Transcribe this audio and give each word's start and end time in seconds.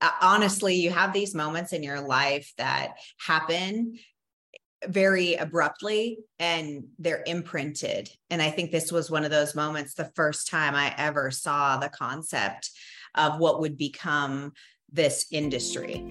Uh, 0.00 0.10
honestly, 0.20 0.76
you 0.76 0.90
have 0.90 1.12
these 1.12 1.34
moments 1.34 1.72
in 1.72 1.82
your 1.82 2.00
life 2.00 2.52
that 2.56 2.94
happen 3.26 3.98
very 4.86 5.34
abruptly 5.34 6.20
and 6.38 6.84
they're 7.00 7.24
imprinted. 7.26 8.08
And 8.30 8.40
I 8.40 8.50
think 8.50 8.70
this 8.70 8.92
was 8.92 9.10
one 9.10 9.24
of 9.24 9.32
those 9.32 9.56
moments, 9.56 9.94
the 9.94 10.12
first 10.14 10.48
time 10.48 10.76
I 10.76 10.94
ever 10.96 11.32
saw 11.32 11.78
the 11.78 11.88
concept 11.88 12.70
of 13.16 13.40
what 13.40 13.60
would 13.60 13.76
become 13.76 14.52
this 14.92 15.26
industry. 15.32 16.04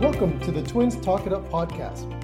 Welcome 0.00 0.38
to 0.42 0.52
the 0.52 0.62
Twins 0.64 0.94
Talk 1.00 1.26
It 1.26 1.32
Up 1.32 1.50
podcast, 1.50 2.23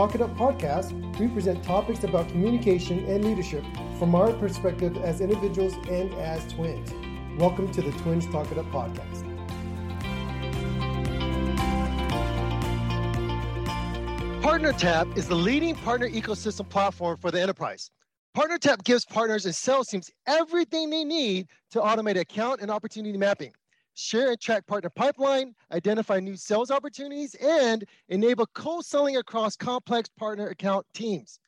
Talk 0.00 0.14
It 0.14 0.22
Up 0.22 0.34
podcast, 0.34 1.18
we 1.18 1.28
present 1.28 1.62
topics 1.62 2.04
about 2.04 2.26
communication 2.28 3.04
and 3.04 3.22
leadership 3.22 3.62
from 3.98 4.14
our 4.14 4.32
perspective 4.32 4.96
as 4.96 5.20
individuals 5.20 5.74
and 5.90 6.10
as 6.14 6.50
twins. 6.54 6.90
Welcome 7.38 7.70
to 7.72 7.82
the 7.82 7.92
Twins 7.98 8.26
Talk 8.28 8.50
It 8.50 8.56
Up 8.56 8.64
podcast. 8.70 9.26
PartnerTap 14.40 15.18
is 15.18 15.28
the 15.28 15.34
leading 15.34 15.74
partner 15.74 16.08
ecosystem 16.08 16.66
platform 16.66 17.18
for 17.18 17.30
the 17.30 17.42
enterprise. 17.42 17.90
PartnerTap 18.34 18.82
gives 18.84 19.04
partners 19.04 19.44
and 19.44 19.54
sales 19.54 19.88
teams 19.88 20.10
everything 20.26 20.88
they 20.88 21.04
need 21.04 21.46
to 21.72 21.78
automate 21.78 22.18
account 22.18 22.62
and 22.62 22.70
opportunity 22.70 23.18
mapping 23.18 23.52
share 24.00 24.30
and 24.30 24.40
track 24.40 24.66
partner 24.66 24.90
pipeline, 24.90 25.54
identify 25.72 26.18
new 26.18 26.36
sales 26.36 26.70
opportunities, 26.70 27.34
and 27.34 27.84
enable 28.08 28.46
co-selling 28.54 29.18
across 29.18 29.56
complex 29.56 30.08
partner 30.08 30.48
account 30.48 30.86
teams. 30.94 31.38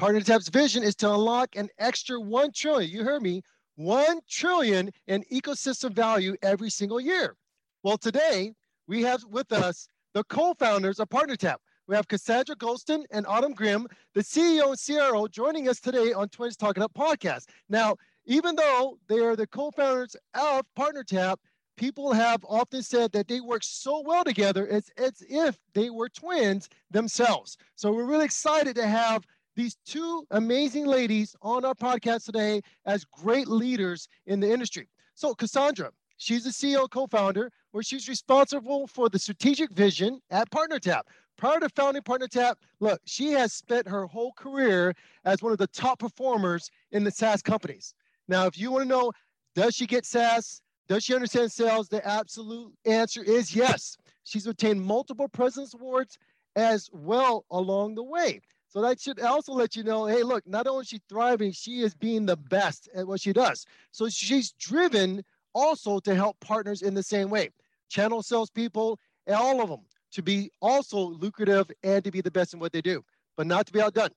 PartnerTap's 0.00 0.48
vision 0.48 0.82
is 0.82 0.94
to 0.96 1.12
unlock 1.12 1.56
an 1.56 1.68
extra 1.78 2.20
1 2.20 2.52
trillion, 2.52 2.90
you 2.90 3.02
heard 3.02 3.22
me, 3.22 3.42
1 3.76 4.20
trillion 4.28 4.90
in 5.08 5.24
ecosystem 5.32 5.92
value 5.92 6.36
every 6.42 6.70
single 6.70 7.00
year. 7.00 7.36
Well, 7.82 7.98
today 7.98 8.54
we 8.86 9.02
have 9.02 9.24
with 9.24 9.52
us 9.52 9.88
the 10.14 10.24
co-founders 10.24 11.00
of 11.00 11.08
PartnerTap. 11.08 11.56
We 11.88 11.94
have 11.94 12.08
Cassandra 12.08 12.56
Gholston 12.56 13.04
and 13.10 13.26
Autum 13.26 13.54
Grimm, 13.54 13.86
the 14.14 14.22
CEO 14.22 14.70
and 14.70 14.78
CRO, 14.78 15.28
joining 15.28 15.68
us 15.68 15.80
today 15.80 16.12
on 16.12 16.28
Twins 16.28 16.56
Talk 16.56 16.76
It 16.76 16.82
Up 16.82 16.92
podcast. 16.94 17.46
Now, 17.68 17.96
even 18.24 18.56
though 18.56 18.98
they 19.08 19.20
are 19.20 19.36
the 19.36 19.46
co-founders 19.46 20.16
of 20.34 20.66
PartnerTap, 20.76 21.36
people 21.76 22.12
have 22.12 22.44
often 22.48 22.82
said 22.82 23.12
that 23.12 23.28
they 23.28 23.40
work 23.40 23.62
so 23.62 24.02
well 24.04 24.24
together 24.24 24.66
as, 24.68 24.90
as 24.96 25.22
if 25.28 25.58
they 25.74 25.90
were 25.90 26.08
twins 26.08 26.68
themselves. 26.90 27.56
So 27.74 27.92
we're 27.92 28.06
really 28.06 28.24
excited 28.24 28.74
to 28.76 28.86
have 28.86 29.24
these 29.54 29.76
two 29.86 30.26
amazing 30.32 30.86
ladies 30.86 31.34
on 31.40 31.64
our 31.64 31.74
podcast 31.74 32.24
today 32.24 32.60
as 32.84 33.04
great 33.04 33.48
leaders 33.48 34.08
in 34.26 34.40
the 34.40 34.50
industry. 34.50 34.88
So 35.14 35.34
Cassandra, 35.34 35.90
she's 36.18 36.44
the 36.44 36.50
CEO 36.50 36.88
co-founder, 36.90 37.50
where 37.70 37.82
she's 37.82 38.08
responsible 38.08 38.86
for 38.86 39.08
the 39.08 39.18
strategic 39.18 39.70
vision 39.72 40.20
at 40.30 40.50
PartnerTap. 40.50 41.02
Prior 41.36 41.60
to 41.60 41.68
founding 41.70 42.02
PartnerTap, 42.02 42.54
look, 42.80 43.00
she 43.04 43.32
has 43.32 43.52
spent 43.52 43.88
her 43.88 44.06
whole 44.06 44.32
career 44.36 44.94
as 45.24 45.42
one 45.42 45.52
of 45.52 45.58
the 45.58 45.66
top 45.68 45.98
performers 45.98 46.70
in 46.92 47.04
the 47.04 47.10
SaaS 47.10 47.42
companies. 47.42 47.94
Now, 48.28 48.46
if 48.46 48.58
you 48.58 48.70
want 48.70 48.84
to 48.84 48.88
know, 48.88 49.12
does 49.54 49.74
she 49.74 49.86
get 49.86 50.04
SaaS? 50.04 50.60
Does 50.88 51.04
she 51.04 51.14
understand 51.14 51.50
sales? 51.50 51.88
The 51.88 52.06
absolute 52.06 52.72
answer 52.84 53.22
is 53.22 53.54
yes. 53.54 53.96
She's 54.24 54.46
obtained 54.46 54.82
multiple 54.82 55.28
President's 55.28 55.74
Awards 55.74 56.18
as 56.54 56.88
well 56.92 57.44
along 57.50 57.94
the 57.94 58.02
way. 58.02 58.40
So 58.68 58.82
that 58.82 59.00
should 59.00 59.20
also 59.20 59.52
let 59.52 59.76
you 59.76 59.84
know, 59.84 60.06
hey, 60.06 60.22
look, 60.22 60.46
not 60.46 60.66
only 60.66 60.82
is 60.82 60.88
she 60.88 61.00
thriving, 61.08 61.52
she 61.52 61.80
is 61.80 61.94
being 61.94 62.26
the 62.26 62.36
best 62.36 62.88
at 62.94 63.06
what 63.06 63.20
she 63.20 63.32
does. 63.32 63.64
So 63.90 64.08
she's 64.08 64.52
driven 64.52 65.24
also 65.54 65.98
to 66.00 66.14
help 66.14 66.38
partners 66.40 66.82
in 66.82 66.94
the 66.94 67.02
same 67.02 67.30
way, 67.30 67.50
channel 67.88 68.22
salespeople, 68.22 68.98
all 69.28 69.62
of 69.62 69.70
them 69.70 69.80
to 70.12 70.22
be 70.22 70.50
also 70.60 70.98
lucrative 70.98 71.70
and 71.82 72.04
to 72.04 72.10
be 72.10 72.20
the 72.20 72.30
best 72.30 72.54
in 72.54 72.60
what 72.60 72.72
they 72.72 72.82
do, 72.82 73.02
but 73.36 73.46
not 73.46 73.66
to 73.66 73.72
be 73.72 73.80
outdone. 73.80 74.10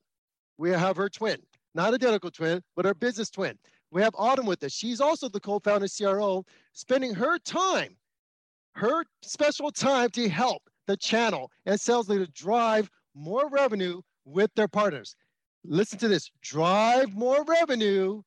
We 0.58 0.72
have 0.72 0.98
her 0.98 1.10
twin, 1.10 1.38
not 1.74 1.94
identical 1.94 2.32
twin, 2.32 2.62
but 2.76 2.86
her 2.86 2.94
business 2.94 3.30
twin. 3.30 3.58
We 3.92 4.02
have 4.02 4.14
Autum 4.14 4.46
with 4.46 4.64
us. 4.64 4.72
She's 4.72 5.02
also 5.02 5.30
the 5.30 5.40
co-founder 5.40 5.88
CRO, 5.88 6.46
spending 6.74 7.14
her 7.16 7.40
time, 7.40 7.96
her 8.74 9.04
special 9.22 9.72
time 9.72 10.10
to 10.12 10.30
help 10.30 10.64
the 10.88 10.98
channel 10.98 11.52
and 11.66 11.80
sales 11.80 12.10
leaders 12.10 12.30
drive 12.30 12.90
more 13.16 13.50
revenue 13.50 14.02
with 14.26 14.54
their 14.56 14.68
partners. 14.68 15.16
Listen 15.64 16.00
to 16.00 16.08
this, 16.08 16.32
drive 16.42 17.14
more 17.14 17.44
revenue 17.44 18.22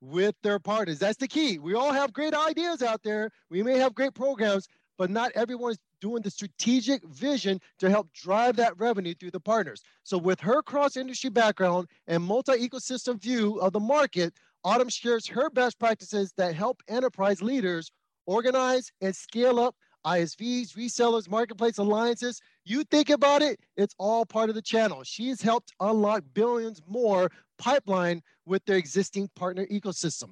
with 0.00 0.34
their 0.42 0.58
partners. 0.58 0.98
That's 0.98 1.16
the 1.16 1.28
key. 1.28 1.58
We 1.58 1.74
all 1.74 1.92
have 1.92 2.12
great 2.12 2.34
ideas 2.34 2.82
out 2.82 3.02
there. 3.02 3.30
We 3.50 3.62
may 3.62 3.78
have 3.78 3.94
great 3.94 4.14
programs, 4.14 4.68
but 4.98 5.10
not 5.10 5.32
everyone 5.34 5.72
is 5.72 5.78
doing 6.00 6.22
the 6.22 6.30
strategic 6.30 7.02
vision 7.08 7.58
to 7.78 7.88
help 7.88 8.12
drive 8.12 8.56
that 8.56 8.78
revenue 8.78 9.14
through 9.14 9.30
the 9.30 9.40
partners. 9.40 9.82
So 10.02 10.18
with 10.18 10.38
her 10.40 10.60
cross 10.60 10.96
industry 10.96 11.30
background 11.30 11.88
and 12.06 12.22
multi-ecosystem 12.22 13.18
view 13.20 13.58
of 13.60 13.72
the 13.72 13.80
market, 13.80 14.34
Autum 14.64 14.90
shares 14.90 15.26
her 15.26 15.50
best 15.50 15.78
practices 15.78 16.32
that 16.38 16.54
help 16.54 16.82
enterprise 16.88 17.42
leaders 17.42 17.92
organize 18.26 18.90
and 19.02 19.14
scale 19.14 19.60
up 19.60 19.74
ISVs, 20.06 20.74
resellers, 20.74 21.28
marketplace 21.28 21.76
alliances. 21.76 22.40
You 22.64 22.82
think 22.84 23.10
about 23.10 23.42
it, 23.42 23.60
it's 23.76 23.94
all 23.98 24.24
part 24.24 24.48
of 24.48 24.54
the 24.54 24.62
channel. 24.62 25.02
She's 25.04 25.42
helped 25.42 25.72
unlock 25.80 26.24
billions 26.32 26.80
more 26.86 27.30
pipeline 27.58 28.22
with 28.46 28.64
their 28.64 28.76
existing 28.76 29.28
partner 29.36 29.66
ecosystem. 29.66 30.30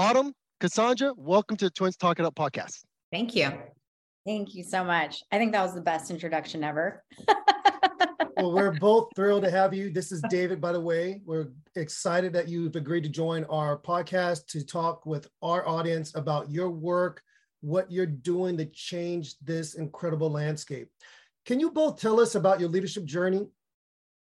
Autum, 0.00 0.32
Cassandra, 0.60 1.12
welcome 1.16 1.58
to 1.58 1.66
the 1.66 1.70
Twins 1.70 1.96
Talk 1.96 2.18
It 2.18 2.24
Up 2.24 2.34
podcast. 2.34 2.84
Thank 3.12 3.34
you. 3.34 3.52
Thank 4.26 4.54
you 4.54 4.64
so 4.64 4.82
much. 4.82 5.22
I 5.30 5.38
think 5.38 5.52
that 5.52 5.62
was 5.62 5.74
the 5.74 5.80
best 5.82 6.10
introduction 6.10 6.64
ever. 6.64 7.04
well, 8.36 8.52
we're 8.52 8.72
both 8.72 9.08
thrilled 9.16 9.44
to 9.44 9.50
have 9.50 9.72
you. 9.72 9.90
This 9.90 10.12
is 10.12 10.22
David, 10.28 10.60
by 10.60 10.72
the 10.72 10.80
way. 10.80 11.22
We're 11.24 11.48
excited 11.74 12.32
that 12.34 12.48
you've 12.48 12.76
agreed 12.76 13.04
to 13.04 13.08
join 13.08 13.44
our 13.44 13.78
podcast 13.78 14.46
to 14.48 14.64
talk 14.64 15.06
with 15.06 15.26
our 15.40 15.66
audience 15.66 16.14
about 16.14 16.50
your 16.50 16.68
work, 16.70 17.22
what 17.62 17.90
you're 17.90 18.04
doing 18.04 18.58
to 18.58 18.66
change 18.66 19.38
this 19.38 19.74
incredible 19.74 20.30
landscape. 20.30 20.90
Can 21.46 21.60
you 21.60 21.70
both 21.70 21.98
tell 21.98 22.20
us 22.20 22.34
about 22.34 22.60
your 22.60 22.68
leadership 22.68 23.04
journey? 23.04 23.48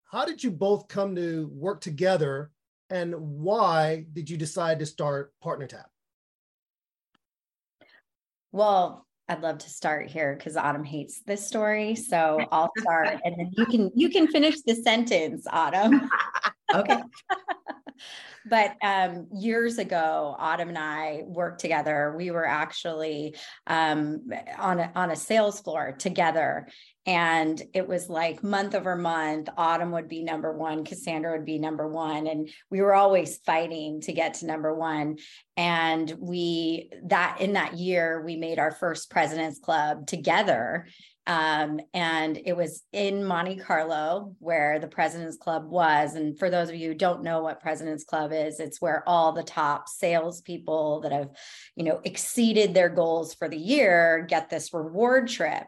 How 0.06 0.24
did 0.24 0.42
you 0.42 0.52
both 0.52 0.88
come 0.88 1.16
to 1.16 1.50
work 1.52 1.82
together, 1.82 2.52
and 2.90 3.14
why 3.16 4.06
did 4.14 4.30
you 4.30 4.38
decide 4.38 4.80
to 4.80 4.86
start 4.86 5.34
PartnerTap? 5.44 5.86
Well, 8.54 9.06
I'd 9.28 9.42
love 9.42 9.58
to 9.60 9.70
start 9.70 10.10
here 10.10 10.36
because 10.36 10.56
Autum 10.56 10.86
hates 10.86 11.22
this 11.22 11.46
story. 11.46 11.96
So 12.06 12.48
I'll 12.52 12.72
start 12.78 13.20
and 13.24 13.36
then 13.38 13.52
you 13.58 13.66
can 13.66 13.92
you 13.96 14.10
can 14.10 14.28
finish 14.28 14.62
the 14.62 14.76
sentence, 14.76 15.48
Autum. 15.48 16.08
okay. 16.74 17.02
but 18.46 18.76
um, 18.84 19.28
years 19.34 19.78
ago, 19.78 20.36
Autum 20.40 20.70
and 20.70 20.78
I 20.78 21.22
worked 21.26 21.60
together. 21.60 22.14
We 22.18 22.32
were 22.32 22.46
actually 22.46 23.36
um, 23.68 24.28
on 24.58 24.80
a, 24.80 24.92
on 24.96 25.12
a 25.12 25.16
sales 25.16 25.60
floor 25.60 25.96
together, 25.98 26.68
and 27.06 27.62
it 27.74 27.88
was 27.88 28.10
like 28.10 28.44
month 28.44 28.76
over 28.76 28.96
month. 28.96 29.50
Autum 29.58 29.92
would 29.92 30.08
be 30.08 30.24
number 30.24 30.56
one, 30.56 30.86
Cassandra 30.86 31.34
would 31.34 31.46
be 31.46 31.60
number 31.60 31.88
one, 31.88 32.28
and 32.28 32.50
we 32.70 32.82
were 32.82 32.94
always 32.94 33.38
fighting 33.46 34.02
to 34.02 34.14
get 34.14 34.36
to 34.36 34.46
number 34.46 34.74
one. 34.74 35.18
And 35.58 36.14
we 36.20 36.90
that 37.08 37.42
in 37.42 37.54
that 37.54 37.76
year 37.76 38.24
we 38.26 38.36
made 38.36 38.60
our 38.60 38.72
first 38.72 39.10
President's 39.10 39.60
Club 39.60 40.08
together, 40.08 40.88
um, 41.28 41.80
and 41.94 42.40
it 42.46 42.56
was 42.56 42.84
in 42.94 43.24
Monte 43.24 43.58
Carlo 43.58 44.36
where 44.40 44.80
the 44.80 44.88
President's 44.88 45.38
Club 45.38 45.68
was. 45.68 46.14
And 46.14 46.38
for 46.38 46.50
those 46.50 46.70
of 46.70 46.76
you 46.76 46.90
who 46.90 46.96
don't 46.96 47.24
know 47.24 47.42
what 47.42 47.62
President's 47.62 48.04
Club 48.04 48.32
is, 48.32 48.60
it's 48.60 48.80
where 48.80 49.04
all 49.08 49.32
the 49.32 49.44
top 49.44 49.90
salespeople 49.90 51.02
that 51.02 51.12
have, 51.12 51.30
you 51.76 51.84
know, 51.84 52.00
exceeded 52.04 52.74
their 52.74 52.90
goals 52.90 53.34
for 53.34 53.50
the 53.50 53.58
year 53.58 54.26
get 54.30 54.50
this 54.50 54.74
reward 54.74 55.28
trip. 55.28 55.64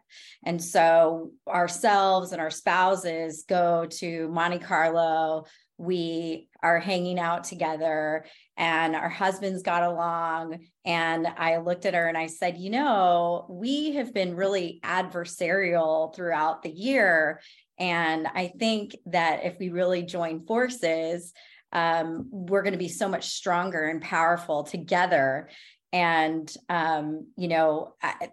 And 0.46 0.64
so 0.64 1.32
ourselves 1.48 2.32
and 2.32 2.42
our 2.42 2.52
spouses 2.52 3.44
go 3.48 3.88
to 3.98 4.30
Monte 4.30 4.60
Carlo 4.60 5.46
we 5.78 6.50
are 6.64 6.80
hanging 6.80 7.20
out 7.20 7.44
together 7.44 8.26
and 8.58 8.96
our 8.96 9.10
husbands 9.10 9.62
got 9.64 9.84
along 9.84 10.60
and 10.86 11.28
i 11.38 11.58
looked 11.58 11.86
at 11.86 11.94
her 11.94 12.08
and 12.08 12.18
i 12.18 12.28
said 12.28 12.58
you 12.58 12.70
know 12.70 13.46
we 13.50 13.94
have 13.94 14.14
been 14.14 14.36
really 14.36 14.80
adversarial 14.84 16.16
throughout 16.16 16.64
the 16.64 16.72
year 16.72 17.40
and 17.80 18.28
i 18.28 18.48
think 18.60 18.96
that 19.06 19.46
if 19.46 19.58
we 19.60 19.70
really 19.70 20.04
join 20.04 20.46
forces 20.46 21.34
um, 21.74 22.30
we're 22.32 22.64
going 22.64 22.74
to 22.74 22.80
be 22.80 22.88
so 22.88 23.10
much 23.10 23.28
stronger 23.28 23.84
and 23.88 24.02
powerful 24.02 24.64
together 24.64 25.50
and 25.94 26.54
um, 26.70 27.28
you 27.38 27.48
know 27.48 27.94
I, 28.02 28.30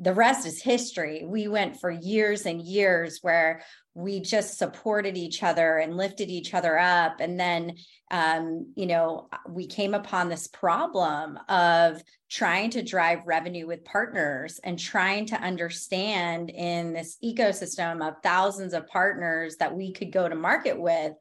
the 0.00 0.14
rest 0.14 0.46
is 0.46 0.62
history. 0.62 1.24
We 1.24 1.48
went 1.48 1.80
for 1.80 1.90
years 1.90 2.46
and 2.46 2.62
years 2.62 3.18
where 3.22 3.62
we 3.94 4.20
just 4.20 4.58
supported 4.58 5.16
each 5.16 5.42
other 5.42 5.76
and 5.76 5.96
lifted 5.96 6.28
each 6.28 6.52
other 6.54 6.78
up. 6.78 7.20
And 7.20 7.38
then 7.38 7.76
um, 8.10 8.72
you 8.74 8.86
know 8.86 9.28
we 9.48 9.66
came 9.66 9.94
upon 9.94 10.28
this 10.28 10.46
problem 10.48 11.38
of 11.48 12.02
trying 12.30 12.70
to 12.70 12.82
drive 12.82 13.26
revenue 13.26 13.66
with 13.66 13.84
partners 13.84 14.58
and 14.64 14.78
trying 14.78 15.26
to 15.26 15.36
understand 15.36 16.50
in 16.50 16.92
this 16.92 17.18
ecosystem 17.22 18.06
of 18.06 18.14
thousands 18.22 18.72
of 18.72 18.86
partners 18.86 19.56
that 19.56 19.74
we 19.74 19.92
could 19.92 20.10
go 20.10 20.28
to 20.28 20.34
market 20.34 20.80
with 20.80 21.12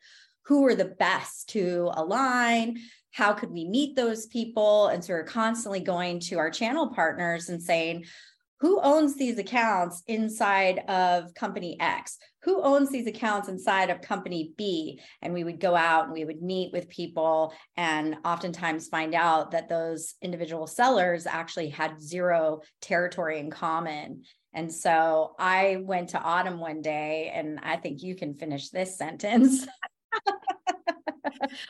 who 0.46 0.62
were 0.62 0.76
the 0.76 0.86
best 0.86 1.50
to 1.50 1.90
align 1.94 2.78
how 3.14 3.34
could 3.34 3.52
we 3.52 3.66
meet 3.68 3.96
those 3.96 4.26
people 4.28 4.88
and 4.88 5.04
so 5.04 5.14
we're 5.14 5.24
constantly 5.24 5.80
going 5.80 6.20
to 6.20 6.38
our 6.38 6.52
channel 6.52 6.90
partners 6.94 7.50
and 7.50 7.62
saying 7.62 8.06
who 8.64 8.80
owns 8.82 9.18
these 9.18 9.38
accounts 9.38 10.04
inside 10.08 10.80
of 10.88 11.34
company 11.34 11.76
X? 11.82 12.18
Who 12.44 12.62
owns 12.62 12.90
these 12.90 13.08
accounts 13.08 13.50
inside 13.50 13.90
of 13.90 14.00
company 14.00 14.54
B? 14.56 15.02
And 15.22 15.34
we 15.34 15.44
would 15.44 15.60
go 15.60 15.76
out 15.76 16.06
and 16.06 16.14
we 16.14 16.24
would 16.24 16.42
meet 16.42 16.72
with 16.72 16.88
people 16.88 17.54
and 17.76 18.16
oftentimes 18.24 18.88
find 18.88 19.16
out 19.16 19.52
that 19.52 19.68
those 19.68 20.16
individual 20.22 20.66
sellers 20.66 21.28
actually 21.28 21.72
had 21.72 22.02
zero 22.02 22.62
territory 22.80 23.40
in 23.40 23.52
common. 23.52 24.24
And 24.54 24.72
so 24.74 25.36
I 25.38 25.80
went 25.82 26.12
to 26.12 26.20
Autum 26.20 26.58
one 26.60 26.82
day, 26.82 27.34
and 27.36 27.60
I 27.64 27.76
think 27.76 28.02
you 28.02 28.16
can 28.16 28.34
finish 28.36 28.70
this 28.70 28.98
sentence. 28.98 29.68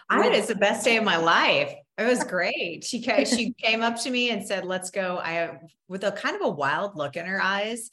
I 0.09 0.23
had 0.23 0.33
it's 0.33 0.47
the 0.47 0.55
best 0.55 0.85
day 0.85 0.97
of 0.97 1.03
my 1.03 1.17
life. 1.17 1.73
It 1.97 2.07
was 2.07 2.23
great. 2.23 2.83
She 2.83 3.01
came, 3.01 3.25
she 3.25 3.53
came 3.53 3.81
up 3.81 3.99
to 4.01 4.09
me 4.09 4.29
and 4.29 4.45
said, 4.45 4.65
"Let's 4.65 4.89
go." 4.89 5.17
I 5.17 5.59
with 5.87 6.03
a 6.03 6.11
kind 6.11 6.35
of 6.35 6.41
a 6.41 6.49
wild 6.49 6.95
look 6.95 7.15
in 7.15 7.25
her 7.25 7.41
eyes. 7.41 7.89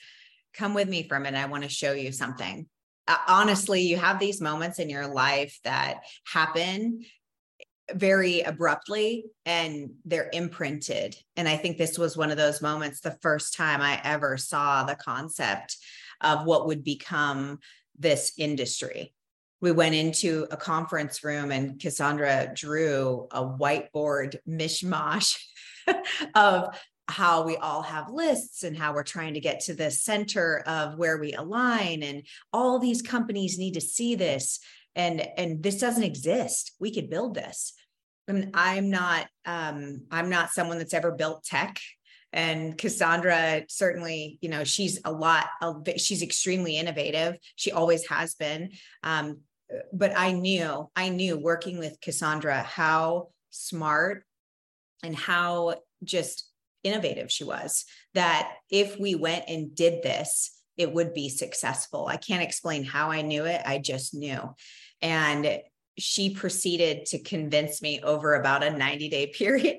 Come 0.54 0.74
with 0.74 0.88
me 0.88 1.06
for 1.06 1.16
a 1.16 1.20
minute. 1.20 1.38
I 1.38 1.46
want 1.46 1.62
to 1.64 1.68
show 1.68 1.92
you 1.92 2.12
something. 2.12 2.66
Uh, 3.06 3.16
honestly, 3.28 3.82
you 3.82 3.96
have 3.96 4.18
these 4.18 4.40
moments 4.40 4.78
in 4.78 4.90
your 4.90 5.06
life 5.06 5.58
that 5.64 6.00
happen 6.24 7.04
very 7.94 8.40
abruptly 8.42 9.24
and 9.44 9.90
they're 10.04 10.30
imprinted. 10.32 11.16
And 11.36 11.48
I 11.48 11.56
think 11.56 11.76
this 11.76 11.98
was 11.98 12.16
one 12.16 12.30
of 12.30 12.36
those 12.36 12.62
moments 12.62 13.00
the 13.00 13.18
first 13.20 13.56
time 13.56 13.80
I 13.80 14.00
ever 14.04 14.36
saw 14.36 14.84
the 14.84 14.94
concept 14.94 15.76
of 16.20 16.44
what 16.44 16.66
would 16.66 16.84
become 16.84 17.58
this 17.98 18.32
industry 18.38 19.12
we 19.60 19.72
went 19.72 19.94
into 19.94 20.46
a 20.50 20.56
conference 20.56 21.22
room 21.22 21.52
and 21.52 21.78
Cassandra 21.78 22.52
drew 22.54 23.28
a 23.30 23.44
whiteboard 23.44 24.36
mishmash 24.48 25.38
of 26.34 26.74
how 27.08 27.42
we 27.42 27.56
all 27.56 27.82
have 27.82 28.10
lists 28.10 28.62
and 28.62 28.76
how 28.76 28.94
we're 28.94 29.02
trying 29.02 29.34
to 29.34 29.40
get 29.40 29.60
to 29.60 29.74
the 29.74 29.90
center 29.90 30.62
of 30.66 30.96
where 30.96 31.18
we 31.18 31.32
align 31.32 32.02
and 32.02 32.22
all 32.52 32.78
these 32.78 33.02
companies 33.02 33.58
need 33.58 33.74
to 33.74 33.80
see 33.80 34.14
this. 34.14 34.60
And 34.94 35.20
and 35.36 35.62
this 35.62 35.78
doesn't 35.78 36.02
exist. 36.02 36.72
We 36.80 36.92
could 36.92 37.10
build 37.10 37.34
this. 37.34 37.74
And 38.28 38.50
i'm 38.54 38.90
not 38.90 39.26
um 39.44 40.02
i'm 40.10 40.30
not 40.30 40.50
someone 40.50 40.78
that's 40.78 40.94
ever 40.94 41.12
built 41.12 41.44
tech. 41.44 41.80
And 42.32 42.78
cassandra 42.78 43.62
certainly 43.68 44.38
you 44.40 44.48
know 44.48 44.62
she's 44.62 45.00
a 45.04 45.12
lot 45.12 45.46
of 45.60 45.86
she's 45.96 46.22
extremely 46.22 46.76
innovative. 46.76 47.36
She 47.56 47.72
always 47.72 48.06
has 48.08 48.34
been. 48.34 48.70
Um, 49.02 49.40
but 49.92 50.12
I 50.16 50.32
knew, 50.32 50.88
I 50.96 51.08
knew 51.08 51.38
working 51.38 51.78
with 51.78 52.00
Cassandra 52.00 52.62
how 52.62 53.28
smart 53.50 54.24
and 55.02 55.14
how 55.14 55.76
just 56.02 56.48
innovative 56.82 57.30
she 57.30 57.44
was 57.44 57.84
that 58.14 58.52
if 58.70 58.98
we 58.98 59.14
went 59.14 59.44
and 59.48 59.74
did 59.74 60.02
this, 60.02 60.50
it 60.76 60.92
would 60.92 61.12
be 61.12 61.28
successful. 61.28 62.06
I 62.06 62.16
can't 62.16 62.42
explain 62.42 62.84
how 62.84 63.10
I 63.10 63.22
knew 63.22 63.44
it. 63.44 63.60
I 63.64 63.78
just 63.78 64.14
knew. 64.14 64.54
And 65.02 65.60
she 65.98 66.30
proceeded 66.30 67.04
to 67.06 67.18
convince 67.18 67.82
me 67.82 68.00
over 68.02 68.34
about 68.34 68.62
a 68.62 68.70
90 68.70 69.08
day 69.10 69.26
period 69.34 69.78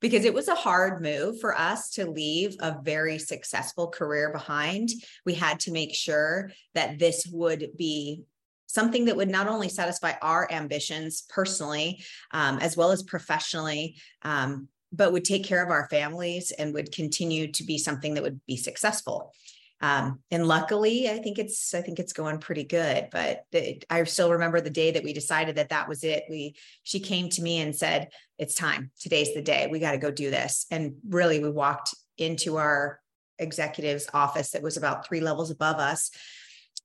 because 0.00 0.24
it 0.24 0.32
was 0.32 0.48
a 0.48 0.54
hard 0.54 1.02
move 1.02 1.40
for 1.40 1.56
us 1.58 1.90
to 1.90 2.10
leave 2.10 2.56
a 2.60 2.76
very 2.82 3.18
successful 3.18 3.88
career 3.88 4.32
behind. 4.32 4.88
We 5.26 5.34
had 5.34 5.60
to 5.60 5.72
make 5.72 5.94
sure 5.94 6.50
that 6.74 6.98
this 6.98 7.26
would 7.26 7.70
be 7.76 8.22
something 8.68 9.06
that 9.06 9.16
would 9.16 9.28
not 9.28 9.48
only 9.48 9.68
satisfy 9.68 10.12
our 10.22 10.46
ambitions 10.52 11.24
personally 11.28 12.04
um, 12.32 12.58
as 12.60 12.76
well 12.76 12.92
as 12.92 13.02
professionally 13.02 13.96
um, 14.22 14.68
but 14.92 15.12
would 15.12 15.24
take 15.24 15.44
care 15.44 15.62
of 15.62 15.70
our 15.70 15.88
families 15.88 16.52
and 16.52 16.72
would 16.72 16.92
continue 16.92 17.50
to 17.52 17.64
be 17.64 17.76
something 17.76 18.14
that 18.14 18.22
would 18.22 18.40
be 18.46 18.56
successful. 18.56 19.32
Um, 19.80 20.18
and 20.32 20.44
luckily 20.44 21.08
i 21.08 21.18
think 21.18 21.38
it's 21.38 21.72
i 21.72 21.80
think 21.80 22.00
it's 22.00 22.12
going 22.12 22.38
pretty 22.38 22.64
good 22.64 23.10
but 23.12 23.44
i 23.88 24.02
still 24.02 24.32
remember 24.32 24.60
the 24.60 24.70
day 24.70 24.90
that 24.90 25.04
we 25.04 25.12
decided 25.12 25.54
that 25.54 25.68
that 25.68 25.88
was 25.88 26.02
it. 26.02 26.24
We 26.28 26.56
she 26.82 26.98
came 26.98 27.28
to 27.28 27.42
me 27.42 27.60
and 27.60 27.76
said 27.76 28.08
it's 28.38 28.56
time. 28.56 28.90
Today's 28.98 29.34
the 29.34 29.40
day. 29.40 29.68
We 29.70 29.78
got 29.78 29.92
to 29.92 29.98
go 29.98 30.10
do 30.10 30.30
this. 30.32 30.66
And 30.72 30.96
really 31.08 31.38
we 31.38 31.50
walked 31.50 31.94
into 32.16 32.56
our 32.56 32.98
executive's 33.38 34.08
office 34.12 34.50
that 34.50 34.62
was 34.62 34.76
about 34.76 35.06
three 35.06 35.20
levels 35.20 35.52
above 35.52 35.76
us 35.76 36.10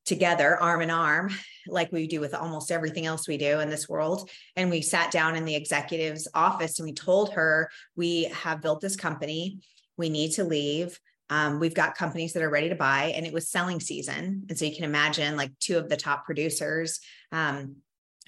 together 0.05 0.61
arm 0.61 0.81
in 0.81 0.89
arm 0.89 1.29
like 1.67 1.91
we 1.91 2.07
do 2.07 2.19
with 2.19 2.33
almost 2.33 2.71
everything 2.71 3.05
else 3.05 3.27
we 3.27 3.37
do 3.37 3.59
in 3.59 3.69
this 3.69 3.87
world. 3.87 4.29
And 4.55 4.69
we 4.69 4.81
sat 4.81 5.11
down 5.11 5.35
in 5.35 5.45
the 5.45 5.55
executive's 5.55 6.27
office 6.33 6.79
and 6.79 6.85
we 6.85 6.93
told 6.93 7.33
her 7.33 7.69
we 7.95 8.25
have 8.25 8.61
built 8.61 8.81
this 8.81 8.95
company. 8.95 9.59
We 9.97 10.09
need 10.09 10.31
to 10.33 10.43
leave. 10.43 10.99
Um, 11.29 11.59
we've 11.59 11.73
got 11.73 11.95
companies 11.95 12.33
that 12.33 12.43
are 12.43 12.49
ready 12.49 12.69
to 12.69 12.75
buy. 12.75 13.13
And 13.15 13.25
it 13.25 13.33
was 13.33 13.49
selling 13.49 13.79
season. 13.79 14.45
And 14.49 14.57
so 14.57 14.65
you 14.65 14.75
can 14.75 14.83
imagine 14.83 15.37
like 15.37 15.57
two 15.59 15.77
of 15.77 15.89
the 15.89 15.97
top 15.97 16.25
producers 16.25 16.99
um, 17.31 17.77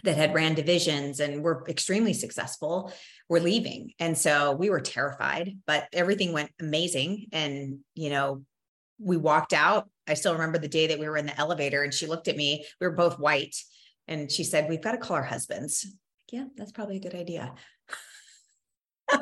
that 0.04 0.18
had 0.18 0.33
ran 0.33 0.56
divisions 0.56 1.19
and 1.19 1.44
were 1.44 1.66
extremely 1.68 2.13
successful 2.13 2.94
were 3.28 3.40
leaving. 3.40 3.92
And 4.00 4.18
so 4.18 4.54
we 4.54 4.69
were 4.69 4.81
terrified 4.81 5.57
but 5.66 5.88
everything 5.92 6.31
went 6.31 6.52
amazing. 6.59 7.28
And 7.31 7.80
you 7.95 8.09
know 8.09 8.44
we 9.00 9.18
walked 9.18 9.54
out 9.54 9.90
I 10.07 10.14
still 10.14 10.33
remember 10.33 10.57
the 10.57 10.68
day 10.68 10.88
that 10.88 11.00
we 11.00 11.07
were 11.07 11.18
in 11.18 11.26
the 11.26 11.40
elevator 11.40 11.83
and 11.83 11.94
she 11.94 12.07
looked 12.07 12.28
at 12.28 12.38
me. 12.38 12.66
We 12.80 12.88
were 12.88 12.94
both 12.94 13.19
white 13.19 13.56
and 14.07 14.31
she 14.31 14.44
said, 14.44 14.69
We've 14.69 14.81
got 14.81 14.92
to 14.92 14.97
call 14.97 15.18
our 15.18 15.24
husbands. 15.24 15.88
Yeah, 16.31 16.45
that's 16.56 16.71
probably 16.71 16.97
a 16.97 17.02
good 17.02 17.16
idea. 17.16 17.54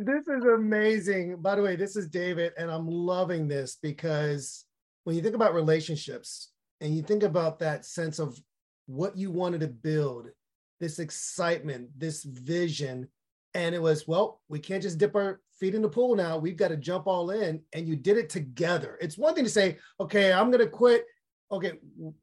this 0.00 0.26
is 0.26 0.44
amazing. 0.44 1.36
By 1.40 1.56
the 1.56 1.62
way, 1.62 1.76
this 1.76 1.96
is 1.96 2.08
David, 2.08 2.52
and 2.58 2.70
I'm 2.70 2.86
loving 2.86 3.48
this 3.48 3.76
because 3.82 4.64
when 5.04 5.16
you 5.16 5.22
think 5.22 5.34
about 5.34 5.54
relationships 5.54 6.50
and 6.80 6.94
you 6.94 7.02
think 7.02 7.22
about 7.22 7.58
that 7.60 7.84
sense 7.84 8.18
of 8.18 8.38
what 8.86 9.16
you 9.16 9.30
wanted 9.30 9.60
to 9.60 9.68
build, 9.68 10.28
this 10.78 10.98
excitement, 10.98 11.88
this 11.96 12.24
vision, 12.24 13.08
and 13.54 13.74
it 13.74 13.82
was, 13.82 14.06
well, 14.06 14.40
we 14.48 14.58
can't 14.58 14.82
just 14.82 14.98
dip 14.98 15.14
our 15.14 15.40
feet 15.60 15.74
in 15.74 15.82
the 15.82 15.88
pool 15.88 16.16
now. 16.16 16.38
We've 16.38 16.56
got 16.56 16.68
to 16.68 16.76
jump 16.76 17.06
all 17.06 17.30
in. 17.30 17.60
And 17.72 17.86
you 17.86 17.94
did 17.94 18.16
it 18.16 18.30
together. 18.30 18.98
It's 19.00 19.18
one 19.18 19.34
thing 19.34 19.44
to 19.44 19.50
say, 19.50 19.78
okay, 20.00 20.32
I'm 20.32 20.50
going 20.50 20.64
to 20.64 20.70
quit. 20.70 21.04
Okay, 21.52 21.72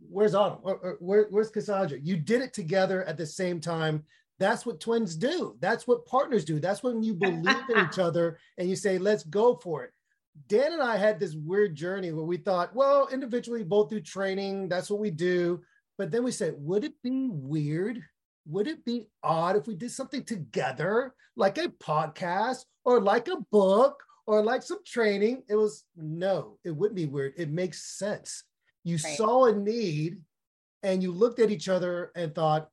where's 0.09 0.33
Autum? 0.33 0.97
Where, 0.99 1.27
where's 1.29 1.49
Cassandra? 1.49 1.99
You 2.01 2.17
did 2.17 2.41
it 2.41 2.53
together 2.53 3.03
at 3.05 3.17
the 3.17 3.25
same 3.25 3.61
time. 3.61 4.03
That's 4.39 4.65
what 4.65 4.79
twins 4.79 5.15
do. 5.15 5.55
That's 5.59 5.87
what 5.87 6.05
partners 6.05 6.45
do. 6.45 6.59
That's 6.59 6.83
when 6.83 7.03
you 7.03 7.13
believe 7.13 7.69
in 7.69 7.85
each 7.85 7.99
other 7.99 8.39
and 8.57 8.69
you 8.69 8.75
say, 8.75 8.97
let's 8.97 9.23
go 9.23 9.55
for 9.55 9.83
it. 9.83 9.91
Dan 10.47 10.73
and 10.73 10.81
I 10.81 10.97
had 10.97 11.19
this 11.19 11.33
weird 11.33 11.75
journey 11.75 12.11
where 12.11 12.25
we 12.25 12.37
thought, 12.37 12.75
well, 12.75 13.09
individually, 13.11 13.63
both 13.63 13.89
do 13.89 13.99
training. 13.99 14.69
That's 14.69 14.89
what 14.89 14.99
we 14.99 15.09
do. 15.09 15.61
But 15.97 16.11
then 16.11 16.23
we 16.23 16.31
said, 16.31 16.55
would 16.59 16.83
it 16.83 16.93
be 17.03 17.29
weird 17.31 18.03
would 18.49 18.67
it 18.67 18.85
be 18.85 19.07
odd 19.23 19.55
if 19.55 19.67
we 19.67 19.75
did 19.75 19.91
something 19.91 20.23
together, 20.23 21.13
like 21.35 21.57
a 21.57 21.69
podcast 21.69 22.65
or 22.85 23.01
like 23.01 23.27
a 23.27 23.37
book 23.51 24.01
or 24.25 24.43
like 24.43 24.63
some 24.63 24.83
training? 24.85 25.43
It 25.49 25.55
was 25.55 25.83
no, 25.95 26.57
it 26.63 26.71
wouldn't 26.71 26.95
be 26.95 27.05
weird. 27.05 27.33
It 27.37 27.49
makes 27.49 27.97
sense. 27.97 28.43
You 28.83 28.95
right. 29.03 29.17
saw 29.17 29.45
a 29.45 29.53
need 29.53 30.21
and 30.83 31.03
you 31.03 31.11
looked 31.11 31.39
at 31.39 31.51
each 31.51 31.67
other 31.67 32.11
and 32.15 32.33
thought, 32.33 32.69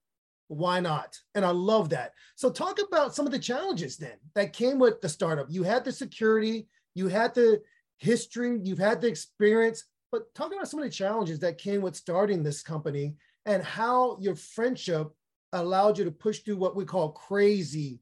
why 0.48 0.78
not? 0.78 1.18
And 1.34 1.44
I 1.44 1.50
love 1.50 1.88
that. 1.90 2.12
So, 2.36 2.50
talk 2.50 2.78
about 2.86 3.14
some 3.14 3.26
of 3.26 3.32
the 3.32 3.38
challenges 3.38 3.96
then 3.96 4.16
that 4.34 4.52
came 4.52 4.78
with 4.78 5.00
the 5.00 5.08
startup. 5.08 5.46
You 5.50 5.62
had 5.62 5.84
the 5.84 5.92
security, 5.92 6.68
you 6.94 7.08
had 7.08 7.34
the 7.34 7.62
history, 7.98 8.60
you've 8.62 8.78
had 8.78 9.00
the 9.00 9.08
experience, 9.08 9.84
but 10.12 10.32
talk 10.34 10.52
about 10.52 10.68
some 10.68 10.80
of 10.80 10.84
the 10.84 10.90
challenges 10.90 11.38
that 11.40 11.58
came 11.58 11.80
with 11.80 11.96
starting 11.96 12.42
this 12.42 12.62
company 12.62 13.14
and 13.46 13.62
how 13.62 14.18
your 14.20 14.34
friendship 14.34 15.08
allowed 15.54 15.98
you 15.98 16.04
to 16.04 16.10
push 16.10 16.40
through 16.40 16.56
what 16.56 16.76
we 16.76 16.84
call 16.84 17.12
crazy, 17.12 18.00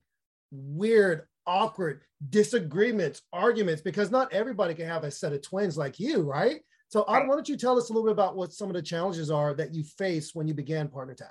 weird, 0.51 1.23
awkward 1.47 2.03
disagreements, 2.31 3.23
arguments, 3.33 3.83
because 3.83 4.11
not 4.11 4.33
everybody 4.33 4.75
can 4.75 4.87
have 4.87 5.05
a 5.05 5.11
set 5.11 5.33
of 5.33 5.43
twins 5.43 5.77
like 5.77 6.01
you, 6.01 6.23
right? 6.23 6.61
So, 6.89 7.05
right. 7.09 7.27
why 7.27 7.35
don't 7.35 7.49
you 7.49 7.57
tell 7.57 7.79
us 7.79 7.89
a 7.89 7.93
little 7.93 8.07
bit 8.07 8.13
about 8.13 8.37
what 8.37 8.53
some 8.53 8.69
of 8.69 8.75
the 8.75 8.83
challenges 8.83 9.31
are 9.31 9.55
that 9.55 9.73
you 9.73 9.83
faced 9.83 10.35
when 10.35 10.47
you 10.47 10.55
began 10.55 10.89
PartnerTap? 10.89 11.31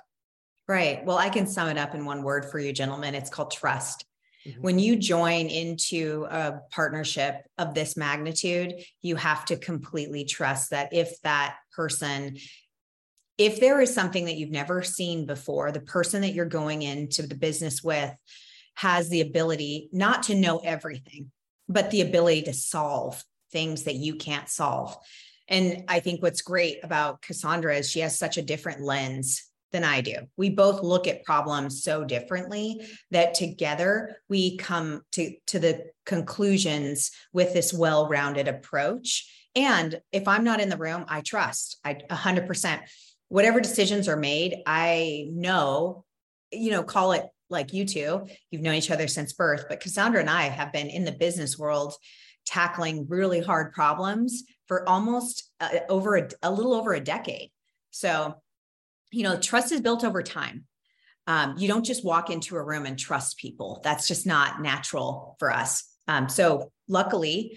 Right. 0.68 1.04
Well, 1.04 1.18
I 1.18 1.28
can 1.28 1.46
sum 1.46 1.68
it 1.68 1.78
up 1.78 1.94
in 1.94 2.04
one 2.04 2.22
word 2.22 2.46
for 2.46 2.58
you, 2.58 2.72
gentlemen. 2.72 3.14
It's 3.14 3.30
called 3.30 3.50
trust. 3.50 4.04
Mm-hmm. 4.46 4.60
When 4.60 4.78
you 4.78 4.96
join 4.96 5.46
into 5.46 6.26
a 6.30 6.60
partnership 6.70 7.36
of 7.58 7.74
this 7.74 7.96
magnitude, 7.96 8.74
you 9.00 9.16
have 9.16 9.44
to 9.46 9.56
completely 9.56 10.24
trust 10.24 10.70
that 10.70 10.92
if 10.92 11.20
that 11.22 11.56
person 11.72 12.38
if 13.42 13.58
there 13.58 13.80
is 13.80 13.92
something 13.92 14.26
that 14.26 14.36
you've 14.36 14.50
never 14.50 14.82
seen 14.82 15.26
before, 15.26 15.72
the 15.72 15.80
person 15.80 16.22
that 16.22 16.32
you're 16.32 16.46
going 16.46 16.82
into 16.82 17.26
the 17.26 17.34
business 17.34 17.82
with 17.82 18.14
has 18.74 19.08
the 19.08 19.20
ability 19.20 19.88
not 19.92 20.24
to 20.24 20.34
know 20.34 20.58
everything, 20.58 21.30
but 21.68 21.90
the 21.90 22.02
ability 22.02 22.42
to 22.42 22.52
solve 22.52 23.22
things 23.50 23.82
that 23.82 23.96
you 23.96 24.14
can't 24.14 24.48
solve. 24.48 24.96
And 25.48 25.84
I 25.88 25.98
think 26.00 26.22
what's 26.22 26.42
great 26.42 26.78
about 26.84 27.20
Cassandra 27.20 27.76
is 27.76 27.90
she 27.90 28.00
has 28.00 28.16
such 28.16 28.36
a 28.36 28.42
different 28.42 28.80
lens 28.80 29.44
than 29.72 29.82
I 29.82 30.02
do. 30.02 30.14
We 30.36 30.50
both 30.50 30.82
look 30.82 31.08
at 31.08 31.24
problems 31.24 31.82
so 31.82 32.04
differently 32.04 32.86
that 33.10 33.34
together 33.34 34.18
we 34.28 34.56
come 34.56 35.02
to, 35.12 35.34
to 35.48 35.58
the 35.58 35.86
conclusions 36.06 37.10
with 37.32 37.52
this 37.52 37.72
well 37.72 38.08
rounded 38.08 38.46
approach. 38.46 39.28
And 39.56 40.00
if 40.12 40.28
I'm 40.28 40.44
not 40.44 40.60
in 40.60 40.68
the 40.68 40.76
room, 40.76 41.04
I 41.08 41.22
trust 41.22 41.78
I 41.84 41.94
100%. 41.94 42.80
Whatever 43.32 43.62
decisions 43.62 44.08
are 44.08 44.16
made, 44.16 44.56
I 44.66 45.26
know, 45.30 46.04
you 46.52 46.70
know, 46.70 46.82
call 46.82 47.12
it 47.12 47.24
like 47.48 47.72
you 47.72 47.86
two, 47.86 48.26
you've 48.50 48.60
known 48.60 48.74
each 48.74 48.90
other 48.90 49.08
since 49.08 49.32
birth, 49.32 49.64
but 49.70 49.80
Cassandra 49.80 50.20
and 50.20 50.28
I 50.28 50.42
have 50.42 50.70
been 50.70 50.88
in 50.88 51.06
the 51.06 51.12
business 51.12 51.58
world 51.58 51.94
tackling 52.44 53.06
really 53.08 53.40
hard 53.40 53.72
problems 53.72 54.42
for 54.68 54.86
almost 54.86 55.50
uh, 55.60 55.78
over 55.88 56.16
a, 56.16 56.28
a, 56.42 56.52
little 56.52 56.74
over 56.74 56.92
a 56.92 57.00
decade. 57.00 57.50
So, 57.90 58.34
you 59.10 59.22
know, 59.22 59.38
trust 59.38 59.72
is 59.72 59.80
built 59.80 60.04
over 60.04 60.22
time. 60.22 60.66
Um, 61.26 61.54
you 61.56 61.68
don't 61.68 61.86
just 61.86 62.04
walk 62.04 62.28
into 62.28 62.56
a 62.56 62.62
room 62.62 62.84
and 62.84 62.98
trust 62.98 63.38
people. 63.38 63.80
That's 63.82 64.08
just 64.08 64.26
not 64.26 64.60
natural 64.60 65.36
for 65.38 65.50
us. 65.50 65.84
Um, 66.06 66.28
so, 66.28 66.70
luckily, 66.86 67.56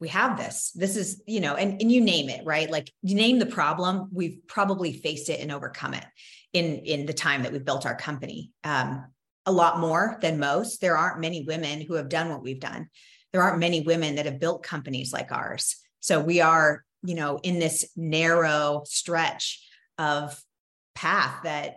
we 0.00 0.08
have 0.08 0.36
this. 0.36 0.70
This 0.74 0.96
is, 0.96 1.22
you 1.26 1.40
know, 1.40 1.54
and, 1.54 1.80
and 1.80 1.90
you 1.90 2.00
name 2.00 2.28
it, 2.28 2.44
right? 2.44 2.70
Like 2.70 2.92
you 3.02 3.16
name 3.16 3.38
the 3.38 3.46
problem, 3.46 4.08
we've 4.12 4.38
probably 4.46 4.92
faced 4.92 5.28
it 5.28 5.40
and 5.40 5.50
overcome 5.50 5.94
it 5.94 6.04
in 6.52 6.78
in 6.78 7.06
the 7.06 7.12
time 7.12 7.42
that 7.42 7.52
we've 7.52 7.64
built 7.64 7.86
our 7.86 7.96
company. 7.96 8.52
Um, 8.64 9.06
a 9.46 9.52
lot 9.52 9.80
more 9.80 10.18
than 10.20 10.38
most. 10.38 10.80
There 10.80 10.96
aren't 10.96 11.20
many 11.20 11.42
women 11.42 11.80
who 11.80 11.94
have 11.94 12.08
done 12.08 12.28
what 12.28 12.42
we've 12.42 12.60
done. 12.60 12.88
There 13.32 13.42
aren't 13.42 13.58
many 13.58 13.80
women 13.80 14.16
that 14.16 14.26
have 14.26 14.38
built 14.38 14.62
companies 14.62 15.12
like 15.12 15.32
ours. 15.32 15.76
So 16.00 16.20
we 16.20 16.40
are, 16.40 16.84
you 17.02 17.14
know, 17.14 17.40
in 17.42 17.58
this 17.58 17.90
narrow 17.96 18.82
stretch 18.84 19.66
of 19.96 20.40
path 20.94 21.42
that 21.44 21.76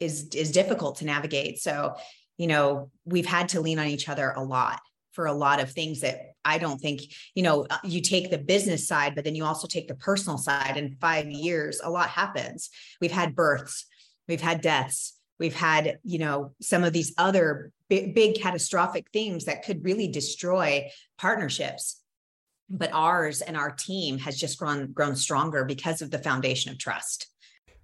is 0.00 0.28
is 0.34 0.50
difficult 0.50 0.96
to 0.96 1.04
navigate. 1.04 1.60
So, 1.60 1.94
you 2.38 2.46
know, 2.46 2.90
we've 3.04 3.26
had 3.26 3.50
to 3.50 3.60
lean 3.60 3.78
on 3.78 3.86
each 3.86 4.08
other 4.08 4.30
a 4.30 4.42
lot 4.42 4.80
for 5.12 5.26
a 5.26 5.32
lot 5.32 5.60
of 5.60 5.70
things 5.70 6.00
that 6.00 6.31
I 6.44 6.58
don't 6.58 6.80
think, 6.80 7.02
you 7.34 7.42
know, 7.42 7.66
uh, 7.70 7.78
you 7.84 8.00
take 8.00 8.30
the 8.30 8.38
business 8.38 8.86
side, 8.86 9.14
but 9.14 9.24
then 9.24 9.34
you 9.34 9.44
also 9.44 9.66
take 9.66 9.88
the 9.88 9.94
personal 9.94 10.38
side. 10.38 10.76
In 10.76 10.96
five 11.00 11.30
years, 11.30 11.80
a 11.82 11.90
lot 11.90 12.08
happens. 12.08 12.70
We've 13.00 13.12
had 13.12 13.34
births, 13.36 13.86
we've 14.28 14.40
had 14.40 14.60
deaths 14.60 15.16
we've 15.42 15.54
had 15.56 15.98
you 16.04 16.20
know 16.20 16.52
some 16.60 16.84
of 16.84 16.92
these 16.92 17.12
other 17.18 17.72
big, 17.88 18.14
big 18.14 18.40
catastrophic 18.40 19.06
things 19.12 19.44
that 19.46 19.64
could 19.64 19.84
really 19.84 20.06
destroy 20.06 20.88
partnerships 21.18 22.00
but 22.70 22.90
ours 22.92 23.42
and 23.42 23.56
our 23.56 23.72
team 23.72 24.18
has 24.18 24.38
just 24.38 24.56
grown 24.56 24.92
grown 24.92 25.16
stronger 25.16 25.64
because 25.64 26.00
of 26.00 26.12
the 26.12 26.18
foundation 26.18 26.70
of 26.70 26.78
trust 26.78 27.26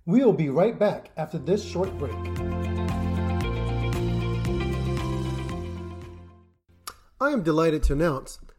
we'll 0.07 0.33
be 0.33 0.49
right 0.49 0.79
back 0.79 1.11
after 1.17 1.37
this 1.37 1.65
short 1.65 1.91
break 1.99 2.15
I 7.21 7.31
am 7.31 7.43
delighted 7.43 7.83
to 7.85 7.95
announce 7.95 8.39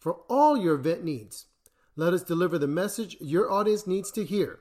for 0.00 0.22
all 0.28 0.56
your 0.56 0.74
event 0.74 1.04
needs. 1.04 1.46
Let 1.94 2.12
us 2.12 2.24
deliver 2.24 2.58
the 2.58 2.66
message 2.66 3.16
your 3.20 3.52
audience 3.52 3.86
needs 3.86 4.10
to 4.12 4.24
hear 4.24 4.58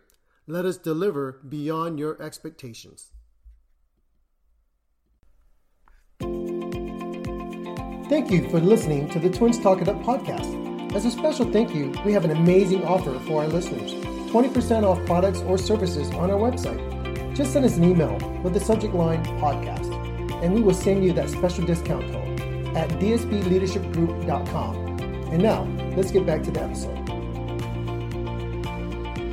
let 0.49 0.65
us 0.65 0.77
deliver 0.77 1.39
beyond 1.47 1.99
your 1.99 2.21
expectations. 2.21 3.11
Thank 8.09 8.31
you 8.31 8.49
for 8.49 8.59
listening 8.59 9.07
to 9.09 9.19
the 9.19 9.29
Twins 9.29 9.59
Talk 9.59 9.81
It 9.81 9.87
Up 9.87 9.97
podcast. 9.97 10.95
As 10.95 11.05
a 11.05 11.11
special 11.11 11.51
thank 11.51 11.75
you, 11.75 11.93
we 12.03 12.11
have 12.13 12.25
an 12.25 12.31
amazing 12.31 12.83
offer 12.83 13.19
for 13.19 13.43
our 13.43 13.47
listeners 13.47 13.93
20% 14.31 14.83
off 14.83 15.05
products 15.05 15.41
or 15.41 15.59
services 15.59 16.09
on 16.11 16.31
our 16.31 16.39
website. 16.39 17.35
Just 17.35 17.53
send 17.53 17.63
us 17.63 17.77
an 17.77 17.83
email 17.83 18.17
with 18.43 18.55
the 18.55 18.59
subject 18.59 18.95
line 18.95 19.23
podcast, 19.39 19.93
and 20.43 20.51
we 20.53 20.61
will 20.61 20.73
send 20.73 21.03
you 21.03 21.13
that 21.13 21.29
special 21.29 21.63
discount 21.63 22.11
code 22.11 22.41
at 22.75 22.89
dsbleadershipgroup.com. 22.89 24.88
And 25.31 25.43
now, 25.43 25.63
let's 25.95 26.09
get 26.09 26.25
back 26.25 26.41
to 26.41 26.49
the 26.49 26.63
episode. 26.63 27.07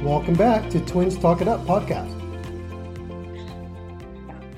Welcome 0.04 0.34
back 0.34 0.68
to 0.72 0.80
Twins 0.80 1.16
Talk 1.16 1.40
It 1.40 1.48
Up 1.48 1.60
podcast. 1.64 2.12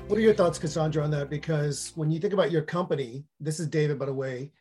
What 0.09 0.17
are 0.19 0.21
your 0.21 0.33
thoughts, 0.33 0.59
Cassandra, 0.59 1.01
on 1.01 1.11
that? 1.11 1.29
Because 1.29 1.93
when 1.95 2.11
you 2.11 2.19
think 2.19 2.33
about 2.33 2.51
your 2.51 2.63
company, 2.63 3.23
this 3.39 3.61
is 3.61 3.67
David, 3.67 3.97
by 3.97 4.07
the 4.07 4.13
way, 4.13 4.51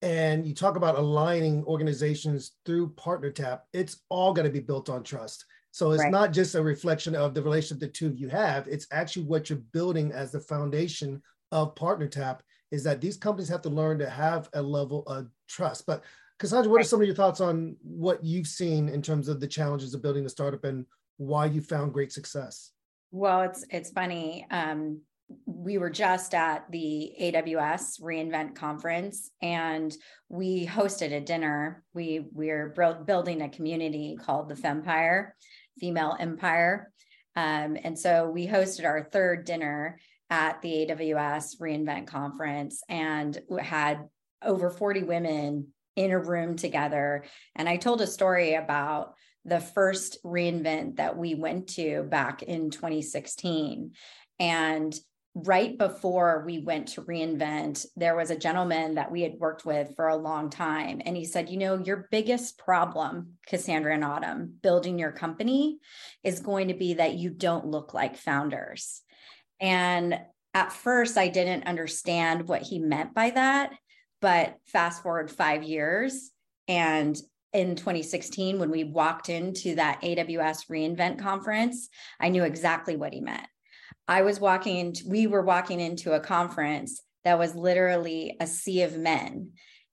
and 0.00 0.46
you 0.46 0.54
talk 0.54 0.76
about 0.76 0.96
aligning 0.96 1.64
organizations 1.64 2.52
through 2.64 2.90
PartnerTap, 2.90 3.62
it's 3.72 4.04
all 4.08 4.32
going 4.32 4.46
to 4.46 4.52
be 4.52 4.60
built 4.60 4.88
on 4.88 5.02
trust. 5.02 5.44
So 5.72 5.90
it's 5.90 6.04
right. 6.04 6.12
not 6.12 6.32
just 6.32 6.54
a 6.54 6.62
reflection 6.62 7.16
of 7.16 7.34
the 7.34 7.42
relationship 7.42 7.80
the 7.80 7.88
two 7.88 8.06
of 8.06 8.16
you 8.16 8.28
have, 8.28 8.68
it's 8.68 8.86
actually 8.92 9.24
what 9.24 9.50
you're 9.50 9.58
building 9.72 10.12
as 10.12 10.30
the 10.30 10.40
foundation 10.40 11.20
of 11.50 11.74
PartnerTap 11.74 12.42
is 12.70 12.84
that 12.84 13.00
these 13.00 13.16
companies 13.16 13.48
have 13.48 13.62
to 13.62 13.70
learn 13.70 13.98
to 13.98 14.08
have 14.08 14.48
a 14.52 14.62
level 14.62 15.02
of 15.08 15.28
trust. 15.48 15.84
But 15.86 16.04
Cassandra, 16.38 16.70
what 16.70 16.80
are 16.80 16.84
some 16.84 17.00
of 17.00 17.06
your 17.06 17.16
thoughts 17.16 17.40
on 17.40 17.76
what 17.82 18.24
you've 18.24 18.46
seen 18.46 18.88
in 18.88 19.02
terms 19.02 19.28
of 19.28 19.40
the 19.40 19.46
challenges 19.46 19.92
of 19.92 20.02
building 20.02 20.24
a 20.24 20.28
startup 20.28 20.64
and 20.64 20.86
why 21.16 21.46
you 21.46 21.60
found 21.60 21.92
great 21.92 22.12
success? 22.12 22.72
Well, 23.10 23.42
it's 23.42 23.64
it's 23.70 23.90
funny. 23.90 24.46
Um, 24.50 25.00
we 25.46 25.78
were 25.78 25.90
just 25.90 26.34
at 26.34 26.70
the 26.70 27.12
AWS 27.20 28.00
reInvent 28.00 28.54
conference 28.54 29.30
and 29.42 29.94
we 30.28 30.66
hosted 30.66 31.12
a 31.12 31.20
dinner. 31.20 31.82
We 31.92 32.26
we're 32.32 32.68
building 33.04 33.42
a 33.42 33.48
community 33.48 34.16
called 34.20 34.48
the 34.48 34.54
Fempire, 34.54 35.30
Female 35.80 36.16
Empire. 36.18 36.92
Um, 37.36 37.76
and 37.82 37.98
so 37.98 38.30
we 38.30 38.46
hosted 38.46 38.84
our 38.84 39.08
third 39.12 39.44
dinner 39.44 39.98
at 40.30 40.62
the 40.62 40.86
AWS 40.86 41.60
reInvent 41.60 42.06
conference 42.06 42.82
and 42.88 43.38
had 43.60 44.08
over 44.42 44.70
40 44.70 45.02
women 45.02 45.68
in 45.98 46.12
a 46.12 46.18
room 46.18 46.54
together. 46.54 47.24
And 47.56 47.68
I 47.68 47.76
told 47.76 48.00
a 48.00 48.06
story 48.06 48.54
about 48.54 49.14
the 49.44 49.58
first 49.58 50.22
reInvent 50.24 50.96
that 50.96 51.18
we 51.18 51.34
went 51.34 51.70
to 51.70 52.04
back 52.04 52.44
in 52.44 52.70
2016. 52.70 53.90
And 54.38 54.94
right 55.34 55.76
before 55.76 56.44
we 56.46 56.60
went 56.60 56.88
to 56.88 57.02
reInvent, 57.02 57.84
there 57.96 58.14
was 58.14 58.30
a 58.30 58.38
gentleman 58.38 58.94
that 58.94 59.10
we 59.10 59.22
had 59.22 59.40
worked 59.40 59.64
with 59.64 59.96
for 59.96 60.06
a 60.06 60.16
long 60.16 60.50
time. 60.50 61.02
And 61.04 61.16
he 61.16 61.24
said, 61.24 61.48
You 61.48 61.56
know, 61.56 61.78
your 61.78 62.06
biggest 62.12 62.58
problem, 62.58 63.32
Cassandra 63.48 63.92
and 63.92 64.04
Autum, 64.04 64.52
building 64.62 65.00
your 65.00 65.12
company 65.12 65.78
is 66.22 66.38
going 66.38 66.68
to 66.68 66.74
be 66.74 66.94
that 66.94 67.14
you 67.14 67.30
don't 67.30 67.66
look 67.66 67.92
like 67.92 68.16
founders. 68.16 69.02
And 69.58 70.20
at 70.54 70.72
first, 70.72 71.18
I 71.18 71.26
didn't 71.26 71.66
understand 71.66 72.46
what 72.46 72.62
he 72.62 72.78
meant 72.78 73.14
by 73.14 73.30
that. 73.30 73.72
But 74.20 74.56
fast 74.66 75.02
forward 75.02 75.30
five 75.30 75.62
years, 75.62 76.30
and 76.66 77.16
in 77.52 77.76
2016, 77.76 78.58
when 78.58 78.70
we 78.70 78.84
walked 78.84 79.28
into 79.28 79.76
that 79.76 80.02
AWS 80.02 80.68
reInvent 80.70 81.18
conference, 81.18 81.88
I 82.20 82.28
knew 82.28 82.44
exactly 82.44 82.96
what 82.96 83.14
he 83.14 83.20
meant. 83.20 83.46
I 84.06 84.22
was 84.22 84.40
walking 84.40 84.76
into, 84.76 85.08
we 85.08 85.26
were 85.26 85.42
walking 85.42 85.80
into 85.80 86.12
a 86.12 86.20
conference 86.20 87.00
that 87.24 87.38
was 87.38 87.54
literally 87.54 88.36
a 88.40 88.46
sea 88.46 88.82
of 88.82 88.96
men. 88.96 89.52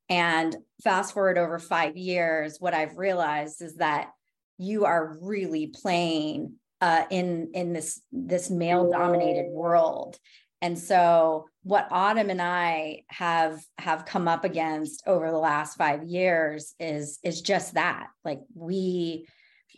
And 0.10 0.56
fast 0.84 1.14
forward 1.14 1.38
over 1.38 1.60
five 1.60 1.98
years, 1.98 2.58
what 2.60 2.74
I've 2.74 2.98
realized 2.98 3.62
is 3.62 3.76
that 3.78 4.12
you 4.58 4.86
are 4.86 5.18
really 5.22 5.68
playing 5.68 6.54
uh, 6.82 7.06
in 7.10 7.52
in 7.54 7.74
this 7.74 8.02
this 8.12 8.50
male 8.50 8.92
dominated 8.92 9.48
world 9.50 10.18
and 10.62 10.78
so 10.78 11.46
what 11.66 11.90
Autum 11.90 12.30
and 12.30 12.42
I 12.42 13.02
have 13.08 13.60
have 13.80 14.06
come 14.06 14.28
up 14.28 14.46
against 14.46 15.02
over 15.08 15.32
the 15.32 15.40
last 15.40 15.78
5 15.78 16.04
years 16.04 16.76
is 16.80 17.18
is 17.24 17.42
just 17.42 17.74
that. 17.74 18.08
Like 18.24 18.42
we 18.54 19.26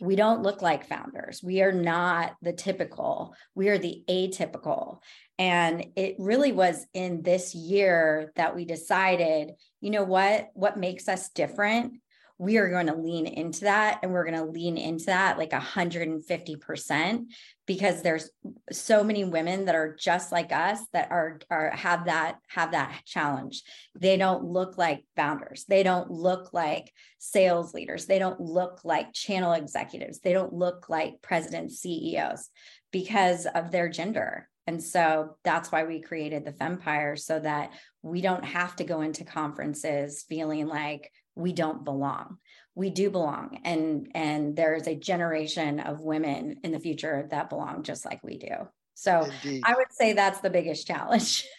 we 0.00 0.14
don't 0.14 0.42
look 0.42 0.60
like 0.60 0.86
founders. 0.86 1.42
We 1.42 1.62
are 1.62 1.72
not 1.72 2.34
the 2.42 2.52
typical. 2.52 3.34
We 3.54 3.70
are 3.70 3.78
the 3.78 4.04
atypical. 4.06 4.98
And 5.38 5.86
it 5.96 6.16
really 6.18 6.52
was 6.52 6.86
in 6.92 7.22
this 7.22 7.54
year 7.54 8.32
that 8.36 8.54
we 8.54 8.66
decided, 8.66 9.52
you 9.80 9.90
know 9.90 10.04
what, 10.04 10.50
what 10.52 10.76
makes 10.76 11.08
us 11.08 11.30
different 11.30 11.94
we 12.38 12.56
are 12.56 12.70
going 12.70 12.86
to 12.86 12.94
lean 12.94 13.26
into 13.26 13.62
that 13.62 13.98
and 14.02 14.12
we're 14.12 14.24
going 14.24 14.36
to 14.36 14.44
lean 14.44 14.76
into 14.76 15.06
that 15.06 15.38
like 15.38 15.50
150% 15.50 17.24
because 17.66 18.02
there's 18.02 18.30
so 18.70 19.02
many 19.02 19.24
women 19.24 19.64
that 19.64 19.74
are 19.74 19.96
just 19.98 20.30
like 20.30 20.52
us 20.52 20.80
that 20.92 21.10
are 21.10 21.40
are 21.50 21.70
have 21.70 22.06
that 22.06 22.36
have 22.48 22.70
that 22.72 23.02
challenge. 23.04 23.62
They 23.98 24.16
don't 24.16 24.44
look 24.44 24.78
like 24.78 25.04
founders. 25.16 25.64
They 25.68 25.82
don't 25.82 26.10
look 26.10 26.52
like 26.52 26.92
sales 27.18 27.74
leaders. 27.74 28.06
They 28.06 28.20
don't 28.20 28.40
look 28.40 28.80
like 28.84 29.12
channel 29.12 29.52
executives. 29.52 30.20
They 30.20 30.32
don't 30.32 30.52
look 30.52 30.88
like 30.88 31.20
president 31.20 31.72
ceos 31.72 32.48
because 32.92 33.46
of 33.46 33.72
their 33.72 33.88
gender. 33.88 34.48
And 34.68 34.82
so 34.82 35.36
that's 35.44 35.72
why 35.72 35.84
we 35.84 36.02
created 36.02 36.44
the 36.44 36.52
Fempire 36.52 37.18
so 37.18 37.40
that 37.40 37.70
we 38.02 38.20
don't 38.20 38.44
have 38.44 38.76
to 38.76 38.84
go 38.84 39.00
into 39.00 39.24
conferences 39.24 40.24
feeling 40.28 40.66
like 40.66 41.10
we 41.38 41.52
don't 41.52 41.84
belong. 41.84 42.38
We 42.74 42.90
do 42.90 43.10
belong. 43.10 43.60
And 43.64 44.10
and 44.14 44.56
there's 44.56 44.86
a 44.86 44.94
generation 44.94 45.80
of 45.80 46.00
women 46.00 46.60
in 46.64 46.72
the 46.72 46.80
future 46.80 47.26
that 47.30 47.48
belong 47.48 47.84
just 47.84 48.04
like 48.04 48.22
we 48.22 48.36
do. 48.36 48.68
So 48.94 49.22
Indeed. 49.22 49.62
i 49.64 49.74
would 49.74 49.92
say 49.92 50.12
that's 50.12 50.40
the 50.40 50.50
biggest 50.50 50.86
challenge. 50.86 51.46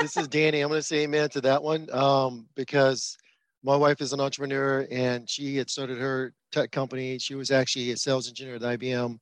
This 0.00 0.16
is 0.16 0.26
danny. 0.26 0.62
I'm 0.62 0.70
going 0.70 0.80
to 0.80 0.86
say 0.86 1.02
amen 1.02 1.28
to 1.30 1.42
that 1.42 1.62
one 1.62 1.86
um, 1.92 2.48
because 2.54 3.18
my 3.62 3.76
wife 3.76 4.00
is 4.00 4.14
an 4.14 4.22
entrepreneur 4.22 4.86
and 4.90 5.28
she 5.28 5.54
had 5.58 5.68
started 5.68 5.98
her 5.98 6.32
tech 6.50 6.70
company. 6.72 7.18
She 7.18 7.34
was 7.34 7.50
actually 7.50 7.90
a 7.90 7.96
sales 7.98 8.26
engineer 8.26 8.54
at 8.54 8.62
ibm 8.62 9.18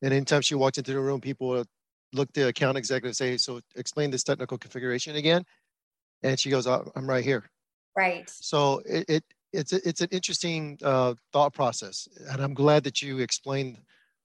and 0.00 0.14
anytime 0.14 0.40
she 0.40 0.54
walked 0.54 0.78
into 0.78 0.92
the 0.94 1.00
room 1.00 1.20
people 1.20 1.48
would 1.48 1.66
look 2.14 2.32
the 2.32 2.48
account 2.48 2.78
executive 2.78 3.16
say 3.16 3.36
so 3.36 3.60
explain 3.76 4.10
this 4.10 4.22
technical 4.22 4.56
configuration 4.56 5.16
again. 5.16 5.44
And 6.22 6.40
she 6.40 6.48
goes 6.48 6.66
oh, 6.66 6.90
i'm 6.96 7.06
right 7.06 7.24
here. 7.24 7.44
Right. 7.94 8.30
So 8.30 8.80
it, 8.86 9.04
it 9.10 9.24
it's 9.52 9.72
a, 9.72 9.88
it's 9.88 10.00
an 10.00 10.08
interesting 10.10 10.78
uh, 10.82 11.14
thought 11.32 11.54
process, 11.54 12.08
and 12.30 12.40
I'm 12.40 12.54
glad 12.54 12.84
that 12.84 13.02
you 13.02 13.18
explained 13.18 13.78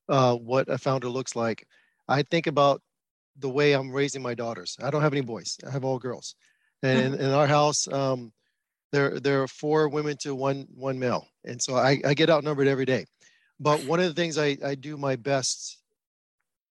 uh, 0.10 0.36
what 0.36 0.70
a 0.70 0.78
founder 0.78 1.10
looks 1.10 1.36
like. 1.36 1.68
I 2.08 2.24
think 2.24 2.48
about 2.48 2.82
the 3.38 3.50
way 3.50 3.74
I'm 3.74 3.92
raising 3.92 4.22
my 4.22 4.34
daughters. 4.34 4.78
I 4.82 4.90
don't 4.90 5.02
have 5.02 5.14
any 5.14 5.22
boys. 5.22 5.58
I 5.66 5.72
have 5.72 5.86
all 5.86 6.00
girls, 6.00 6.36
and 6.84 7.16
in, 7.16 7.22
in 7.22 7.32
our 7.32 7.48
house, 7.48 7.88
um, 7.88 8.34
there 8.92 9.20
there 9.20 9.42
are 9.42 9.48
four 9.48 9.90
women 9.90 10.18
to 10.18 10.36
one 10.36 10.68
one 10.76 11.00
male, 11.00 11.28
and 11.46 11.62
so 11.62 11.76
I, 11.76 12.02
I 12.06 12.14
get 12.14 12.30
outnumbered 12.30 12.68
every 12.68 12.86
day. 12.86 13.06
But 13.60 13.86
one 13.86 14.00
of 14.00 14.08
the 14.08 14.14
things 14.14 14.38
I, 14.38 14.58
I 14.66 14.76
do 14.76 14.98
my 14.98 15.16
best 15.16 15.78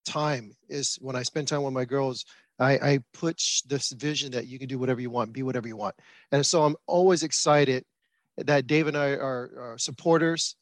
time 0.05 0.53
is 0.69 0.99
when 1.01 1.17
I 1.17 1.23
spend 1.23 1.49
time 1.49 1.63
with 1.63 1.73
my 1.73 1.85
girls 1.85 2.25
I, 2.59 2.73
I 2.75 2.99
push 3.13 3.63
this 3.63 3.91
vision 3.93 4.31
that 4.33 4.47
you 4.47 4.59
can 4.59 4.69
do 4.69 4.79
whatever 4.79 5.01
you 5.01 5.11
want, 5.11 5.33
be 5.33 5.43
whatever 5.43 5.67
you 5.67 5.77
want. 5.77 5.95
And 6.31 6.45
so 6.45 6.63
I'm 6.65 6.77
always 6.87 7.23
excited 7.23 7.85
that 8.37 8.67
Dave 8.67 8.87
and 8.87 8.97
I 8.97 9.11
are, 9.11 9.51
are 9.59 9.77
supporters. 9.79 10.57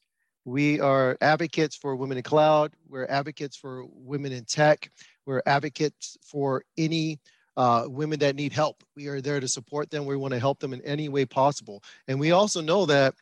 We 0.45 0.81
are 0.81 1.17
advocates 1.21 1.77
for 1.77 1.97
women 1.97 2.17
in 2.17 2.23
cloud. 2.23 2.73
We're 2.89 3.07
advocates 3.07 3.57
for 3.57 3.85
women 3.93 4.33
in 4.33 4.45
tech. 4.45 4.91
We're 5.27 5.43
advocates 5.47 6.17
for 6.23 6.65
any 6.79 7.21
uh, 7.57 7.85
women 7.89 8.19
that 8.21 8.37
need 8.37 8.53
help. 8.53 8.83
We 8.97 9.09
are 9.09 9.21
there 9.21 9.41
to 9.41 9.49
support 9.49 9.91
them. 9.91 10.07
We 10.07 10.17
want 10.17 10.33
to 10.33 10.41
help 10.41 10.59
them 10.61 10.73
in 10.73 10.81
any 10.83 11.09
way 11.09 11.27
possible. 11.27 11.83
And 12.09 12.19
we 12.19 12.31
also 12.31 12.61
know 12.61 12.87
that 12.87 13.15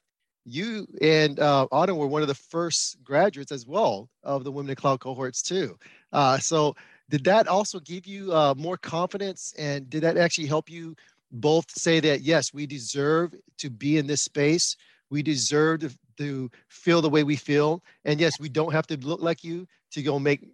you 0.45 0.87
and 1.03 1.39
uh, 1.41 1.67
Autum 1.73 1.97
were 1.97 2.07
one 2.07 2.23
of 2.23 2.29
the 2.29 2.35
first 2.35 3.03
graduates 3.03 3.53
as 3.53 3.67
well 3.67 4.09
of 4.23 4.45
the 4.45 4.53
Women 4.53 4.71
in 4.71 4.77
Cloud 4.77 5.01
cohorts 5.01 5.43
too. 5.43 5.77
Uh, 6.13 6.39
so 6.39 6.75
did 7.11 7.25
that 7.25 7.49
also 7.49 7.81
give 7.81 8.07
you 8.07 8.33
uh, 8.33 8.55
more 8.57 8.77
confidence 8.77 9.55
and 9.59 9.89
did 9.91 10.03
that 10.03 10.17
actually 10.17 10.47
help 10.47 10.71
you 10.71 10.95
both 11.31 11.71
say 11.71 12.01
that 12.01 12.23
yes 12.23 12.53
we 12.53 12.67
deserve 12.67 13.35
to 13.59 13.71
be 13.71 13.99
in 13.99 14.07
this 14.07 14.23
space 14.23 14.77
we 15.11 15.23
deserve 15.23 15.81
to, 15.81 15.91
to 16.17 16.51
feel 16.69 17.03
the 17.03 17.09
way 17.09 17.25
we 17.25 17.37
feel 17.37 17.83
and 18.05 18.21
yes 18.21 18.39
we 18.41 18.49
don't 18.49 18.73
have 18.73 18.87
to 18.87 18.97
look 18.99 19.21
like 19.21 19.45
you 19.45 19.67
to 19.91 20.03
go 20.03 20.19
make 20.19 20.49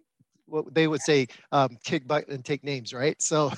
what 0.47 0.75
they 0.75 0.87
would 0.87 1.01
say 1.01 1.27
um, 1.53 1.77
kick 1.85 2.07
butt 2.07 2.29
and 2.29 2.45
take 2.45 2.63
names 2.65 2.93
right 2.93 3.21
so 3.21 3.51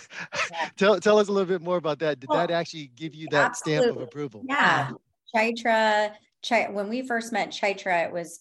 yeah. 0.50 0.68
tell, 0.76 1.00
tell 1.00 1.18
us 1.18 1.28
a 1.28 1.32
little 1.32 1.48
bit 1.48 1.62
more 1.62 1.76
about 1.76 1.98
that 1.98 2.20
did 2.20 2.28
well, 2.28 2.38
that 2.38 2.50
actually 2.50 2.90
give 2.96 3.14
you 3.14 3.26
that 3.30 3.50
absolutely. 3.50 3.82
stamp 3.82 3.96
of 3.96 4.02
approval 4.02 4.42
yeah 4.48 4.90
chaitra 5.34 6.12
Ch- 6.42 6.70
when 6.70 6.88
we 6.88 7.02
first 7.06 7.32
met 7.32 7.50
chaitra 7.50 8.06
it 8.06 8.12
was 8.12 8.38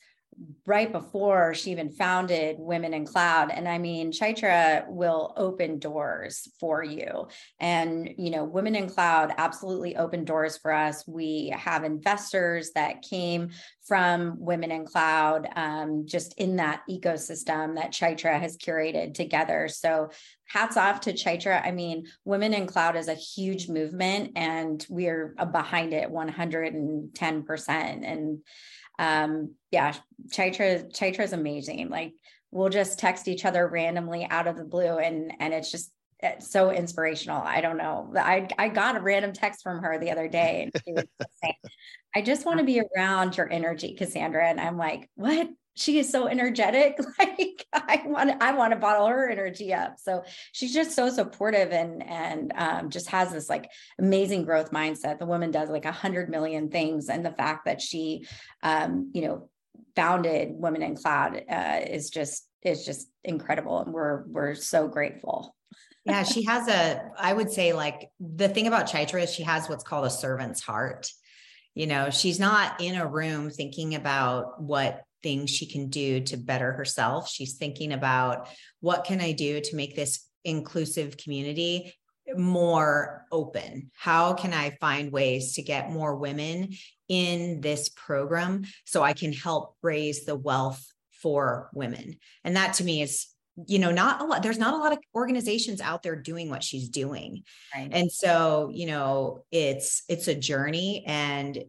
right 0.66 0.92
before 0.92 1.54
she 1.54 1.72
even 1.72 1.92
founded 1.92 2.58
Women 2.60 2.94
in 2.94 3.06
Cloud. 3.06 3.52
And 3.52 3.68
I 3.68 3.78
mean, 3.78 4.12
Chaitra 4.12 4.88
will 4.88 5.34
open 5.38 5.80
doors 5.80 6.48
for 6.60 6.84
you. 6.84 7.28
And, 7.60 8.10
you 8.18 8.32
know, 8.32 8.44
Women 8.44 8.76
in 8.76 8.90
Cloud 8.90 9.34
absolutely 9.38 9.96
opened 9.96 10.28
doors 10.28 10.58
for 10.58 10.74
us. 10.74 11.08
We 11.08 11.54
have 11.56 11.84
investors 11.84 12.72
that 12.76 13.04
came 13.04 13.50
from 13.88 14.40
Women 14.40 14.72
in 14.72 14.86
Cloud, 14.86 15.48
um, 15.56 16.06
just 16.08 16.34
in 16.40 16.56
that 16.56 16.82
ecosystem 16.90 17.76
that 17.76 17.94
Chaitra 17.94 18.40
has 18.40 18.58
curated 18.58 19.14
together. 19.14 19.68
So 19.68 20.10
hats 20.48 20.78
off 20.78 21.02
to 21.02 21.14
Chaitra. 21.14 21.64
I 21.64 21.72
mean, 21.72 22.08
Women 22.24 22.54
in 22.54 22.66
Cloud 22.66 22.96
is 22.96 23.08
a 23.08 23.14
huge 23.14 23.70
movement 23.70 24.32
and 24.36 24.86
we're 24.90 25.36
behind 25.52 25.94
it 25.94 26.10
110%. 26.10 27.70
And 27.70 28.40
um 29.00 29.56
yeah 29.72 29.94
chaitra 30.30 30.92
chaitra 30.92 31.22
is 31.22 31.34
amazing. 31.34 31.90
Like 31.90 32.14
we'll 32.52 32.70
just 32.70 33.00
text 33.00 33.28
each 33.28 33.46
other 33.46 33.68
randomly 33.68 34.26
out 34.30 34.48
of 34.48 34.58
the 34.58 34.64
blue 34.64 34.98
and 34.98 35.34
and 35.40 35.54
it's 35.54 35.72
just 35.72 35.92
it's 36.20 36.50
so 36.50 36.72
inspirational. 36.72 37.42
I 37.42 37.62
don't 37.62 37.78
know. 37.78 38.12
I 38.16 38.48
i 38.58 38.70
got 38.70 38.96
a 38.96 39.02
random 39.02 39.34
text 39.34 39.64
from 39.64 39.84
her 39.84 40.00
the 40.00 40.12
other 40.12 40.28
day 40.28 40.64
and 40.64 40.84
she 40.84 40.94
was 40.94 41.06
saying 41.44 41.56
i 42.16 42.22
just 42.22 42.46
want 42.46 42.60
to 42.60 42.66
be 42.74 42.82
around 42.96 43.38
your 43.38 43.52
energy 43.52 43.96
cassandra. 43.96 44.48
And 44.48 44.60
i'm 44.60 44.78
like 44.78 45.10
what 45.16 45.50
she 45.76 46.00
is 46.00 46.10
so 46.10 46.28
energetic 46.28 46.98
like 47.20 47.66
i 47.74 48.02
want 48.06 48.32
i 48.42 48.54
want 48.54 48.74
to 48.74 48.80
bottle 48.80 49.08
her 49.08 49.30
energy 49.30 49.74
up. 49.74 49.96
So 50.00 50.24
she's 50.52 50.74
just 50.74 50.92
so 50.92 51.10
supportive 51.10 51.72
and 51.72 52.04
and 52.04 52.52
um, 52.56 52.90
just 52.90 53.10
has 53.10 53.32
this 53.32 53.50
like 53.50 53.70
amazing 54.00 54.44
growth 54.44 54.72
mindset. 54.72 55.20
The 55.20 55.26
woman 55.26 55.52
does 55.52 55.70
like 55.70 55.86
a 55.86 55.92
hundred 55.92 56.30
million 56.30 56.70
things 56.70 57.10
and 57.10 57.26
the 57.26 57.32
fact 57.32 57.66
that 57.66 57.82
she 57.82 58.26
um, 58.64 59.12
you 59.14 59.22
know 59.22 59.50
founded 59.96 60.50
women 60.52 60.82
in 60.82 60.96
cloud 60.96 61.42
uh, 61.50 61.80
is 61.86 62.10
just 62.10 62.48
is 62.62 62.86
just 62.86 63.08
incredible 63.24 63.80
and 63.82 63.94
we're 63.94 64.24
we're 64.28 64.56
so 64.56 64.88
grateful. 64.88 65.56
Yeah 66.06 66.24
she 66.24 66.44
has 66.46 66.68
a 66.68 67.02
i 67.18 67.34
would 67.34 67.52
say 67.52 67.74
like 67.74 68.10
the 68.20 68.48
thing 68.48 68.68
about 68.68 68.88
chaitra 68.88 69.24
is 69.24 69.34
she 69.34 69.44
has 69.44 69.68
what's 69.68 69.84
called 69.84 70.06
a 70.06 70.10
servant's 70.10 70.62
heart. 70.62 71.10
You 71.74 71.88
know 71.88 72.10
she's 72.10 72.40
not 72.40 72.80
in 72.80 72.96
a 72.96 73.08
room 73.08 73.50
thinking 73.50 73.96
about 73.96 74.62
what 74.62 75.04
things 75.26 75.50
she 75.50 75.66
can 75.66 75.90
do 75.90 76.22
to 76.22 76.38
better 76.38 76.72
herself. 76.74 77.28
She's 77.28 77.56
thinking 77.56 77.94
about 77.94 78.48
what 78.80 79.06
can 79.06 79.20
I 79.20 79.32
do 79.32 79.60
to 79.60 79.76
make 79.76 79.96
this 79.96 80.30
inclusive 80.44 81.18
community 81.18 81.96
more 82.36 83.26
open? 83.32 83.90
How 83.98 84.34
can 84.34 84.54
I 84.54 84.78
find 84.80 85.12
ways 85.12 85.56
to 85.56 85.64
get 85.64 85.90
more 85.90 86.16
women 86.16 86.74
in 87.10 87.60
this 87.60 87.90
program 87.90 88.66
so 88.86 89.02
I 89.02 89.14
can 89.14 89.34
help 89.34 89.76
raise 89.82 90.26
the 90.26 90.36
wealth 90.36 90.86
for 91.24 91.72
women? 91.74 92.18
And 92.44 92.56
that 92.56 92.76
to 92.76 92.84
me 92.84 93.02
is 93.02 93.26
you 93.68 93.80
know 93.80 93.92
not 93.92 94.22
a 94.22 94.26
lot 94.26 94.44
there's 94.44 94.60
not 94.60 94.74
a 94.74 94.78
lot 94.78 94.92
of 94.92 95.00
organizations 95.16 95.80
out 95.80 96.04
there 96.04 96.18
doing 96.18 96.50
what 96.50 96.62
she's 96.62 96.90
doing 96.90 97.42
right. 97.74 97.88
and 97.90 98.12
so 98.12 98.70
you 98.74 98.86
know 98.86 99.46
it's 99.50 100.04
it's 100.10 100.28
a 100.28 100.36
journey 100.36 101.06
and 101.08 101.64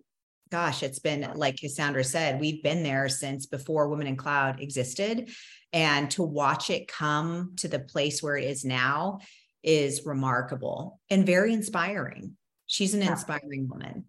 gosh 0.50 0.82
it's 0.82 0.98
been 0.98 1.28
like 1.34 1.56
cassandra 1.56 2.04
said 2.04 2.40
we've 2.40 2.62
been 2.62 2.82
there 2.82 3.08
since 3.08 3.46
before 3.46 3.88
women 3.88 4.06
in 4.06 4.16
cloud 4.16 4.60
existed 4.60 5.28
and 5.72 6.10
to 6.10 6.22
watch 6.22 6.70
it 6.70 6.88
come 6.88 7.52
to 7.56 7.68
the 7.68 7.78
place 7.78 8.22
where 8.22 8.36
it 8.36 8.44
is 8.44 8.64
now 8.64 9.18
is 9.66 10.06
remarkable 10.06 11.00
and 11.10 11.26
very 11.26 11.52
inspiring. 11.52 12.36
She's 12.66 12.94
an 12.94 13.02
inspiring 13.02 13.68
woman. 13.68 14.04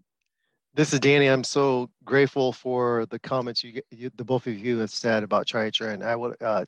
This 0.76 0.94
is 0.94 1.00
Danny. 1.00 1.28
I'm 1.28 1.44
so 1.44 1.90
grateful 2.06 2.54
for 2.54 3.08
the 3.08 3.20
comments 3.20 3.64
you, 3.64 3.82
you 3.90 4.12
the 4.16 4.24
both 4.24 4.46
of 4.46 4.58
you 4.58 4.78
have 4.78 4.92
said 4.92 5.24
about 5.24 5.48
Chaitra, 5.48 5.92
and 5.92 6.04
I 6.04 6.16
would 6.16 6.42
uh, 6.42 6.66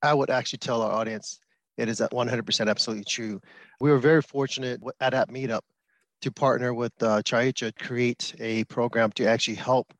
I 0.00 0.14
would 0.14 0.30
actually 0.30 0.60
tell 0.60 0.80
our 0.80 0.92
audience 0.92 1.40
it 1.76 1.88
is 1.88 2.00
at 2.00 2.12
100% 2.12 2.68
absolutely 2.68 3.04
true. 3.04 3.40
We 3.80 3.90
were 3.90 3.98
very 3.98 4.22
fortunate 4.22 4.80
at 5.00 5.12
that 5.12 5.28
meetup 5.28 5.60
to 6.22 6.30
partner 6.30 6.74
with 6.74 6.92
uh, 7.02 7.22
Chaitra, 7.22 7.76
create 7.78 8.34
a 8.40 8.64
program 8.64 9.10
to 9.12 9.26
actually 9.26 9.54
help 9.54 9.92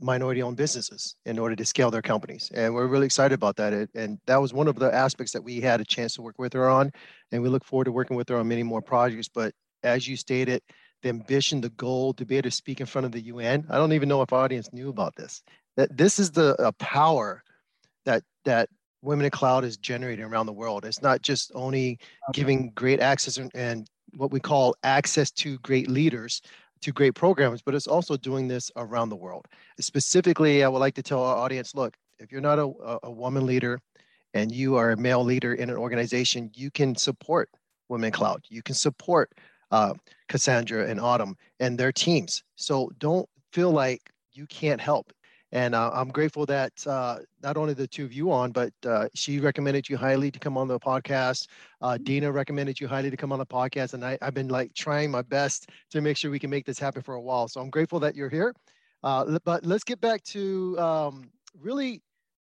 minority 0.00 0.42
owned 0.42 0.56
businesses 0.56 1.16
in 1.24 1.38
order 1.38 1.56
to 1.56 1.64
scale 1.64 1.90
their 1.90 2.02
companies. 2.02 2.50
And 2.54 2.74
we're 2.74 2.86
really 2.86 3.06
excited 3.06 3.34
about 3.34 3.56
that. 3.56 3.88
And 3.94 4.18
that 4.26 4.40
was 4.40 4.52
one 4.52 4.68
of 4.68 4.78
the 4.78 4.94
aspects 4.94 5.32
that 5.32 5.42
we 5.42 5.60
had 5.60 5.80
a 5.80 5.84
chance 5.84 6.14
to 6.14 6.22
work 6.22 6.38
with 6.38 6.52
her 6.52 6.68
on. 6.68 6.92
And 7.32 7.42
we 7.42 7.48
look 7.48 7.64
forward 7.64 7.86
to 7.86 7.92
working 7.92 8.16
with 8.16 8.28
her 8.28 8.36
on 8.36 8.48
many 8.48 8.62
more 8.62 8.82
projects. 8.82 9.28
But 9.28 9.52
as 9.82 10.06
you 10.06 10.16
stated, 10.16 10.62
the 11.02 11.08
ambition, 11.08 11.60
the 11.60 11.70
goal 11.70 12.12
to 12.14 12.26
be 12.26 12.36
able 12.36 12.50
to 12.50 12.54
speak 12.54 12.80
in 12.80 12.86
front 12.86 13.06
of 13.06 13.12
the 13.12 13.22
UN. 13.22 13.64
I 13.70 13.76
don't 13.76 13.92
even 13.92 14.08
know 14.08 14.22
if 14.22 14.32
our 14.32 14.44
audience 14.44 14.70
knew 14.72 14.90
about 14.90 15.16
this. 15.16 15.42
That 15.76 15.96
this 15.96 16.18
is 16.18 16.30
the 16.30 16.54
uh, 16.60 16.72
power 16.72 17.42
that 18.04 18.22
that 18.44 18.68
Women 19.02 19.24
in 19.24 19.30
Cloud 19.30 19.64
is 19.64 19.78
generating 19.78 20.24
around 20.26 20.44
the 20.44 20.52
world. 20.52 20.84
It's 20.84 21.00
not 21.00 21.22
just 21.22 21.52
only 21.54 21.98
giving 22.34 22.70
great 22.74 23.00
access 23.00 23.38
and, 23.38 23.50
and 23.54 23.88
what 24.16 24.30
we 24.30 24.40
call 24.40 24.74
access 24.82 25.30
to 25.32 25.58
great 25.58 25.88
leaders, 25.88 26.42
to 26.82 26.92
great 26.92 27.14
programs, 27.14 27.62
but 27.62 27.74
it's 27.74 27.86
also 27.86 28.16
doing 28.16 28.48
this 28.48 28.70
around 28.76 29.08
the 29.08 29.16
world. 29.16 29.46
Specifically, 29.78 30.64
I 30.64 30.68
would 30.68 30.78
like 30.78 30.94
to 30.94 31.02
tell 31.02 31.22
our 31.22 31.36
audience 31.36 31.74
look, 31.74 31.96
if 32.18 32.30
you're 32.30 32.40
not 32.40 32.58
a, 32.58 32.98
a 33.02 33.10
woman 33.10 33.46
leader 33.46 33.80
and 34.34 34.52
you 34.52 34.76
are 34.76 34.92
a 34.92 34.96
male 34.96 35.24
leader 35.24 35.54
in 35.54 35.70
an 35.70 35.76
organization, 35.76 36.50
you 36.54 36.70
can 36.70 36.94
support 36.94 37.50
Women 37.88 38.12
Cloud. 38.12 38.44
You 38.48 38.62
can 38.62 38.74
support 38.74 39.32
uh, 39.70 39.94
Cassandra 40.28 40.88
and 40.88 41.00
Autum 41.00 41.34
and 41.58 41.78
their 41.78 41.92
teams. 41.92 42.42
So 42.56 42.90
don't 42.98 43.28
feel 43.52 43.70
like 43.70 44.10
you 44.32 44.46
can't 44.46 44.80
help. 44.80 45.12
And 45.52 45.74
uh, 45.74 45.90
I'm 45.92 46.10
grateful 46.10 46.46
that 46.46 46.72
uh, 46.86 47.18
not 47.42 47.56
only 47.56 47.74
the 47.74 47.88
two 47.88 48.04
of 48.04 48.12
you 48.12 48.30
on, 48.30 48.52
but 48.52 48.72
uh, 48.86 49.08
she 49.14 49.40
recommended 49.40 49.88
you 49.88 49.96
highly 49.96 50.30
to 50.30 50.38
come 50.38 50.56
on 50.56 50.68
the 50.68 50.78
podcast. 50.78 51.48
Uh. 51.80 51.98
Dina 52.00 52.30
recommended 52.30 52.80
you 52.80 52.86
highly 52.86 53.10
to 53.10 53.16
come 53.16 53.32
on 53.32 53.38
the 53.38 53.46
podcast. 53.46 53.94
And 53.94 54.04
I, 54.04 54.16
have 54.22 54.34
been 54.34 54.48
like 54.48 54.74
trying 54.74 55.10
my 55.10 55.22
best 55.22 55.70
to 55.90 56.00
make 56.00 56.16
sure 56.16 56.30
we 56.30 56.38
can 56.38 56.50
make 56.50 56.66
this 56.66 56.78
happen 56.78 57.02
for 57.02 57.14
a 57.14 57.20
while. 57.20 57.48
So 57.48 57.60
I'm 57.60 57.70
grateful 57.70 58.00
that 58.00 58.14
you're 58.14 58.28
here. 58.28 58.54
Uh, 59.02 59.38
but 59.44 59.64
let's 59.64 59.84
get 59.84 60.00
back 60.00 60.22
to 60.24 60.78
um, 60.78 61.30
really 61.58 62.00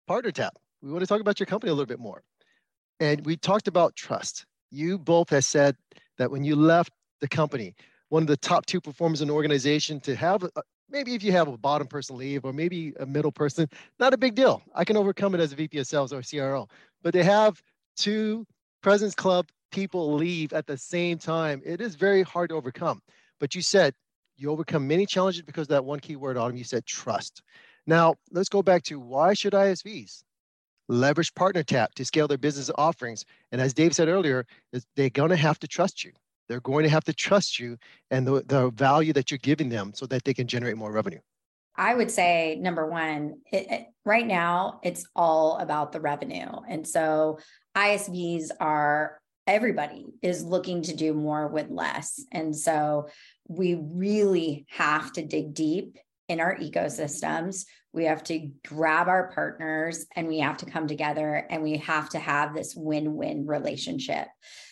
PartnerTap. 0.08 0.50
We 0.82 0.92
want 0.92 1.02
to 1.02 1.06
talk 1.06 1.20
about 1.20 1.40
your 1.40 1.46
company 1.46 1.70
a 1.70 1.74
little 1.74 1.86
bit 1.86 2.00
more. 2.00 2.22
And 3.00 3.24
we 3.26 3.36
talked 3.36 3.68
about 3.68 3.96
trust. 3.96 4.46
You 4.70 4.98
both 4.98 5.30
have 5.30 5.44
said 5.44 5.76
that 6.18 6.30
when 6.30 6.44
you 6.44 6.54
left 6.54 6.92
the 7.20 7.28
company, 7.28 7.74
one 8.10 8.22
of 8.22 8.26
the 8.26 8.36
top 8.36 8.66
two 8.66 8.80
performers 8.80 9.22
in 9.22 9.28
the 9.28 9.34
organization 9.34 9.98
to 10.00 10.14
have 10.14 10.48
maybe 10.92 11.14
if 11.14 11.24
you 11.24 11.32
have 11.32 11.48
a 11.48 11.56
bottom 11.56 11.86
person 11.86 12.16
leave 12.16 12.44
or 12.44 12.52
maybe 12.52 12.92
a 13.00 13.06
middle 13.06 13.32
person, 13.32 13.68
not 13.98 14.14
a 14.14 14.18
big 14.18 14.34
deal. 14.34 14.62
I 14.74 14.84
can 14.84 14.96
overcome 14.96 15.34
it 15.34 15.40
as 15.40 15.52
a 15.52 15.56
VP 15.56 15.78
of 15.78 15.86
sales 15.86 16.12
or 16.12 16.22
CRO. 16.22 16.68
But 17.02 17.12
to 17.12 17.24
have 17.24 17.62
two 17.96 18.46
President's 18.82 19.14
Club 19.14 19.48
people 19.70 20.14
leave 20.14 20.52
at 20.52 20.66
the 20.66 20.76
same 20.76 21.18
time, 21.18 21.62
it 21.64 21.80
is 21.80 21.94
very 21.94 22.22
hard 22.22 22.50
to 22.50 22.56
overcome. 22.56 23.00
But 23.40 23.54
you 23.54 23.62
said 23.62 23.94
you 24.36 24.50
overcome 24.50 24.86
many 24.86 25.06
challenges 25.06 25.42
because 25.42 25.68
that 25.68 25.84
one 25.84 26.00
key 26.00 26.16
word, 26.16 26.36
Autum, 26.36 26.58
you 26.58 26.64
said 26.64 26.84
trust. 26.86 27.42
Now, 27.86 28.14
let's 28.30 28.48
go 28.48 28.62
back 28.62 28.82
to 28.84 29.00
why 29.00 29.34
should 29.34 29.54
ISVs 29.54 30.22
leverage 30.88 31.34
PartnerTap 31.34 31.94
to 31.94 32.04
scale 32.04 32.28
their 32.28 32.38
business 32.38 32.70
offerings? 32.76 33.24
And 33.50 33.60
as 33.60 33.74
Dave 33.74 33.94
said 33.94 34.08
earlier, 34.08 34.46
they're 34.94 35.10
going 35.10 35.30
to 35.30 35.36
have 35.36 35.58
to 35.60 35.68
trust 35.68 36.04
you. 36.04 36.12
They're 36.48 36.60
going 36.60 36.84
to 36.84 36.90
have 36.90 37.04
to 37.04 37.12
trust 37.12 37.58
you 37.58 37.76
and 38.10 38.26
the, 38.26 38.42
the 38.46 38.70
value 38.70 39.12
that 39.14 39.30
you're 39.30 39.38
giving 39.38 39.68
them 39.68 39.92
so 39.94 40.06
that 40.06 40.24
they 40.24 40.34
can 40.34 40.46
generate 40.46 40.76
more 40.76 40.92
revenue. 40.92 41.20
I 41.76 41.94
would 41.94 42.10
say 42.10 42.58
number 42.60 42.86
one, 42.86 43.40
it, 43.50 43.70
it, 43.70 43.86
right 44.04 44.26
now 44.26 44.80
it's 44.82 45.06
all 45.16 45.56
about 45.58 45.92
the 45.92 46.00
revenue. 46.00 46.50
And 46.68 46.86
so 46.86 47.38
ISVs 47.76 48.50
are 48.60 49.18
everybody 49.46 50.06
is 50.22 50.44
looking 50.44 50.82
to 50.82 50.94
do 50.94 51.14
more 51.14 51.48
with 51.48 51.68
less. 51.70 52.24
And 52.30 52.54
so 52.54 53.08
we 53.48 53.74
really 53.74 54.66
have 54.70 55.12
to 55.14 55.22
dig 55.22 55.54
deep 55.54 55.98
in 56.28 56.40
our 56.40 56.56
ecosystems. 56.56 57.64
We 57.92 58.04
have 58.04 58.22
to 58.24 58.50
grab 58.66 59.08
our 59.08 59.32
partners 59.32 60.06
and 60.14 60.28
we 60.28 60.38
have 60.38 60.58
to 60.58 60.66
come 60.66 60.86
together 60.86 61.46
and 61.50 61.62
we 61.62 61.78
have 61.78 62.08
to 62.10 62.18
have 62.18 62.54
this 62.54 62.74
win 62.76 63.14
win 63.16 63.46
relationship. 63.46 64.28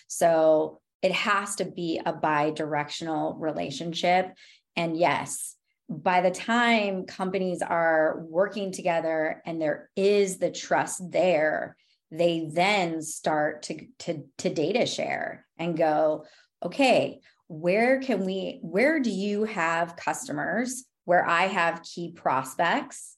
So 0.07 0.81
it 1.03 1.13
has 1.13 1.57
to 1.57 1.65
be 1.65 2.01
a 2.05 2.13
bi 2.13 2.51
directional 2.51 3.35
relationship. 3.35 4.33
And 4.77 4.97
yes, 4.97 5.57
by 5.89 6.21
the 6.21 6.31
time 6.31 7.05
companies 7.07 7.63
are 7.63 8.25
working 8.29 8.71
together 8.73 9.43
and 9.45 9.61
there 9.61 9.91
is 9.97 10.39
the 10.39 10.51
trust 10.51 11.11
there, 11.11 11.77
they 12.11 12.49
then 12.53 13.03
start 13.03 13.63
to, 13.65 13.87
to, 14.01 14.25
to 14.39 14.53
data 14.53 14.87
share 14.87 15.47
and 15.59 15.77
go, 15.77 16.27
okay, 16.65 17.21
where 17.49 18.01
can 18.01 18.25
we, 18.25 18.61
where 18.63 19.01
do 19.01 19.11
you 19.11 19.45
have 19.45 19.97
customers 19.97 20.85
where 21.05 21.27
I 21.27 21.47
have 21.47 21.83
key 21.83 22.13
prospects? 22.13 23.17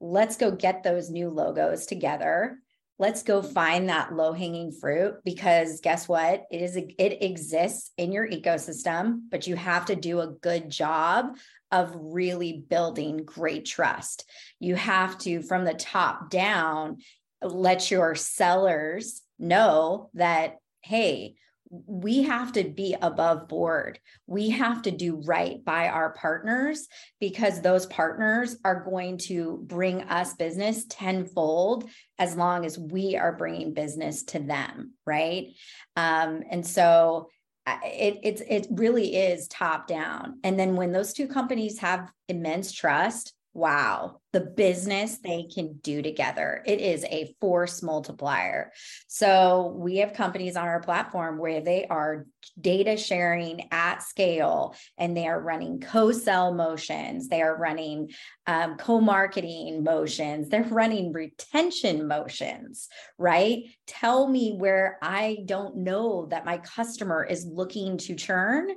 Let's 0.00 0.36
go 0.36 0.50
get 0.50 0.82
those 0.82 1.10
new 1.10 1.28
logos 1.28 1.86
together 1.86 2.58
let's 2.98 3.22
go 3.22 3.42
find 3.42 3.88
that 3.88 4.14
low 4.14 4.32
hanging 4.32 4.72
fruit 4.72 5.16
because 5.24 5.80
guess 5.80 6.08
what? 6.08 6.44
It 6.50 6.62
is 6.62 6.76
it 6.76 7.22
exists 7.22 7.90
in 7.96 8.12
your 8.12 8.28
ecosystem 8.28 9.22
but 9.30 9.46
you 9.46 9.56
have 9.56 9.86
to 9.86 9.96
do 9.96 10.20
a 10.20 10.28
good 10.28 10.70
job 10.70 11.36
of 11.72 11.92
really 11.94 12.64
building 12.68 13.18
great 13.24 13.64
trust. 13.64 14.24
You 14.60 14.76
have 14.76 15.18
to 15.18 15.42
from 15.42 15.64
the 15.64 15.74
top 15.74 16.30
down 16.30 16.98
let 17.42 17.90
your 17.90 18.14
sellers 18.14 19.22
know 19.38 20.10
that 20.14 20.56
hey 20.82 21.34
we 21.70 22.22
have 22.22 22.52
to 22.52 22.64
be 22.64 22.96
above 23.00 23.48
board. 23.48 23.98
We 24.26 24.50
have 24.50 24.82
to 24.82 24.90
do 24.90 25.22
right 25.24 25.64
by 25.64 25.88
our 25.88 26.10
partners 26.10 26.86
because 27.20 27.60
those 27.60 27.86
partners 27.86 28.56
are 28.64 28.84
going 28.84 29.18
to 29.18 29.62
bring 29.64 30.02
us 30.02 30.34
business 30.34 30.84
tenfold 30.88 31.88
as 32.18 32.36
long 32.36 32.64
as 32.64 32.78
we 32.78 33.16
are 33.16 33.36
bringing 33.36 33.74
business 33.74 34.22
to 34.24 34.38
them, 34.38 34.92
right? 35.04 35.48
Um, 35.96 36.42
and 36.50 36.66
so 36.66 37.28
it 37.66 38.20
it's 38.22 38.42
it 38.48 38.68
really 38.70 39.16
is 39.16 39.48
top 39.48 39.88
down. 39.88 40.38
And 40.44 40.58
then 40.58 40.76
when 40.76 40.92
those 40.92 41.12
two 41.12 41.26
companies 41.26 41.80
have 41.80 42.10
immense 42.28 42.72
trust, 42.72 43.32
wow, 43.54 44.20
the 44.36 44.40
business 44.42 45.16
they 45.16 45.44
can 45.44 45.78
do 45.82 46.02
together. 46.02 46.62
It 46.66 46.78
is 46.78 47.06
a 47.06 47.34
force 47.40 47.82
multiplier. 47.82 48.70
So 49.06 49.74
we 49.74 49.96
have 49.96 50.12
companies 50.12 50.58
on 50.58 50.68
our 50.68 50.82
platform 50.82 51.38
where 51.38 51.62
they 51.62 51.86
are 51.86 52.26
data 52.60 52.98
sharing 52.98 53.68
at 53.72 54.02
scale 54.02 54.74
and 54.98 55.16
they 55.16 55.26
are 55.26 55.40
running 55.40 55.80
co-sell 55.80 56.52
motions, 56.52 57.28
they 57.28 57.40
are 57.40 57.56
running 57.56 58.10
um, 58.46 58.76
co-marketing 58.76 59.82
motions, 59.82 60.50
they're 60.50 60.64
running 60.64 61.14
retention 61.14 62.06
motions, 62.06 62.88
right? 63.16 63.62
Tell 63.86 64.28
me 64.28 64.52
where 64.58 64.98
I 65.00 65.38
don't 65.46 65.78
know 65.78 66.26
that 66.26 66.44
my 66.44 66.58
customer 66.58 67.24
is 67.24 67.46
looking 67.46 67.96
to 68.00 68.14
churn 68.14 68.68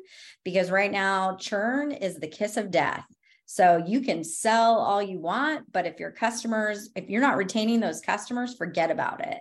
because 0.45 0.71
right 0.71 0.91
now 0.91 1.35
churn 1.35 1.91
is 1.91 2.15
the 2.15 2.29
kiss 2.29 2.55
of 2.55 2.71
death 2.71 3.03
so 3.51 3.83
you 3.83 4.01
can 4.01 4.23
sell 4.23 4.75
all 4.75 5.01
you 5.01 5.17
want, 5.17 5.71
but 5.71 5.87
if 5.87 5.99
your 5.99 6.11
customers, 6.11 6.91
if 6.95 7.09
you're 7.09 7.19
not 7.19 7.35
retaining 7.35 7.79
those 7.79 7.99
customers, 7.99 8.53
forget 8.53 8.91
about 8.91 9.25
it. 9.25 9.39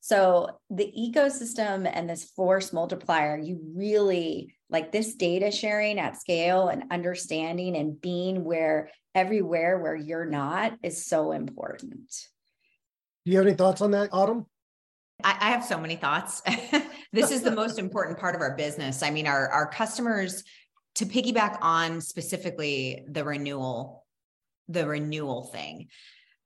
So 0.00 0.60
the 0.70 0.90
ecosystem 0.98 1.86
and 1.92 2.08
this 2.08 2.24
force 2.24 2.72
multiplier, 2.72 3.36
you 3.36 3.60
really 3.76 4.54
like 4.70 4.92
this 4.92 5.14
data 5.14 5.50
sharing 5.50 5.98
at 5.98 6.18
scale 6.18 6.68
and 6.68 6.84
understanding 6.90 7.76
and 7.76 8.00
being 8.00 8.44
where 8.44 8.88
everywhere 9.14 9.78
where 9.78 9.94
you're 9.94 10.24
not 10.24 10.78
is 10.82 11.04
so 11.04 11.32
important. 11.32 12.10
Do 13.26 13.32
you 13.32 13.36
have 13.36 13.46
any 13.46 13.56
thoughts 13.56 13.82
on 13.82 13.90
that, 13.90 14.10
Autum? 14.10 14.46
I, 15.22 15.36
I 15.38 15.50
have 15.50 15.66
so 15.66 15.78
many 15.78 15.96
thoughts. 15.96 16.40
this 17.12 17.30
is 17.30 17.42
the 17.42 17.50
most 17.50 17.78
important 17.78 18.18
part 18.18 18.34
of 18.34 18.40
our 18.40 18.56
business. 18.56 19.02
I 19.02 19.10
mean, 19.10 19.26
our, 19.26 19.48
our 19.50 19.68
customers, 19.68 20.44
to 20.96 21.06
piggyback 21.06 21.58
on 21.60 22.00
specifically 22.00 23.04
the 23.08 23.24
renewal, 23.24 24.04
the 24.68 24.86
renewal 24.86 25.44
thing, 25.44 25.88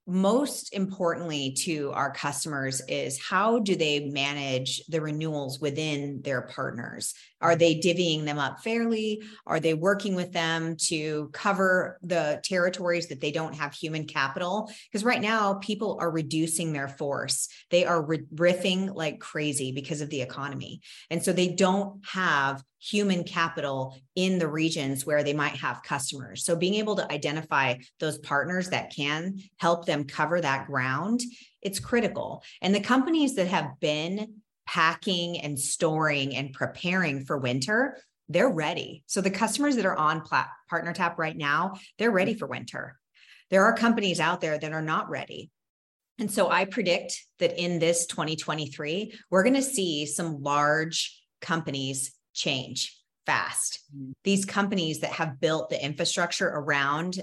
most 0.06 0.74
importantly 0.74 1.52
to 1.52 1.90
our 1.92 2.12
customers 2.12 2.82
is 2.88 3.20
how 3.22 3.58
do 3.58 3.74
they 3.74 4.10
manage 4.10 4.84
the 4.86 5.00
renewals 5.00 5.60
within 5.60 6.20
their 6.22 6.42
partners? 6.42 7.14
Are 7.40 7.50
mm-hmm. 7.50 7.58
they 7.58 7.74
divvying 7.76 8.24
them 8.24 8.38
up 8.38 8.60
fairly? 8.60 9.22
Are 9.46 9.60
they 9.60 9.74
working 9.74 10.14
with 10.14 10.32
them 10.32 10.76
to 10.88 11.30
cover 11.32 11.98
the 12.02 12.40
territories 12.44 13.08
that 13.08 13.20
they 13.20 13.32
don't 13.32 13.54
have 13.54 13.72
human 13.72 14.06
capital? 14.06 14.70
Because 14.90 15.04
right 15.04 15.22
now 15.22 15.54
people 15.54 15.98
are 16.00 16.10
reducing 16.10 16.72
their 16.72 16.88
force. 16.88 17.48
They 17.70 17.86
are 17.86 18.04
riffing 18.04 18.94
like 18.94 19.20
crazy 19.20 19.72
because 19.72 20.00
of 20.00 20.10
the 20.10 20.22
economy. 20.22 20.80
And 21.10 21.22
so 21.22 21.32
they 21.32 21.48
don't 21.48 22.04
have 22.06 22.62
human 22.84 23.24
capital 23.24 23.96
in 24.14 24.38
the 24.38 24.48
regions 24.48 25.06
where 25.06 25.22
they 25.22 25.32
might 25.32 25.56
have 25.56 25.82
customers. 25.82 26.44
So 26.44 26.54
being 26.54 26.74
able 26.74 26.96
to 26.96 27.10
identify 27.10 27.76
those 27.98 28.18
partners 28.18 28.68
that 28.70 28.94
can 28.94 29.38
help 29.56 29.86
them 29.86 29.93
cover 30.02 30.40
that 30.40 30.66
ground, 30.66 31.20
it's 31.62 31.78
critical. 31.78 32.42
And 32.60 32.74
the 32.74 32.80
companies 32.80 33.36
that 33.36 33.46
have 33.46 33.78
been 33.78 34.40
packing 34.66 35.38
and 35.40 35.56
storing 35.56 36.34
and 36.34 36.52
preparing 36.52 37.24
for 37.24 37.38
winter, 37.38 37.96
they're 38.28 38.50
ready. 38.50 39.04
So 39.06 39.20
the 39.20 39.30
customers 39.30 39.76
that 39.76 39.86
are 39.86 39.96
on 39.96 40.22
Plat- 40.22 40.50
PartnerTap 40.68 41.16
right 41.18 41.36
now, 41.36 41.74
they're 41.98 42.10
ready 42.10 42.34
for 42.34 42.48
winter. 42.48 42.98
There 43.50 43.64
are 43.64 43.76
companies 43.76 44.18
out 44.18 44.40
there 44.40 44.58
that 44.58 44.72
are 44.72 44.82
not 44.82 45.08
ready. 45.08 45.50
And 46.18 46.30
so 46.30 46.50
I 46.50 46.64
predict 46.64 47.24
that 47.38 47.56
in 47.60 47.78
this 47.78 48.06
2023, 48.06 49.14
we're 49.30 49.42
going 49.42 49.54
to 49.54 49.62
see 49.62 50.06
some 50.06 50.42
large 50.42 51.22
companies 51.40 52.12
change 52.32 52.98
fast. 53.26 53.80
Mm-hmm. 53.94 54.12
These 54.22 54.44
companies 54.44 55.00
that 55.00 55.12
have 55.12 55.40
built 55.40 55.70
the 55.70 55.82
infrastructure 55.82 56.48
around, 56.48 57.20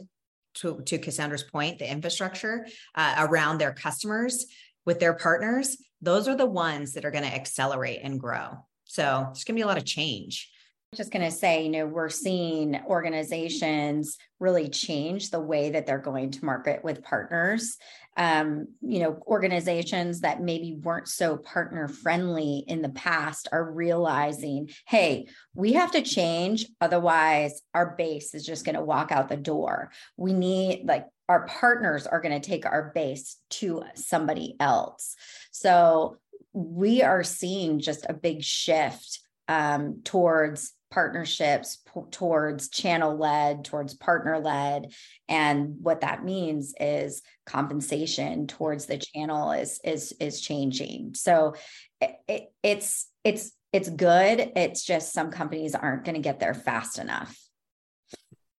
to, 0.55 0.81
to 0.85 0.97
Cassandra's 0.97 1.43
point, 1.43 1.79
the 1.79 1.89
infrastructure 1.89 2.67
uh, 2.95 3.15
around 3.19 3.57
their 3.57 3.73
customers 3.73 4.45
with 4.85 4.99
their 4.99 5.13
partners, 5.13 5.77
those 6.01 6.27
are 6.27 6.35
the 6.35 6.45
ones 6.45 6.93
that 6.93 7.05
are 7.05 7.11
going 7.11 7.23
to 7.23 7.33
accelerate 7.33 7.99
and 8.03 8.19
grow. 8.19 8.57
So 8.85 9.23
there's 9.25 9.43
going 9.43 9.55
to 9.55 9.59
be 9.59 9.61
a 9.61 9.67
lot 9.67 9.77
of 9.77 9.85
change 9.85 10.51
just 10.93 11.11
going 11.11 11.23
to 11.23 11.31
say, 11.31 11.63
you 11.63 11.69
know, 11.69 11.85
we're 11.85 12.09
seeing 12.09 12.77
organizations 12.85 14.17
really 14.41 14.67
change 14.67 15.29
the 15.29 15.39
way 15.39 15.69
that 15.69 15.85
they're 15.85 15.97
going 15.97 16.31
to 16.31 16.43
market 16.43 16.83
with 16.83 17.01
partners. 17.01 17.77
Um, 18.17 18.67
you 18.81 18.99
know, 18.99 19.23
organizations 19.25 20.19
that 20.21 20.41
maybe 20.41 20.73
weren't 20.73 21.07
so 21.07 21.37
partner 21.37 21.87
friendly 21.87 22.63
in 22.67 22.81
the 22.81 22.89
past 22.89 23.47
are 23.53 23.71
realizing, 23.71 24.69
hey, 24.85 25.27
we 25.55 25.73
have 25.73 25.91
to 25.91 26.01
change. 26.01 26.65
Otherwise, 26.81 27.61
our 27.73 27.95
base 27.95 28.33
is 28.33 28.45
just 28.45 28.65
going 28.65 28.75
to 28.75 28.83
walk 28.83 29.13
out 29.13 29.29
the 29.29 29.37
door. 29.37 29.91
We 30.17 30.33
need, 30.33 30.83
like, 30.85 31.07
our 31.29 31.47
partners 31.47 32.05
are 32.05 32.19
going 32.19 32.39
to 32.39 32.45
take 32.45 32.65
our 32.65 32.91
base 32.93 33.37
to 33.51 33.83
somebody 33.95 34.57
else. 34.59 35.15
So 35.51 36.17
we 36.51 37.03
are 37.03 37.23
seeing 37.23 37.79
just 37.79 38.05
a 38.09 38.13
big 38.13 38.43
shift 38.43 39.21
um, 39.47 40.01
towards 40.03 40.73
partnerships 40.91 41.77
p- 41.77 42.01
towards 42.11 42.69
channel 42.69 43.17
led 43.17 43.65
towards 43.65 43.93
partner 43.93 44.39
led. 44.39 44.93
And 45.27 45.77
what 45.81 46.01
that 46.01 46.23
means 46.23 46.73
is 46.79 47.23
compensation 47.45 48.45
towards 48.47 48.85
the 48.85 48.97
channel 48.97 49.51
is 49.53 49.79
is 49.83 50.13
is 50.19 50.41
changing. 50.41 51.15
So 51.15 51.55
it, 51.99 52.15
it, 52.27 52.53
it's 52.61 53.09
it's 53.23 53.51
it's 53.73 53.89
good. 53.89 54.51
It's 54.55 54.85
just 54.85 55.13
some 55.13 55.31
companies 55.31 55.73
aren't 55.73 56.03
going 56.03 56.15
to 56.15 56.21
get 56.21 56.39
there 56.39 56.53
fast 56.53 56.99
enough. 56.99 57.35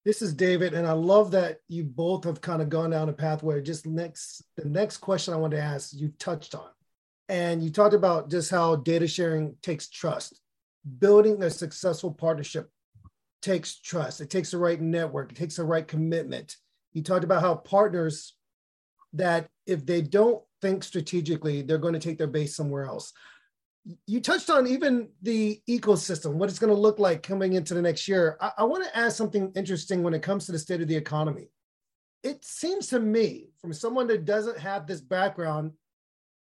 This 0.05 0.21
is 0.21 0.35
david 0.35 0.75
and 0.75 0.85
i 0.85 0.91
love 0.91 1.31
that 1.31 1.59
you 1.69 1.85
both 1.85 2.25
have 2.25 2.41
kind 2.41 2.61
of 2.61 2.69
gone 2.69 2.91
down 2.91 3.09
a 3.09 3.13
pathway 3.13 3.63
just 3.63 3.87
next 3.87 4.43
the 4.57 4.69
next 4.69 4.97
question 4.97 5.33
i 5.33 5.37
want 5.37 5.53
to 5.53 5.61
ask 5.61 5.93
you 5.95 6.13
touched 6.19 6.57
on. 6.57 6.67
And 7.29 7.63
you 7.63 7.71
talked 7.71 7.95
about 7.95 8.29
just 8.29 8.51
how 8.51 8.75
data 8.75 9.07
sharing 9.07 9.55
takes 9.63 9.89
trust 9.89 10.42
building 10.99 11.43
a 11.43 11.51
successful 11.51 12.13
partnership 12.13 12.71
takes 13.41 13.81
trust. 13.81 14.21
It 14.21 14.31
takes 14.31 14.51
the 14.51 14.59
right 14.59 14.81
network. 14.81 15.33
It 15.33 15.37
takes 15.37 15.57
the 15.57 15.65
right 15.65 15.87
commitment. 15.87 16.57
You 16.93 17.03
talked 17.03 17.25
about 17.25 17.43
how 17.43 17.57
partners 17.57 18.35
that 19.15 19.49
if 19.67 19.85
they 19.85 20.01
don't 20.01 20.43
think 20.61 20.85
strategically, 20.85 21.63
they're 21.63 21.79
going 21.79 21.95
to 21.95 22.01
take 22.01 22.19
their 22.19 22.27
base 22.27 22.57
somewhere 22.57 22.85
else. 22.85 23.13
You 24.07 24.21
touched 24.21 24.49
on 24.49 24.67
even 24.69 25.09
the 25.23 25.61
ecosystem, 25.69 26.35
what 26.35 26.49
it's 26.49 26.61
going 26.61 26.73
to 26.73 26.79
look 26.81 26.99
like 27.01 27.23
coming 27.23 27.55
into 27.55 27.75
the 27.75 27.83
next 27.83 28.07
year. 28.07 28.37
I, 28.41 28.53
I 28.59 28.65
want 28.65 28.85
to 28.85 28.97
ask 28.97 29.17
something 29.17 29.53
interesting 29.57 30.03
when 30.03 30.15
it 30.15 30.23
comes 30.23 30.47
to 30.47 30.53
the 30.53 30.59
state 30.59 30.81
of 30.81 30.89
the 30.89 30.97
economy. 30.97 31.51
It 32.23 32.45
seems 32.45 32.87
to 32.89 33.01
me, 33.01 33.49
from 33.61 33.73
someone 33.73 34.07
that 34.07 34.25
doesn't 34.25 34.59
have 34.59 34.87
this 34.87 35.01
background, 35.01 35.73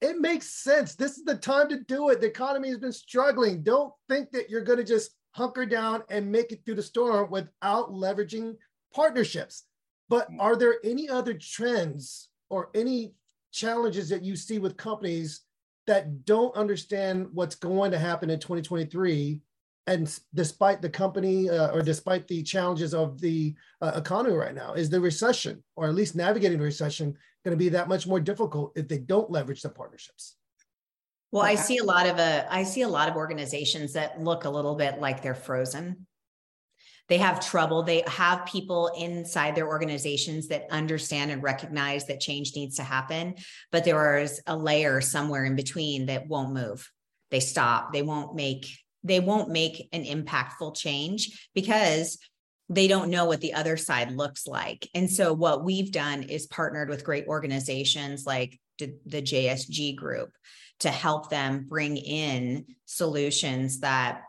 it 0.01 0.19
makes 0.19 0.49
sense. 0.49 0.95
This 0.95 1.17
is 1.17 1.23
the 1.23 1.35
time 1.35 1.69
to 1.69 1.79
do 1.83 2.09
it. 2.09 2.21
The 2.21 2.27
economy 2.27 2.69
has 2.69 2.77
been 2.77 2.91
struggling. 2.91 3.63
Don't 3.63 3.93
think 4.09 4.31
that 4.31 4.49
you're 4.49 4.61
going 4.61 4.77
to 4.77 4.83
just 4.83 5.11
hunker 5.31 5.65
down 5.65 6.03
and 6.09 6.31
make 6.31 6.51
it 6.51 6.63
through 6.65 6.75
the 6.75 6.83
storm 6.83 7.29
without 7.31 7.91
leveraging 7.91 8.55
partnerships. 8.93 9.63
But 10.09 10.31
mm. 10.31 10.37
are 10.39 10.55
there 10.55 10.75
any 10.83 11.09
other 11.09 11.33
trends 11.33 12.29
or 12.49 12.69
any 12.75 13.13
challenges 13.51 14.09
that 14.09 14.23
you 14.23 14.35
see 14.35 14.59
with 14.59 14.77
companies 14.77 15.41
that 15.87 16.25
don't 16.25 16.55
understand 16.55 17.27
what's 17.33 17.55
going 17.55 17.91
to 17.91 17.99
happen 17.99 18.29
in 18.29 18.39
2023 18.39 19.41
and 19.87 20.19
despite 20.33 20.81
the 20.81 20.89
company 20.89 21.49
uh, 21.49 21.71
or 21.71 21.81
despite 21.81 22.27
the 22.27 22.43
challenges 22.43 22.93
of 22.93 23.19
the 23.19 23.55
uh, 23.81 23.93
economy 23.95 24.35
right 24.35 24.53
now 24.53 24.73
is 24.73 24.89
the 24.89 24.99
recession 24.99 25.63
or 25.75 25.87
at 25.87 25.95
least 25.95 26.15
navigating 26.15 26.59
the 26.59 26.63
recession 26.63 27.15
going 27.43 27.57
to 27.57 27.63
be 27.63 27.69
that 27.69 27.87
much 27.87 28.05
more 28.05 28.19
difficult 28.19 28.73
if 28.75 28.87
they 28.87 28.97
don't 28.97 29.31
leverage 29.31 29.61
the 29.61 29.69
partnerships. 29.69 30.35
Well, 31.31 31.43
I 31.43 31.55
see 31.55 31.77
a 31.77 31.83
lot 31.83 32.07
of 32.07 32.19
a 32.19 32.45
uh, 32.45 32.47
I 32.49 32.63
see 32.63 32.83
a 32.83 32.87
lot 32.87 33.09
of 33.09 33.15
organizations 33.15 33.93
that 33.93 34.21
look 34.21 34.45
a 34.45 34.49
little 34.49 34.75
bit 34.75 34.99
like 34.99 35.21
they're 35.21 35.35
frozen. 35.35 36.07
They 37.09 37.17
have 37.17 37.45
trouble. 37.45 37.83
They 37.83 38.03
have 38.07 38.45
people 38.45 38.91
inside 38.97 39.55
their 39.55 39.67
organizations 39.67 40.47
that 40.47 40.67
understand 40.71 41.31
and 41.31 41.41
recognize 41.41 42.05
that 42.07 42.19
change 42.19 42.53
needs 42.55 42.77
to 42.77 42.83
happen, 42.83 43.35
but 43.71 43.85
there 43.85 44.17
is 44.17 44.41
a 44.45 44.57
layer 44.57 44.99
somewhere 44.99 45.45
in 45.45 45.55
between 45.55 46.07
that 46.07 46.27
won't 46.27 46.53
move. 46.53 46.89
They 47.31 47.39
stop. 47.39 47.93
They 47.93 48.01
won't 48.01 48.35
make 48.35 48.67
they 49.07 49.19
won't 49.19 49.49
make 49.49 49.87
an 49.91 50.03
impactful 50.03 50.75
change 50.75 51.49
because 51.53 52.17
they 52.69 52.87
don't 52.87 53.09
know 53.09 53.25
what 53.25 53.41
the 53.41 53.53
other 53.53 53.77
side 53.77 54.11
looks 54.11 54.45
like. 54.45 54.89
And 54.93 55.09
so 55.09 55.33
what 55.33 55.63
we've 55.63 55.91
done 55.91 56.23
is 56.23 56.47
partnered 56.47 56.89
with 56.89 57.05
great 57.05 57.25
organizations 57.27 58.25
like 58.25 58.59
the, 58.77 58.93
JSG 59.05 59.95
group 59.95 60.31
to 60.81 60.89
help 60.89 61.29
them 61.29 61.65
bring 61.67 61.97
in 61.97 62.65
solutions 62.85 63.79
that 63.79 64.21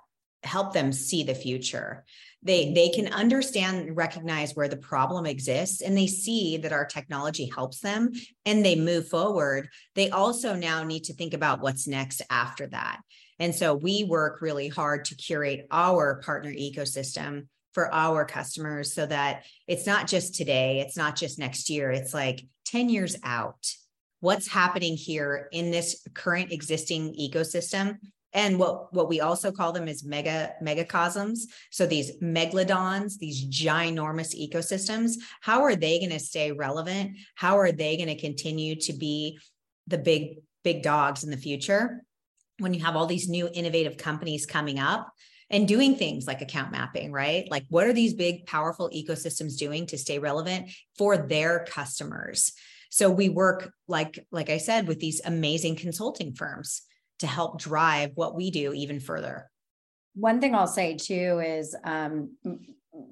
help 0.45 0.73
them 0.73 0.93
see 0.93 1.25
the 1.25 1.35
future. 1.35 2.05
They 2.43 2.73
they 2.73 2.91
can 2.91 3.12
understand 3.12 3.88
and 3.88 3.97
recognize 3.97 4.55
where 4.55 4.69
the 4.69 4.77
problem 4.77 5.27
exists 5.27 5.83
and 5.83 5.97
they 5.97 6.07
see 6.07 6.57
that 6.59 6.73
our 6.73 6.87
technology 6.87 7.51
helps 7.53 7.81
them 7.81 8.12
and 8.47 8.64
they 8.64 8.77
move 8.77 9.09
forward. 9.09 9.69
They 9.97 10.11
also 10.11 10.55
now 10.55 10.85
need 10.85 11.05
to 11.05 11.14
think 11.14 11.35
about 11.35 11.61
what's 11.61 11.88
next 11.88 12.23
after 12.31 12.69
that 12.69 13.01
and 13.38 13.55
so 13.55 13.74
we 13.74 14.05
work 14.05 14.40
really 14.40 14.68
hard 14.68 15.05
to 15.07 15.14
curate 15.14 15.66
our 15.70 16.20
partner 16.22 16.53
ecosystem 16.53 17.46
for 17.72 17.92
our 17.94 18.24
customers 18.24 18.92
so 18.92 19.07
that 19.07 19.44
it's 19.66 19.87
not 19.87 20.09
just 20.09 20.35
today, 20.35 20.81
it's 20.81 20.96
not 20.96 21.16
just 21.16 21.38
next 21.38 21.70
year, 21.70 21.90
it's 21.90 22.14
like 22.14 22.44
10 22.66 22.88
years 22.88 23.16
out. 23.22 23.72
What's 24.20 24.48
happening 24.48 24.96
here 24.96 25.48
in 25.53 25.70
this 25.70 26.05
current 26.14 26.51
existing 26.51 27.14
ecosystem? 27.14 27.98
And 28.33 28.59
what, 28.59 28.92
what 28.92 29.09
we 29.09 29.20
also 29.20 29.53
call 29.53 29.72
them 29.72 29.88
is 29.88 30.05
mega 30.05 30.53
megacosms. 30.62 31.40
So 31.70 31.87
these 31.87 32.18
megalodons, 32.18 33.16
these 33.18 33.46
ginormous 33.46 34.35
ecosystems, 34.37 35.14
how 35.40 35.62
are 35.62 35.77
they 35.77 35.98
going 35.98 36.11
to 36.11 36.18
stay 36.18 36.53
relevant? 36.53 37.16
How 37.37 37.59
are 37.59 37.72
they 37.72 37.96
going 37.96 38.09
to 38.09 38.20
continue 38.20 38.74
to 38.81 38.92
be 38.92 39.38
the 39.87 39.98
big, 39.98 40.38
big 40.64 40.83
dogs 40.83 41.24
in 41.24 41.31
the 41.31 41.37
future? 41.37 42.03
When 42.59 42.75
you 42.75 42.85
have 42.85 42.97
all 42.97 43.07
these 43.07 43.29
new 43.29 43.49
innovative 43.53 43.97
companies 43.97 44.47
coming 44.47 44.79
up, 44.79 45.12
and 45.51 45.66
doing 45.66 45.97
things 45.97 46.27
like 46.27 46.42
account 46.42 46.73
mapping, 46.73 47.12
right? 47.12 47.51
Like, 47.51 47.64
what 47.71 47.87
are 47.87 47.92
these 47.92 48.14
big, 48.14 48.47
powerful 48.47 48.90
ecosystems 48.90 49.57
doing 49.57 49.87
to 49.87 49.99
stay 49.99 50.18
relevant 50.18 50.71
for 50.97 51.16
their 51.16 51.64
customers? 51.64 52.53
So 52.90 53.11
we 53.11 53.29
work, 53.29 53.73
like, 53.87 54.27
like 54.31 54.51
I 54.51 54.59
said, 54.59 54.87
with 54.87 55.01
these 55.01 55.21
amazing 55.25 55.77
consulting 55.77 56.35
firms 56.35 56.83
to 57.21 57.27
help 57.27 57.59
drive 57.59 58.12
what 58.14 58.35
we 58.35 58.51
do 58.51 58.73
even 58.73 59.01
further. 59.01 59.51
One 60.14 60.40
thing 60.40 60.55
I'll 60.55 60.66
say 60.66 60.97
too 60.97 61.40
is 61.44 61.77
um, 61.85 62.37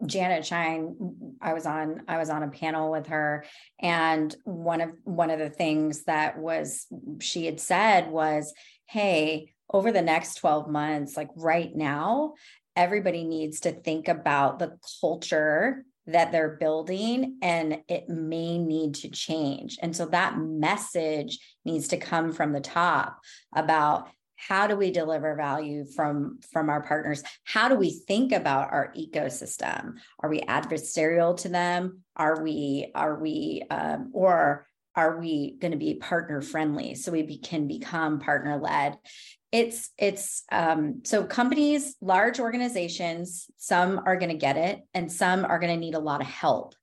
Janet 0.07 0.45
Schijns, 0.45 0.97
I 1.41 1.53
was 1.53 1.67
on 1.67 2.03
I 2.09 2.19
was 2.19 2.31
on 2.31 2.43
a 2.43 2.49
panel 2.49 2.91
with 2.91 3.07
her, 3.09 3.45
and 3.79 4.35
one 4.45 4.81
of 4.81 4.93
one 5.05 5.31
of 5.31 5.39
the 5.39 5.51
things 5.51 6.05
that 6.05 6.39
was 6.39 6.87
she 7.21 7.47
had 7.47 7.61
said 7.61 8.11
was, 8.11 8.53
"Hey, 8.87 9.53
over 9.73 9.93
the 9.93 10.03
next 10.03 10.37
12 10.37 10.69
months, 10.69 11.17
like 11.17 11.31
right 11.37 11.75
now, 11.75 12.35
everybody 12.75 13.25
needs 13.25 13.61
to 13.61 13.73
think 13.73 14.09
about 14.09 14.59
the 14.59 14.79
culture 15.01 15.85
that 16.07 16.31
they're 16.31 16.57
building 16.57 17.39
and 17.43 17.81
it 17.89 18.09
may 18.09 18.59
need 18.59 18.95
to 18.95 19.09
change. 19.09 19.77
And 19.83 19.95
so 19.97 20.07
that 20.07 20.39
message 20.39 21.39
needs 21.65 21.89
to 21.89 21.97
come 21.97 22.33
from 22.33 22.53
the 22.53 22.61
top 22.61 23.19
about 23.55 24.09
how 24.37 24.67
do 24.67 24.77
we 24.77 24.91
deliver 24.91 25.35
value 25.35 25.87
from 25.87 26.39
from 26.53 26.69
our 26.69 26.83
partners? 26.83 27.23
How 27.45 27.69
do 27.69 27.75
we 27.75 27.91
think 28.07 28.33
about 28.33 28.71
our 28.71 28.93
ecosystem? 28.97 29.95
Are 30.21 30.29
we 30.29 30.43
adversarial 30.43 31.37
to 31.39 31.49
them? 31.49 32.03
Are 32.15 32.43
we 32.43 32.93
are 32.95 33.19
we 33.19 33.65
um, 33.71 34.11
or 34.13 34.67
are 34.97 35.19
we 35.19 35.57
going 35.61 35.73
to 35.73 35.79
be 35.79 35.95
partner 35.95 36.41
friendly? 36.41 36.95
So 36.95 37.13
we 37.13 37.23
be, 37.23 37.39
can 37.39 37.69
become 37.69 38.19
partner 38.19 38.59
led. 38.59 38.97
It's 39.53 39.91
it's 39.97 40.43
um, 40.51 41.03
so 41.05 41.25
companies 41.25 41.95
large 42.01 42.41
organizations 42.41 43.47
some 43.57 44.01
are 44.05 44.17
going 44.17 44.31
to 44.31 44.37
get 44.37 44.57
it 44.57 44.81
and 44.93 45.13
some 45.13 45.45
are 45.45 45.59
going 45.59 45.73
to 45.73 45.81
need 45.81 45.95
a 45.95 46.01
lot 46.01 46.21
of 46.21 46.27
help. 46.27 46.75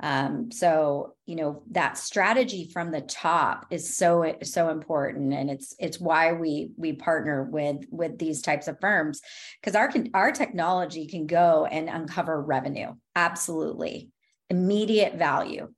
Um, 0.00 0.52
so 0.52 1.14
you 1.26 1.36
know 1.36 1.62
that 1.72 1.98
strategy 1.98 2.70
from 2.72 2.90
the 2.90 3.00
top 3.00 3.66
is 3.70 3.96
so 3.96 4.36
so 4.42 4.70
important 4.70 5.34
and 5.34 5.50
it's 5.50 5.74
it's 5.78 5.98
why 5.98 6.32
we 6.32 6.70
we 6.76 6.92
partner 6.92 7.42
with 7.42 7.84
with 7.90 8.16
these 8.16 8.40
types 8.40 8.68
of 8.68 8.78
firms 8.80 9.20
because 9.60 9.74
our 9.74 9.88
can, 9.88 10.10
our 10.14 10.30
technology 10.30 11.08
can 11.08 11.26
go 11.26 11.66
and 11.66 11.88
uncover 11.88 12.40
revenue 12.40 12.92
absolutely. 13.16 14.10
Immediate 14.50 15.16
value. 15.16 15.68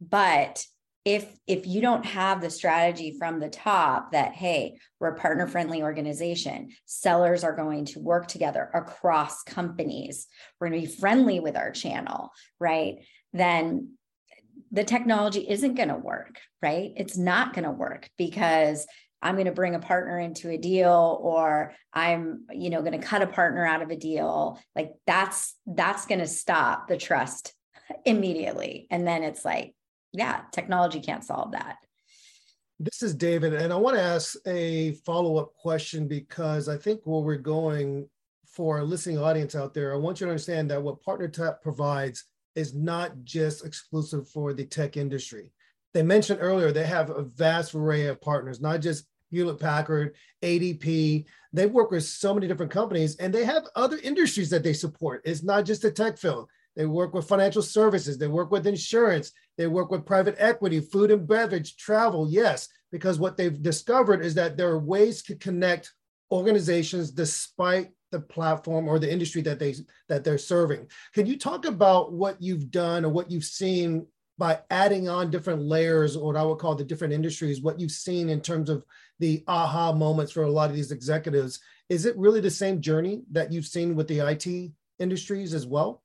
But 0.00 0.64
if 1.04 1.36
if 1.46 1.66
you 1.66 1.80
don't 1.80 2.06
have 2.06 2.40
the 2.40 2.50
strategy 2.50 3.16
from 3.18 3.40
the 3.40 3.48
top 3.48 4.12
that 4.12 4.32
hey 4.34 4.78
we're 5.00 5.14
a 5.14 5.18
partner 5.18 5.46
friendly 5.46 5.82
organization 5.82 6.70
sellers 6.86 7.42
are 7.42 7.56
going 7.56 7.84
to 7.84 7.98
work 7.98 8.28
together 8.28 8.70
across 8.72 9.42
companies 9.42 10.28
we're 10.60 10.68
going 10.68 10.80
to 10.80 10.86
be 10.86 10.94
friendly 10.94 11.40
with 11.40 11.56
our 11.56 11.70
channel 11.70 12.30
right? 12.60 12.96
Then 13.32 13.94
the 14.70 14.84
technology 14.84 15.40
isn't 15.48 15.74
going 15.74 15.88
to 15.88 15.96
work 15.96 16.38
right? 16.60 16.92
It's 16.96 17.16
not 17.16 17.52
going 17.52 17.64
to 17.64 17.70
work 17.70 18.08
because 18.16 18.86
i'm 19.24 19.36
going 19.36 19.46
to 19.46 19.52
bring 19.52 19.76
a 19.76 19.80
partner 19.80 20.18
into 20.18 20.50
a 20.50 20.58
deal 20.58 21.16
or 21.22 21.72
i'm 21.92 22.44
you 22.52 22.70
know 22.70 22.80
going 22.80 23.00
to 23.00 23.06
cut 23.06 23.22
a 23.22 23.26
partner 23.26 23.64
out 23.64 23.82
of 23.82 23.90
a 23.90 23.96
deal. 23.96 24.58
Like 24.76 24.92
that's 25.06 25.56
that's 25.66 26.06
going 26.06 26.20
to 26.20 26.26
stop 26.26 26.88
the 26.88 26.96
trust 26.96 27.54
immediately. 28.04 28.86
And 28.90 29.06
then 29.06 29.22
it's 29.22 29.44
like 29.44 29.74
yeah, 30.12 30.42
technology 30.52 31.00
can't 31.00 31.24
solve 31.24 31.52
that. 31.52 31.78
This 32.78 33.02
is 33.02 33.14
David, 33.14 33.54
and 33.54 33.72
I 33.72 33.76
want 33.76 33.96
to 33.96 34.02
ask 34.02 34.36
a 34.46 34.92
follow 35.06 35.36
up 35.36 35.54
question 35.54 36.08
because 36.08 36.68
I 36.68 36.76
think 36.76 37.00
where 37.04 37.20
we're 37.20 37.36
going 37.36 38.08
for 38.46 38.78
a 38.78 38.84
listening 38.84 39.18
audience 39.18 39.54
out 39.54 39.72
there, 39.72 39.94
I 39.94 39.96
want 39.96 40.20
you 40.20 40.26
to 40.26 40.30
understand 40.32 40.70
that 40.70 40.82
what 40.82 41.02
PartnerTap 41.02 41.62
provides 41.62 42.24
is 42.54 42.74
not 42.74 43.24
just 43.24 43.64
exclusive 43.64 44.28
for 44.28 44.52
the 44.52 44.64
tech 44.64 44.96
industry. 44.96 45.52
They 45.94 46.02
mentioned 46.02 46.40
earlier 46.42 46.72
they 46.72 46.86
have 46.86 47.10
a 47.10 47.22
vast 47.22 47.74
array 47.74 48.06
of 48.06 48.20
partners, 48.20 48.60
not 48.60 48.80
just 48.80 49.06
Hewlett 49.30 49.58
Packard, 49.58 50.14
ADP. 50.42 51.24
They 51.52 51.66
work 51.66 51.90
with 51.90 52.04
so 52.04 52.34
many 52.34 52.46
different 52.46 52.72
companies 52.72 53.16
and 53.16 53.32
they 53.32 53.44
have 53.44 53.64
other 53.74 53.98
industries 54.02 54.50
that 54.50 54.62
they 54.62 54.72
support. 54.72 55.22
It's 55.24 55.42
not 55.42 55.64
just 55.64 55.82
the 55.82 55.90
tech 55.90 56.18
field. 56.18 56.48
They 56.76 56.86
work 56.86 57.14
with 57.14 57.28
financial 57.28 57.62
services. 57.62 58.18
They 58.18 58.28
work 58.28 58.50
with 58.50 58.66
insurance. 58.66 59.32
They 59.58 59.66
work 59.66 59.90
with 59.90 60.06
private 60.06 60.36
equity, 60.38 60.80
food 60.80 61.10
and 61.10 61.26
beverage, 61.26 61.76
travel. 61.76 62.28
Yes, 62.30 62.68
because 62.90 63.18
what 63.18 63.36
they've 63.36 63.62
discovered 63.62 64.24
is 64.24 64.34
that 64.34 64.56
there 64.56 64.68
are 64.68 64.78
ways 64.78 65.22
to 65.24 65.36
connect 65.36 65.92
organizations 66.30 67.10
despite 67.10 67.90
the 68.10 68.20
platform 68.20 68.88
or 68.88 68.98
the 68.98 69.10
industry 69.10 69.42
that 69.42 69.58
they 69.58 69.74
that 70.08 70.24
they're 70.24 70.38
serving. 70.38 70.86
Can 71.14 71.26
you 71.26 71.38
talk 71.38 71.64
about 71.64 72.12
what 72.12 72.40
you've 72.40 72.70
done 72.70 73.04
or 73.04 73.08
what 73.08 73.30
you've 73.30 73.44
seen 73.44 74.06
by 74.38 74.60
adding 74.70 75.08
on 75.08 75.30
different 75.30 75.62
layers 75.62 76.16
or 76.16 76.32
what 76.32 76.36
I 76.36 76.42
would 76.42 76.58
call 76.58 76.74
the 76.74 76.84
different 76.84 77.14
industries, 77.14 77.62
what 77.62 77.78
you've 77.78 77.90
seen 77.90 78.28
in 78.28 78.40
terms 78.40 78.70
of 78.70 78.84
the 79.18 79.44
aha 79.46 79.92
moments 79.92 80.32
for 80.32 80.42
a 80.42 80.50
lot 80.50 80.70
of 80.70 80.76
these 80.76 80.92
executives? 80.92 81.60
Is 81.88 82.06
it 82.06 82.16
really 82.16 82.40
the 82.40 82.50
same 82.50 82.80
journey 82.80 83.22
that 83.32 83.52
you've 83.52 83.66
seen 83.66 83.94
with 83.94 84.08
the 84.08 84.20
IT 84.20 84.72
industries 84.98 85.54
as 85.54 85.66
well? 85.66 86.01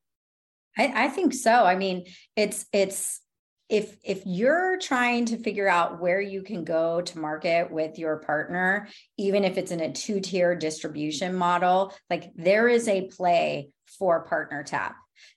I, 0.78 1.06
I 1.06 1.08
think 1.10 1.34
so. 1.34 1.52
I 1.52 1.76
mean, 1.76 2.06
it's 2.36 2.66
it's 2.72 3.22
if 3.70 3.98
if 4.04 4.22
you're 4.26 4.78
trying 4.78 5.26
to 5.26 5.38
figure 5.38 5.68
out 5.68 6.00
where 6.00 6.22
you 6.22 6.42
can 6.42 6.64
go 6.64 7.02
to 7.02 7.20
market 7.20 7.70
with 7.70 8.00
your 8.00 8.18
partner 8.18 8.88
even 9.18 9.44
if 9.44 9.58
it's 9.58 9.72
in 9.72 9.82
a 9.82 9.92
two 9.92 10.22
tier 10.22 10.56
distribution 10.56 11.36
model 11.36 11.94
like 12.10 12.32
there 12.36 12.70
is 12.70 12.88
a 12.88 13.08
play 13.08 13.70
for 13.86 14.26
PartnerTap 14.26 14.94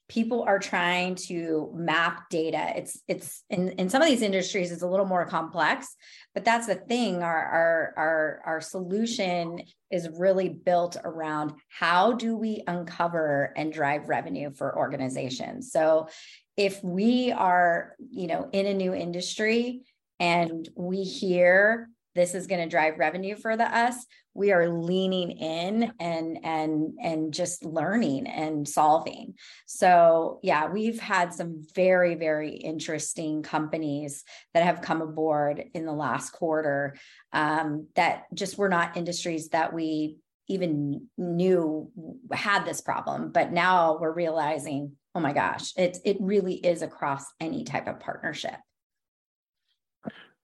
people 0.09 0.43
are 0.43 0.59
trying 0.59 1.15
to 1.15 1.71
map 1.75 2.29
data. 2.31 2.73
It's 2.77 3.01
it's 3.09 3.45
in, 3.51 3.71
in 3.71 3.89
some 3.89 4.03
of 4.03 4.09
these 4.09 4.23
industries 4.23 4.73
it's 4.73 4.83
a 4.83 4.89
little 4.89 5.07
more 5.07 5.27
complex 5.27 5.97
but 6.35 6.45
that's 6.45 6.67
the 6.67 6.77
thing. 6.77 7.23
Our 7.23 7.45
our 7.45 7.95
our, 7.97 8.43
our 8.47 8.61
solution 8.61 9.63
is 9.91 10.09
really 10.17 10.49
built 10.49 10.97
around 11.03 11.55
how 11.69 12.13
do 12.13 12.37
we 12.37 12.63
uncover 12.67 13.53
and 13.57 13.73
drive 13.73 14.09
revenue 14.09 14.53
for 14.53 14.77
organizations. 14.77 15.73
So 15.73 16.09
if 16.57 16.83
we 16.85 17.33
are 17.33 17.97
you 18.11 18.29
know 18.29 18.49
in 18.53 18.67
a 18.67 18.75
new 18.75 18.95
industry 18.95 19.83
and 20.21 20.69
we 20.77 21.03
hear 21.03 21.89
this 22.21 22.35
is 22.35 22.47
going 22.47 22.61
to 22.61 22.69
drive 22.69 22.99
revenue 22.99 23.37
for 23.37 23.57
the 23.57 23.65
us 23.65 24.07
we 24.35 24.53
are 24.53 24.69
leaning 24.69 25.33
in 25.33 25.93
and 25.99 26.39
and 26.45 26.95
and 27.03 27.35
just 27.35 27.65
learning 27.65 28.27
and 28.27 28.69
solving. 28.69 29.35
So 29.67 30.39
yeah 30.43 30.71
we've 30.71 31.01
had 31.01 31.33
some 31.33 31.65
very 31.75 32.15
very 32.15 32.51
interesting 32.51 33.43
companies 33.43 34.25
that 34.55 34.65
have 34.65 34.83
come 34.83 35.03
aboard 35.03 35.65
in 35.75 35.85
the 35.85 35.93
last 35.93 36.31
quarter 36.31 36.97
um, 37.33 37.89
that 37.97 38.25
just 38.35 38.59
were 38.59 38.69
not 38.69 38.97
industries 38.97 39.49
that 39.49 39.73
we 39.73 40.19
even 40.49 41.07
knew 41.17 41.91
had 42.33 42.65
this 42.65 42.81
problem 42.81 43.31
but 43.31 43.53
now 43.53 43.99
we're 44.01 44.13
realizing 44.13 44.97
oh 45.15 45.21
my 45.21 45.33
gosh 45.33 45.73
it, 45.77 45.99
it 46.05 46.17
really 46.19 46.55
is 46.55 46.83
across 46.83 47.25
any 47.39 47.63
type 47.63 47.87
of 47.87 48.01
partnership 48.01 48.57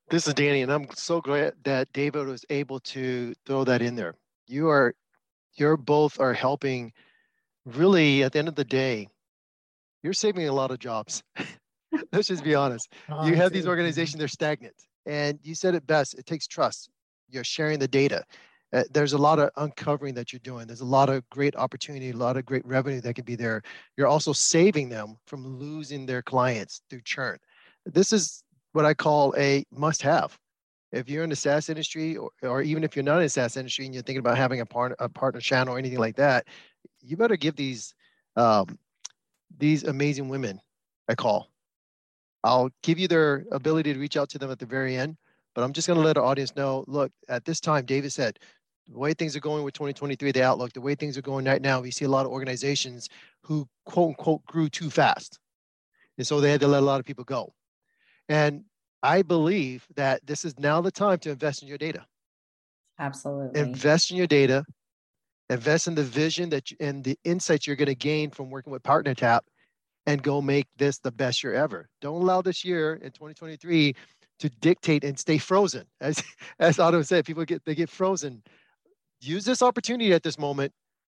this 0.09 0.29
is 0.29 0.35
Danny, 0.35 0.62
and 0.62 0.73
I'm 0.73 0.87
so 0.95 1.21
glad 1.21 1.55
that 1.64 1.92
David 1.92 2.27
was 2.27 2.45
able 2.49 2.79
to 2.81 3.35
throw 3.45 3.64
that 3.64 3.83
in 3.83 3.97
there. 3.97 4.14
You 4.47 4.69
are, 4.69 4.95
you're 5.55 5.77
both 5.77 6.21
are 6.21 6.33
helping. 6.33 6.92
Really, 7.64 8.23
at 8.23 8.33
the 8.33 8.38
end 8.38 8.47
of 8.47 8.55
the 8.55 8.64
day, 8.64 9.09
you're 10.03 10.12
saving 10.12 10.49
a 10.49 10.53
lot 10.53 10.71
of 10.71 10.79
jobs. 10.79 11.25
Let's 12.12 12.29
just 12.29 12.45
be 12.45 12.55
honest. 12.55 12.92
You 13.25 13.35
have 13.35 13.53
these 13.53 13.66
organizations; 13.66 14.19
they're 14.19 14.29
stagnant, 14.29 14.75
and 15.07 15.40
you 15.42 15.55
said 15.57 15.75
it 15.75 15.87
best. 15.87 16.14
It 16.14 16.27
takes 16.27 16.47
trust. 16.47 16.90
You're 17.29 17.45
sharing 17.45 17.81
the 17.81 17.88
data. 17.88 18.25
Uh, 18.73 18.85
there's 18.92 19.12
a 19.12 19.19
lot 19.19 19.38
of 19.38 19.51
uncovering 19.57 20.14
that 20.14 20.33
you're 20.33 20.40
doing. 20.40 20.66
There's 20.66 20.81
a 20.81 20.85
lot 20.85 21.09
of 21.09 21.29
great 21.31 21.57
opportunity, 21.57 22.11
a 22.11 22.16
lot 22.16 22.37
of 22.37 22.45
great 22.45 22.66
revenue 22.66 23.01
that 23.01 23.14
can 23.14 23.25
be 23.25 23.37
there. 23.37 23.62
You're 23.97 24.09
also 24.09 24.33
saving 24.33 24.88
them 24.88 25.16
from 25.27 25.59
losing 25.59 26.07
their 26.07 26.23
clients 26.23 26.83
through 26.90 27.03
churn. 27.03 27.38
This 27.85 28.12
is 28.12 28.42
what 28.77 28.85
I 28.85 28.93
call 28.93 29.35
a 29.39 29.65
must 29.73 30.03
have. 30.03 30.39
If 30.93 31.09
you're 31.09 31.25
in 31.25 31.31
the 31.31 31.37
SaaS 31.37 31.71
industry, 31.71 32.19
or, 32.19 32.31
or 32.43 32.61
even 32.61 32.85
if 32.85 32.95
you're 32.95 33.03
not 33.03 33.17
in 33.17 33.23
the 33.23 33.29
SaaS 33.31 33.57
industry 33.57 33.87
and 33.87 33.95
you're 33.95 34.03
thinking 34.03 34.21
about 34.21 34.37
having 34.37 34.61
a, 34.61 34.67
part, 34.67 34.95
a 34.99 35.09
partner 35.09 35.41
channel 35.41 35.75
or 35.75 35.79
anything 35.79 35.99
like 35.99 36.17
that, 36.17 36.47
you 37.01 37.17
better 37.17 37.37
give 37.37 37.57
these 37.57 37.95
um, 38.37 38.79
these 39.57 39.85
amazing 39.85 40.29
women 40.29 40.61
a 41.09 41.17
call. 41.17 41.49
I'll 42.45 42.71
give 42.83 42.99
you 42.99 43.09
their 43.09 43.47
ability 43.51 43.95
to 43.95 43.99
reach 43.99 44.19
out 44.19 44.29
to 44.31 44.39
them 44.39 44.51
at 44.51 44.59
the 44.59 44.67
very 44.67 44.95
end, 44.95 45.17
but 45.55 45.65
I'm 45.65 45.73
just 45.73 45.89
going 45.89 45.99
to 45.99 46.05
let 46.05 46.19
our 46.19 46.25
audience 46.25 46.55
know 46.55 46.85
look, 46.87 47.11
at 47.31 47.47
this 47.47 47.61
time, 47.61 47.87
David 47.87 48.12
said, 48.12 48.39
the 48.89 48.99
way 48.99 49.15
things 49.15 49.35
are 49.35 49.41
going 49.41 49.65
with 49.65 49.73
2023, 49.73 50.33
the 50.33 50.43
outlook, 50.43 50.75
the 50.75 50.83
way 50.83 50.95
things 50.95 51.17
are 51.17 51.23
going 51.23 51.47
right 51.47 51.62
now, 51.62 51.81
we 51.81 51.91
see 51.91 52.05
a 52.05 52.11
lot 52.11 52.27
of 52.27 52.33
organizations 52.33 53.09
who 53.43 53.67
quote 53.87 54.11
unquote 54.11 54.45
grew 54.45 54.69
too 54.69 54.91
fast. 54.91 55.39
And 56.19 56.27
so 56.27 56.41
they 56.41 56.51
had 56.51 56.61
to 56.61 56.69
let 56.69 56.83
a 56.83 56.87
lot 56.87 57.01
of 57.01 57.07
people 57.07 57.25
go. 57.25 57.55
And 58.29 58.65
I 59.03 59.23
believe 59.23 59.87
that 59.97 60.27
this 60.27 60.44
is 60.44 60.59
now 60.59 60.81
the 60.81 60.90
time 60.90 61.19
to 61.21 61.31
invest 61.31 61.63
in 61.63 61.69
your 61.69 61.79
data. 61.79 62.05
Absolutely. 62.99 63.61
Invest 63.61 64.11
in 64.11 64.17
your 64.17 64.27
data, 64.27 64.65
invest 65.51 65.87
in 65.87 65.94
the 65.94 66.03
vision 66.03 66.49
that 66.51 66.71
you, 66.71 66.77
and 66.81 67.05
the 67.05 67.19
insights 67.25 67.67
you're 67.67 67.77
going 67.77 67.87
to 67.87 67.94
gain 67.94 68.31
from 68.31 68.51
working 68.51 68.73
with 68.73 68.83
PartnerTap 68.83 69.40
and 70.07 70.23
go 70.23 70.40
make 70.40 70.67
this 70.77 70.99
the 70.99 71.13
best 71.13 71.42
year 71.42 71.55
ever. 71.55 71.88
Don't 72.01 72.23
allow 72.23 72.40
this 72.40 72.65
year 72.65 72.94
in 72.94 73.11
2023 73.11 73.94
to 74.38 74.49
dictate 74.61 75.05
and 75.05 75.19
stay 75.19 75.38
frozen. 75.38 75.85
As 76.01 76.23
as 76.59 76.79
Otto 76.79 77.03
said, 77.03 77.25
people 77.25 77.44
get 77.44 77.65
they 77.65 77.75
get 77.75 77.90
frozen. 77.90 78.42
Use 79.21 79.44
this 79.44 79.63
opportunity 79.63 80.13
at 80.13 80.23
this 80.23 80.38
moment, 80.38 80.73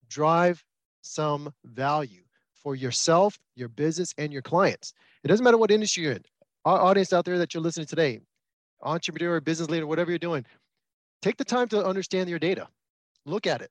drive 0.09 0.63
some 1.01 1.53
value 1.65 2.23
for 2.53 2.75
yourself, 2.75 3.37
your 3.55 3.69
business, 3.69 4.13
and 4.17 4.31
your 4.33 4.41
clients. 4.41 4.93
It 5.23 5.27
doesn't 5.27 5.43
matter 5.43 5.57
what 5.57 5.71
industry 5.71 6.03
you're 6.03 6.13
in 6.13 6.23
our 6.65 6.79
audience 6.81 7.13
out 7.13 7.25
there 7.25 7.37
that 7.37 7.53
you're 7.53 7.63
listening 7.63 7.87
today, 7.87 8.19
entrepreneur, 8.81 9.39
business 9.41 9.69
leader, 9.69 9.87
whatever 9.87 10.11
you're 10.11 10.19
doing, 10.19 10.45
take 11.21 11.37
the 11.37 11.45
time 11.45 11.67
to 11.69 11.85
understand 11.85 12.29
your 12.29 12.39
data. 12.39 12.67
look 13.25 13.47
at 13.47 13.61
it. 13.61 13.69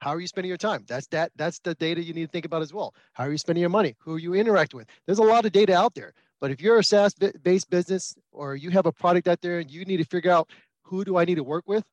How 0.00 0.10
are 0.10 0.20
you 0.20 0.26
spending 0.26 0.48
your 0.48 0.58
time? 0.58 0.84
That's 0.88 1.06
that. 1.08 1.30
That's 1.36 1.60
the 1.60 1.74
data 1.76 2.02
you 2.02 2.12
need 2.12 2.26
to 2.26 2.32
think 2.32 2.44
about 2.44 2.62
as 2.62 2.72
well. 2.74 2.94
How 3.12 3.24
are 3.24 3.30
you 3.30 3.38
spending 3.38 3.60
your 3.60 3.70
money? 3.70 3.94
Who 4.00 4.14
are 4.14 4.18
you 4.18 4.34
interacting 4.34 4.78
with? 4.78 4.88
There's 5.06 5.20
a 5.20 5.22
lot 5.22 5.44
of 5.46 5.52
data 5.52 5.76
out 5.76 5.94
there. 5.94 6.12
But 6.40 6.50
if 6.50 6.60
you're 6.60 6.80
a 6.80 6.84
SaaS-based 6.84 7.70
business 7.70 8.14
or 8.32 8.56
you 8.56 8.70
have 8.70 8.86
a 8.86 8.92
product 8.92 9.28
out 9.28 9.40
there 9.42 9.60
and 9.60 9.70
you 9.70 9.84
need 9.84 9.98
to 9.98 10.04
figure 10.04 10.32
out 10.32 10.50
who 10.82 11.04
do 11.04 11.16
I 11.16 11.24
need 11.24 11.36
to 11.36 11.44
work 11.44 11.64
with, 11.68 11.84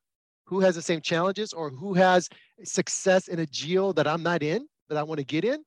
who 0.46 0.60
has 0.62 0.74
the 0.74 0.82
same 0.82 1.02
challenges, 1.02 1.54
or 1.54 1.70
who 1.70 1.94
has 1.94 2.28
success 2.64 3.28
in 3.28 3.38
a 3.40 3.46
geo 3.46 3.94
that 3.94 4.08
I'm 4.08 4.24
not 4.24 4.42
in, 4.42 4.68
that 4.90 4.98
I 4.98 5.04
want 5.04 5.20
to 5.20 5.26
get 5.26 5.46
in, 5.46 5.64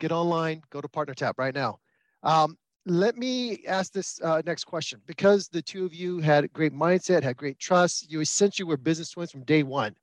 get 0.00 0.12
online, 0.12 0.62
go 0.70 0.80
to 0.80 0.88
PartnerTap 0.88 1.34
right 1.36 1.54
now. 1.54 1.78
Um, 2.22 2.56
let 2.86 3.16
me 3.16 3.64
ask 3.66 3.92
this 3.92 4.20
uh, 4.22 4.42
next 4.46 4.64
question 4.64 5.00
because 5.06 5.48
the 5.48 5.62
two 5.62 5.84
of 5.84 5.92
you 5.92 6.20
had 6.20 6.52
great 6.52 6.72
mindset, 6.72 7.22
had 7.22 7.36
great 7.36 7.58
trust. 7.58 8.10
You 8.10 8.20
essentially 8.20 8.64
were 8.64 8.76
business 8.76 9.10
twins 9.10 9.32
from 9.32 9.42
day 9.44 9.64
one. 9.64 9.94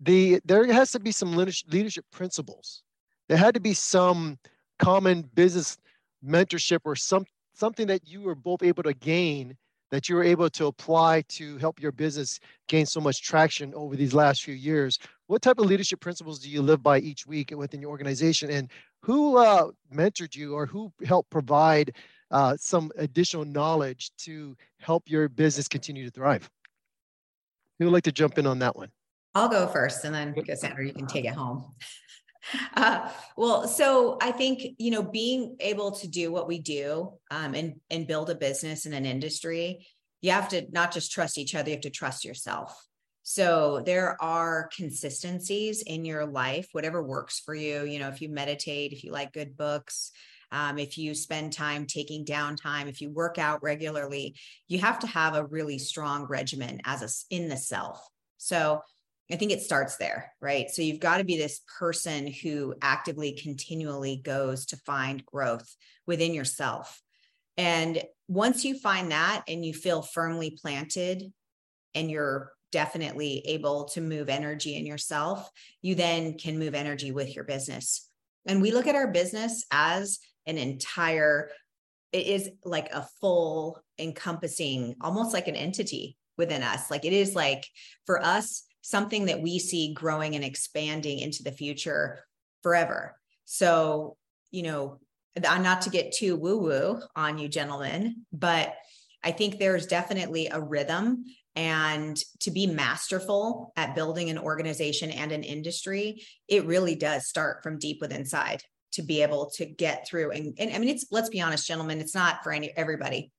The 0.00 0.40
there 0.44 0.66
has 0.72 0.90
to 0.92 1.00
be 1.00 1.12
some 1.12 1.36
leadership 1.36 2.04
principles. 2.10 2.82
There 3.28 3.38
had 3.38 3.54
to 3.54 3.60
be 3.60 3.72
some 3.72 4.38
common 4.80 5.22
business 5.34 5.78
mentorship 6.24 6.80
or 6.84 6.96
some 6.96 7.24
something 7.54 7.86
that 7.86 8.08
you 8.08 8.22
were 8.22 8.34
both 8.34 8.62
able 8.64 8.82
to 8.82 8.94
gain 8.94 9.56
that 9.92 10.08
you 10.08 10.16
were 10.16 10.24
able 10.24 10.48
to 10.48 10.66
apply 10.66 11.22
to 11.28 11.58
help 11.58 11.80
your 11.80 11.92
business 11.92 12.40
gain 12.66 12.86
so 12.86 12.98
much 12.98 13.22
traction 13.22 13.74
over 13.74 13.94
these 13.94 14.14
last 14.14 14.42
few 14.42 14.54
years. 14.54 14.98
What 15.26 15.42
type 15.42 15.58
of 15.58 15.66
leadership 15.66 16.00
principles 16.00 16.40
do 16.40 16.48
you 16.48 16.62
live 16.62 16.82
by 16.82 16.98
each 16.98 17.26
week 17.26 17.52
within 17.54 17.82
your 17.82 17.90
organization? 17.90 18.50
And 18.50 18.70
who 19.02 19.36
uh, 19.36 19.68
mentored 19.94 20.34
you 20.34 20.54
or 20.54 20.64
who 20.64 20.90
helped 21.04 21.28
provide 21.28 21.94
uh, 22.30 22.56
some 22.58 22.90
additional 22.96 23.44
knowledge 23.44 24.12
to 24.20 24.56
help 24.80 25.10
your 25.10 25.28
business 25.28 25.68
continue 25.68 26.06
to 26.06 26.10
thrive? 26.10 26.50
Who 27.78 27.84
would 27.84 27.92
like 27.92 28.04
to 28.04 28.12
jump 28.12 28.38
in 28.38 28.46
on 28.46 28.60
that 28.60 28.74
one? 28.74 28.90
I'll 29.34 29.48
go 29.48 29.66
first 29.66 30.04
and 30.06 30.14
then 30.14 30.34
Cassandra, 30.34 30.86
you 30.86 30.94
can 30.94 31.06
take 31.06 31.26
it 31.26 31.34
home. 31.34 31.64
Uh, 32.74 33.08
well, 33.36 33.68
so 33.68 34.18
I 34.20 34.32
think 34.32 34.74
you 34.78 34.90
know 34.90 35.02
being 35.02 35.56
able 35.60 35.92
to 35.92 36.08
do 36.08 36.32
what 36.32 36.48
we 36.48 36.58
do 36.58 37.12
um, 37.30 37.54
and 37.54 37.74
and 37.90 38.06
build 38.06 38.30
a 38.30 38.34
business 38.34 38.86
in 38.86 38.92
an 38.92 39.06
industry, 39.06 39.86
you 40.20 40.32
have 40.32 40.48
to 40.48 40.66
not 40.72 40.92
just 40.92 41.12
trust 41.12 41.38
each 41.38 41.54
other, 41.54 41.68
you 41.68 41.76
have 41.76 41.82
to 41.82 41.90
trust 41.90 42.24
yourself. 42.24 42.76
So 43.22 43.82
there 43.86 44.20
are 44.20 44.70
consistencies 44.74 45.82
in 45.82 46.04
your 46.04 46.26
life, 46.26 46.68
whatever 46.72 47.02
works 47.02 47.40
for 47.40 47.54
you. 47.54 47.84
You 47.84 48.00
know, 48.00 48.08
if 48.08 48.20
you 48.20 48.28
meditate, 48.28 48.92
if 48.92 49.04
you 49.04 49.12
like 49.12 49.32
good 49.32 49.56
books, 49.56 50.10
um, 50.50 50.78
if 50.78 50.98
you 50.98 51.14
spend 51.14 51.52
time 51.52 51.86
taking 51.86 52.24
downtime, 52.24 52.88
if 52.88 53.00
you 53.00 53.10
work 53.10 53.38
out 53.38 53.62
regularly, 53.62 54.36
you 54.68 54.78
have 54.80 54.98
to 55.00 55.06
have 55.06 55.34
a 55.34 55.46
really 55.46 55.78
strong 55.78 56.24
regimen 56.24 56.80
as 56.84 57.02
a 57.02 57.34
in 57.34 57.48
the 57.48 57.56
self. 57.56 58.04
So 58.38 58.82
I 59.30 59.36
think 59.36 59.52
it 59.52 59.62
starts 59.62 59.96
there, 59.96 60.32
right? 60.40 60.70
So 60.70 60.82
you've 60.82 61.00
got 61.00 61.18
to 61.18 61.24
be 61.24 61.36
this 61.36 61.60
person 61.78 62.26
who 62.26 62.74
actively, 62.82 63.32
continually 63.32 64.20
goes 64.22 64.66
to 64.66 64.76
find 64.78 65.24
growth 65.24 65.74
within 66.06 66.34
yourself. 66.34 67.00
And 67.56 68.02
once 68.28 68.64
you 68.64 68.78
find 68.78 69.10
that 69.10 69.44
and 69.48 69.64
you 69.64 69.72
feel 69.72 70.02
firmly 70.02 70.58
planted 70.60 71.32
and 71.94 72.10
you're 72.10 72.52
definitely 72.72 73.42
able 73.46 73.84
to 73.84 74.00
move 74.00 74.28
energy 74.28 74.76
in 74.76 74.86
yourself, 74.86 75.48
you 75.82 75.94
then 75.94 76.38
can 76.38 76.58
move 76.58 76.74
energy 76.74 77.12
with 77.12 77.34
your 77.34 77.44
business. 77.44 78.08
And 78.46 78.60
we 78.60 78.72
look 78.72 78.86
at 78.86 78.96
our 78.96 79.08
business 79.08 79.64
as 79.70 80.18
an 80.46 80.58
entire, 80.58 81.50
it 82.12 82.26
is 82.26 82.50
like 82.64 82.92
a 82.92 83.06
full 83.20 83.80
encompassing, 83.98 84.96
almost 85.00 85.32
like 85.32 85.48
an 85.48 85.56
entity 85.56 86.16
within 86.36 86.62
us. 86.62 86.90
Like 86.90 87.04
it 87.04 87.12
is 87.12 87.34
like 87.34 87.66
for 88.06 88.22
us, 88.22 88.64
something 88.82 89.26
that 89.26 89.40
we 89.40 89.58
see 89.58 89.94
growing 89.94 90.34
and 90.34 90.44
expanding 90.44 91.18
into 91.18 91.42
the 91.42 91.52
future 91.52 92.20
forever. 92.62 93.16
So, 93.44 94.16
you 94.50 94.62
know, 94.62 94.98
I'm 95.36 95.60
uh, 95.60 95.62
not 95.62 95.82
to 95.82 95.90
get 95.90 96.12
too 96.12 96.36
woo 96.36 96.58
woo 96.58 97.00
on 97.16 97.38
you, 97.38 97.48
gentlemen, 97.48 98.26
but 98.32 98.74
I 99.24 99.30
think 99.30 99.58
there's 99.58 99.86
definitely 99.86 100.48
a 100.48 100.60
rhythm 100.60 101.24
and 101.54 102.16
to 102.40 102.50
be 102.50 102.66
masterful 102.66 103.72
at 103.76 103.94
building 103.94 104.30
an 104.30 104.38
organization 104.38 105.10
and 105.10 105.32
an 105.32 105.42
industry, 105.42 106.22
it 106.48 106.66
really 106.66 106.94
does 106.94 107.26
start 107.26 107.62
from 107.62 107.78
deep 107.78 108.00
within 108.00 108.20
inside 108.20 108.62
to 108.92 109.02
be 109.02 109.22
able 109.22 109.50
to 109.56 109.66
get 109.66 110.06
through. 110.06 110.32
And, 110.32 110.54
and 110.58 110.74
I 110.74 110.78
mean, 110.78 110.88
it's, 110.88 111.06
let's 111.10 111.28
be 111.28 111.40
honest, 111.40 111.66
gentlemen, 111.66 112.00
it's 112.00 112.14
not 112.14 112.42
for 112.42 112.52
any, 112.52 112.72
everybody. 112.76 113.32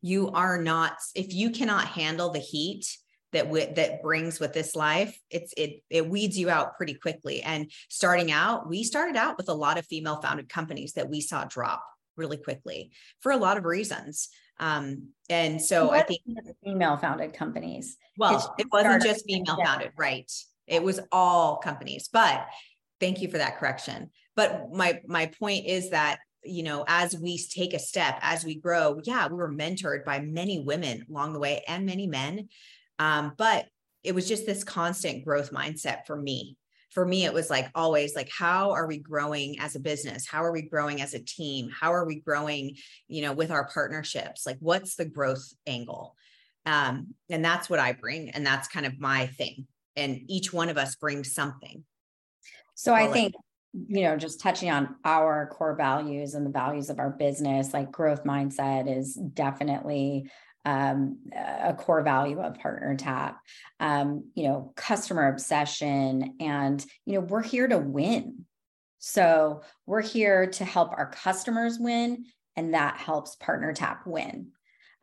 You 0.00 0.30
are 0.30 0.62
not, 0.62 0.96
if 1.14 1.32
you 1.32 1.50
cannot 1.50 1.86
handle 1.86 2.30
the 2.30 2.38
heat 2.38 2.86
that 3.32 3.44
w- 3.44 3.72
that 3.74 4.02
brings 4.02 4.40
with 4.40 4.52
this 4.52 4.74
life 4.74 5.18
it's 5.30 5.52
it 5.56 5.82
it 5.90 6.08
weeds 6.08 6.38
you 6.38 6.50
out 6.50 6.76
pretty 6.76 6.94
quickly. 6.94 7.42
And 7.42 7.70
starting 7.88 8.32
out 8.32 8.68
we 8.68 8.82
started 8.84 9.16
out 9.16 9.36
with 9.36 9.48
a 9.48 9.54
lot 9.54 9.78
of 9.78 9.86
female 9.86 10.20
founded 10.20 10.48
companies 10.48 10.94
that 10.94 11.08
we 11.08 11.20
saw 11.20 11.44
drop 11.44 11.84
really 12.16 12.36
quickly 12.36 12.90
for 13.20 13.32
a 13.32 13.36
lot 13.36 13.56
of 13.56 13.64
reasons. 13.64 14.28
Um, 14.60 15.10
and 15.30 15.62
so 15.62 15.92
i 15.92 16.02
think 16.02 16.20
female 16.64 16.96
founded 16.96 17.32
companies. 17.34 17.96
Well 18.16 18.54
it 18.58 18.66
wasn't 18.72 19.02
just 19.02 19.26
female 19.26 19.58
founded 19.62 19.92
right. 19.96 20.30
It 20.66 20.82
was 20.82 21.00
all 21.12 21.56
companies. 21.56 22.08
But 22.12 22.46
thank 23.00 23.20
you 23.20 23.30
for 23.30 23.38
that 23.38 23.58
correction. 23.58 24.10
But 24.36 24.72
my 24.72 25.00
my 25.06 25.26
point 25.26 25.66
is 25.66 25.90
that 25.90 26.18
you 26.44 26.62
know 26.62 26.84
as 26.86 27.16
we 27.18 27.38
take 27.38 27.74
a 27.74 27.78
step 27.78 28.18
as 28.22 28.44
we 28.44 28.54
grow 28.54 29.00
yeah 29.04 29.26
we 29.26 29.34
were 29.34 29.52
mentored 29.52 30.04
by 30.04 30.20
many 30.20 30.60
women 30.60 31.04
along 31.10 31.32
the 31.32 31.38
way 31.38 31.62
and 31.66 31.84
many 31.84 32.06
men 32.06 32.48
um, 32.98 33.32
but 33.36 33.66
it 34.02 34.14
was 34.14 34.28
just 34.28 34.46
this 34.46 34.64
constant 34.64 35.24
growth 35.24 35.50
mindset 35.50 36.06
for 36.06 36.16
me. 36.16 36.56
For 36.90 37.04
me, 37.04 37.24
it 37.24 37.34
was 37.34 37.50
like 37.50 37.68
always 37.74 38.16
like, 38.16 38.30
how 38.36 38.70
are 38.70 38.86
we 38.86 38.98
growing 38.98 39.60
as 39.60 39.76
a 39.76 39.80
business? 39.80 40.26
How 40.26 40.42
are 40.42 40.52
we 40.52 40.62
growing 40.62 41.02
as 41.02 41.14
a 41.14 41.22
team? 41.22 41.68
How 41.68 41.92
are 41.92 42.06
we 42.06 42.20
growing, 42.20 42.76
you 43.08 43.22
know, 43.22 43.32
with 43.32 43.50
our 43.50 43.68
partnerships? 43.68 44.46
Like, 44.46 44.56
what's 44.60 44.96
the 44.96 45.04
growth 45.04 45.52
angle? 45.66 46.16
Um, 46.64 47.14
and 47.28 47.44
that's 47.44 47.68
what 47.68 47.78
I 47.78 47.92
bring. 47.92 48.30
And 48.30 48.44
that's 48.46 48.68
kind 48.68 48.86
of 48.86 48.98
my 48.98 49.26
thing. 49.26 49.66
And 49.96 50.20
each 50.28 50.52
one 50.52 50.70
of 50.70 50.78
us 50.78 50.96
brings 50.96 51.34
something. 51.34 51.84
So 52.74 52.94
I 52.94 53.08
think 53.08 53.34
you 53.74 54.02
know, 54.02 54.16
just 54.16 54.40
touching 54.40 54.70
on 54.70 54.96
our 55.04 55.46
core 55.48 55.76
values 55.76 56.34
and 56.34 56.44
the 56.46 56.50
values 56.50 56.88
of 56.88 56.98
our 56.98 57.10
business, 57.10 57.74
like 57.74 57.92
growth 57.92 58.24
mindset 58.24 58.90
is 58.94 59.14
definitely 59.14 60.30
um, 60.68 61.16
a 61.34 61.72
core 61.72 62.02
value 62.02 62.40
of 62.40 62.58
PartnerTap 62.58 63.36
um, 63.80 64.24
you 64.34 64.44
know 64.44 64.72
customer 64.76 65.28
obsession 65.28 66.34
and 66.40 66.84
you 67.06 67.14
know 67.14 67.20
we're 67.20 67.42
here 67.42 67.66
to 67.66 67.78
win. 67.78 68.44
So 68.98 69.62
we're 69.86 70.02
here 70.02 70.48
to 70.48 70.64
help 70.64 70.92
our 70.92 71.10
customers 71.10 71.78
win 71.78 72.26
and 72.54 72.74
that 72.74 72.98
helps 72.98 73.36
PartnerTap 73.36 74.06
win. 74.06 74.48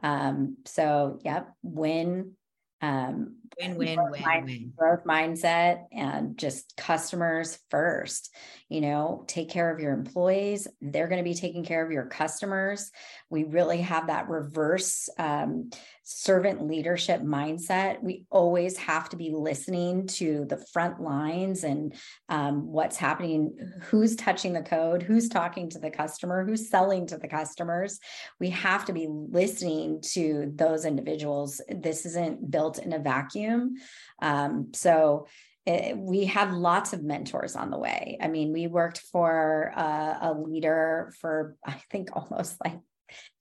Um, 0.03 0.57
so 0.65 1.19
yep 1.23 1.49
win 1.63 2.33
um, 2.81 3.37
win 3.59 3.75
win 3.75 3.95
growth 3.95 4.11
win, 4.11 4.21
mind, 4.21 4.45
win. 4.45 4.73
growth 4.75 5.03
mindset 5.05 5.85
and 5.91 6.37
just 6.37 6.75
customers 6.75 7.57
first 7.69 8.35
you 8.69 8.81
know 8.81 9.23
take 9.27 9.49
care 9.49 9.73
of 9.73 9.79
your 9.79 9.93
employees. 9.93 10.67
They're 10.81 11.07
going 11.07 11.23
to 11.23 11.29
be 11.29 11.35
taking 11.35 11.63
care 11.63 11.83
of 11.85 11.91
your 11.91 12.05
customers. 12.05 12.91
We 13.29 13.43
really 13.43 13.81
have 13.81 14.07
that 14.07 14.29
reverse 14.29 15.09
um, 15.17 15.69
servant 16.07 16.65
leadership 16.65 17.21
mindset 17.21 18.01
we 18.01 18.25
always 18.29 18.77
have 18.77 19.09
to 19.09 19.17
be 19.17 19.31
listening 19.31 20.07
to 20.07 20.45
the 20.47 20.57
front 20.71 21.01
lines 21.01 21.63
and 21.63 21.93
um, 22.29 22.67
what's 22.67 22.95
happening 22.95 23.53
who's 23.83 24.15
touching 24.15 24.53
the 24.53 24.61
code 24.61 25.03
who's 25.03 25.27
talking 25.27 25.69
to 25.69 25.79
the 25.79 25.91
customer 25.91 26.45
who's 26.45 26.69
selling 26.69 27.07
to 27.07 27.17
the 27.17 27.27
customers. 27.27 27.99
We 28.39 28.49
have 28.51 28.85
to 28.85 28.93
be 28.93 29.07
listening 29.09 30.01
to 30.13 30.51
those 30.55 30.85
individuals. 30.85 31.61
This 31.67 32.05
isn't 32.05 32.49
built 32.49 32.79
in 32.79 32.93
a 32.93 32.99
vacuum. 32.99 33.75
Um, 34.21 34.71
so 34.73 35.27
it, 35.65 35.97
we 35.97 36.25
had 36.25 36.53
lots 36.53 36.93
of 36.93 37.03
mentors 37.03 37.55
on 37.55 37.71
the 37.71 37.79
way. 37.79 38.17
I 38.21 38.27
mean, 38.27 38.53
we 38.53 38.67
worked 38.67 38.99
for 39.11 39.73
uh, 39.75 40.17
a 40.21 40.33
leader 40.33 41.11
for, 41.19 41.55
I 41.65 41.81
think, 41.89 42.09
almost 42.13 42.57
like 42.63 42.79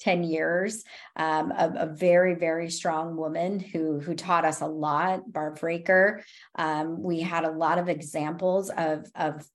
10 0.01 0.25
years 0.25 0.85
um, 1.17 1.51
a, 1.51 1.73
a, 1.81 1.87
very 1.87 2.35
very 2.35 2.71
strong 2.71 3.17
woman 3.17 3.59
who 3.59 4.01
who 4.01 4.15
taught 4.15 4.45
us 4.45 4.61
a 4.61 4.67
lot 4.67 5.33
barb 5.33 5.63
Raker. 5.63 6.23
Um, 6.57 7.03
we 7.03 7.21
had 7.21 7.45
a 7.45 7.51
lot 7.51 7.79
of 7.79 7.89
examples 7.89 8.71
of 8.71 9.07
of 9.15 9.47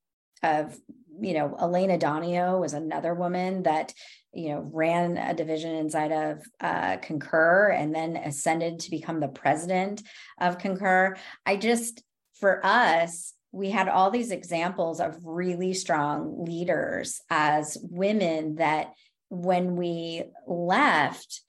of 0.43 0.77
you 1.21 1.33
know 1.33 1.55
elena 1.59 1.97
donio 1.97 2.59
was 2.59 2.73
another 2.73 3.13
woman 3.13 3.63
that 3.63 3.93
you 4.33 4.49
know 4.49 4.69
ran 4.71 5.17
a 5.17 5.33
division 5.33 5.75
inside 5.75 6.11
of 6.11 6.43
uh, 6.61 6.97
concur 6.97 7.69
and 7.69 7.93
then 7.93 8.15
ascended 8.15 8.79
to 8.79 8.91
become 8.91 9.19
the 9.19 9.27
president 9.27 10.01
of 10.39 10.57
concur 10.57 11.15
i 11.45 11.55
just 11.57 12.03
for 12.39 12.65
us, 12.65 13.33
we 13.51 13.69
had 13.69 13.89
all 13.89 14.11
these 14.11 14.31
examples 14.31 14.99
of 14.99 15.17
really 15.23 15.73
strong 15.73 16.45
leaders 16.45 17.21
as 17.29 17.77
women 17.81 18.55
that 18.55 18.93
when 19.29 19.75
we 19.75 20.23
left, 20.47 21.41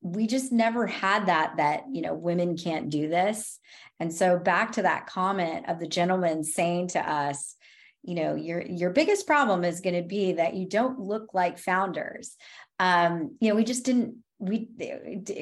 we 0.00 0.26
just 0.26 0.52
never 0.52 0.86
had 0.86 1.26
that 1.26 1.56
that 1.58 1.84
you 1.92 2.02
know 2.02 2.14
women 2.14 2.56
can't 2.56 2.90
do 2.90 3.08
this. 3.08 3.58
And 4.00 4.12
so 4.12 4.38
back 4.38 4.72
to 4.72 4.82
that 4.82 5.06
comment 5.06 5.68
of 5.68 5.78
the 5.78 5.86
gentleman 5.86 6.44
saying 6.44 6.88
to 6.88 7.00
us 7.00 7.54
you 8.02 8.14
know 8.14 8.34
your 8.34 8.62
your 8.62 8.90
biggest 8.90 9.26
problem 9.26 9.64
is 9.64 9.80
going 9.80 9.96
to 10.00 10.08
be 10.08 10.34
that 10.34 10.54
you 10.54 10.66
don't 10.66 11.00
look 11.00 11.34
like 11.34 11.58
founders. 11.58 12.36
Um 12.78 13.36
you 13.40 13.48
know 13.48 13.56
we 13.56 13.64
just 13.64 13.84
didn't 13.84 14.18
we 14.38 14.68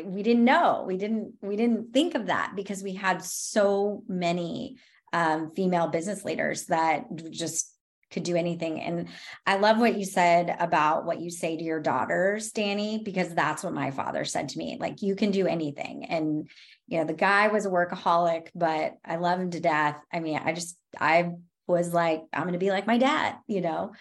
we 0.05 0.23
didn't 0.23 0.45
know. 0.45 0.85
We 0.87 0.97
didn't 0.97 1.35
we 1.43 1.57
didn't 1.57 1.93
think 1.93 2.15
of 2.15 2.27
that 2.27 2.53
because 2.55 2.83
we 2.83 2.95
had 2.95 3.23
so 3.23 4.03
many 4.09 4.77
um, 5.13 5.51
female 5.51 5.89
business 5.89 6.25
leaders 6.25 6.67
that 6.67 7.05
just 7.31 7.74
could 8.15 8.23
do 8.23 8.37
anything. 8.37 8.81
And 8.81 9.09
I 9.47 9.57
love 9.57 9.79
what 9.79 9.99
you 9.99 10.07
said 10.07 10.57
about 10.59 11.05
what 11.05 11.21
you 11.21 11.31
say 11.31 11.57
to 11.57 11.63
your 11.63 11.81
daughters, 11.81 12.53
Danny, 12.53 13.03
because 13.05 13.35
that's 13.35 13.63
what 13.63 13.75
my 13.75 13.91
father 13.91 14.25
said 14.25 14.49
to 14.51 14.59
me. 14.59 14.79
Like, 14.81 15.03
you 15.03 15.17
can 15.17 15.31
do 15.33 15.47
anything. 15.47 16.07
And, 16.07 16.49
you 16.87 16.99
know, 16.99 17.05
the 17.05 17.13
guy 17.13 17.49
was 17.49 17.67
a 17.67 17.71
workaholic, 17.71 18.49
but 18.55 18.95
I 19.05 19.17
love 19.17 19.41
him 19.41 19.51
to 19.51 19.61
death. 19.61 20.01
I 20.13 20.21
mean, 20.21 20.41
I 20.43 20.53
just, 20.53 20.79
I 20.99 21.33
was 21.67 21.93
like, 21.93 22.23
I'm 22.33 22.45
going 22.45 22.53
to 22.53 22.59
be 22.59 22.71
like 22.71 22.87
my 22.87 22.99
dad, 22.99 23.37
you 23.47 23.61
know? 23.61 23.93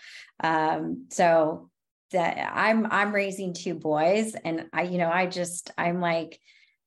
Um, 0.42 1.08
so 1.10 1.70
that 2.12 2.52
I'm, 2.54 2.88
I'm 2.92 3.14
raising 3.14 3.54
two 3.54 3.74
boys 3.74 4.36
and 4.36 4.68
I, 4.72 4.84
you 4.84 5.00
know, 5.00 5.10
I 5.10 5.26
just, 5.26 5.72
I'm 5.78 6.00
like, 6.00 6.40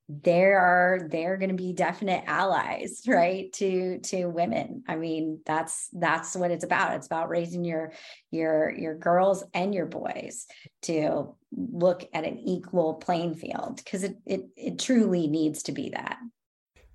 there 0.08 0.60
are 0.60 1.08
they're 1.10 1.36
going 1.36 1.50
to 1.50 1.56
be 1.56 1.72
definite 1.72 2.22
allies 2.26 3.02
right 3.08 3.52
to 3.54 3.98
to 4.00 4.26
women. 4.26 4.84
I 4.86 4.96
mean 4.96 5.40
that's 5.44 5.88
that's 5.92 6.36
what 6.36 6.50
it's 6.50 6.64
about. 6.64 6.94
It's 6.94 7.06
about 7.06 7.28
raising 7.28 7.64
your 7.64 7.92
your 8.30 8.70
your 8.70 8.94
girls 8.96 9.44
and 9.52 9.74
your 9.74 9.86
boys 9.86 10.46
to 10.82 11.34
look 11.52 12.08
at 12.12 12.24
an 12.24 12.38
equal 12.38 12.94
playing 12.94 13.34
field 13.34 13.76
because 13.76 14.04
it, 14.04 14.16
it 14.24 14.42
it 14.56 14.78
truly 14.78 15.26
needs 15.26 15.64
to 15.64 15.72
be 15.72 15.90
that. 15.90 16.18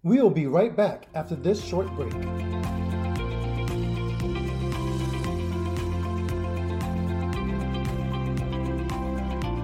We'll 0.03 0.29
be 0.29 0.47
right 0.47 0.75
back 0.75 1.07
after 1.13 1.35
this 1.35 1.63
short 1.63 1.87
break. 1.95 2.13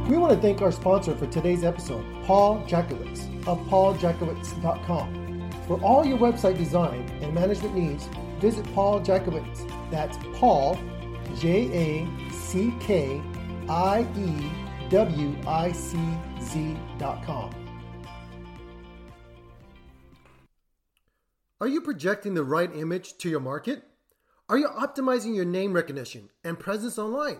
We 0.07 0.17
want 0.17 0.33
to 0.33 0.39
thank 0.39 0.61
our 0.61 0.71
sponsor 0.71 1.15
for 1.15 1.27
today's 1.27 1.65
episode, 1.65 2.05
Paul 2.23 2.63
Jackiewicz 2.65 3.36
of 3.47 3.59
pauljackiewicz.com. 3.67 5.51
For 5.67 5.81
all 5.81 6.05
your 6.05 6.17
website 6.17 6.57
design 6.57 7.09
and 7.21 7.33
management 7.33 7.75
needs, 7.75 8.07
visit 8.39 8.65
Paul 8.73 9.01
Jackiewicz. 9.01 9.69
That's 9.91 10.17
Paul, 10.35 10.79
J 11.37 11.69
A 11.73 12.31
C 12.31 12.73
K 12.79 13.21
I 13.67 14.07
E 14.17 14.89
W 14.89 15.35
I 15.45 15.71
C 15.71 15.97
Z.com. 16.41 17.53
Are 21.59 21.67
you 21.67 21.81
projecting 21.81 22.35
the 22.35 22.43
right 22.43 22.73
image 22.75 23.17
to 23.17 23.29
your 23.29 23.39
market? 23.39 23.83
Are 24.47 24.57
you 24.57 24.67
optimizing 24.67 25.35
your 25.35 25.43
name 25.43 25.73
recognition 25.73 26.29
and 26.43 26.59
presence 26.59 26.97
online? 26.97 27.39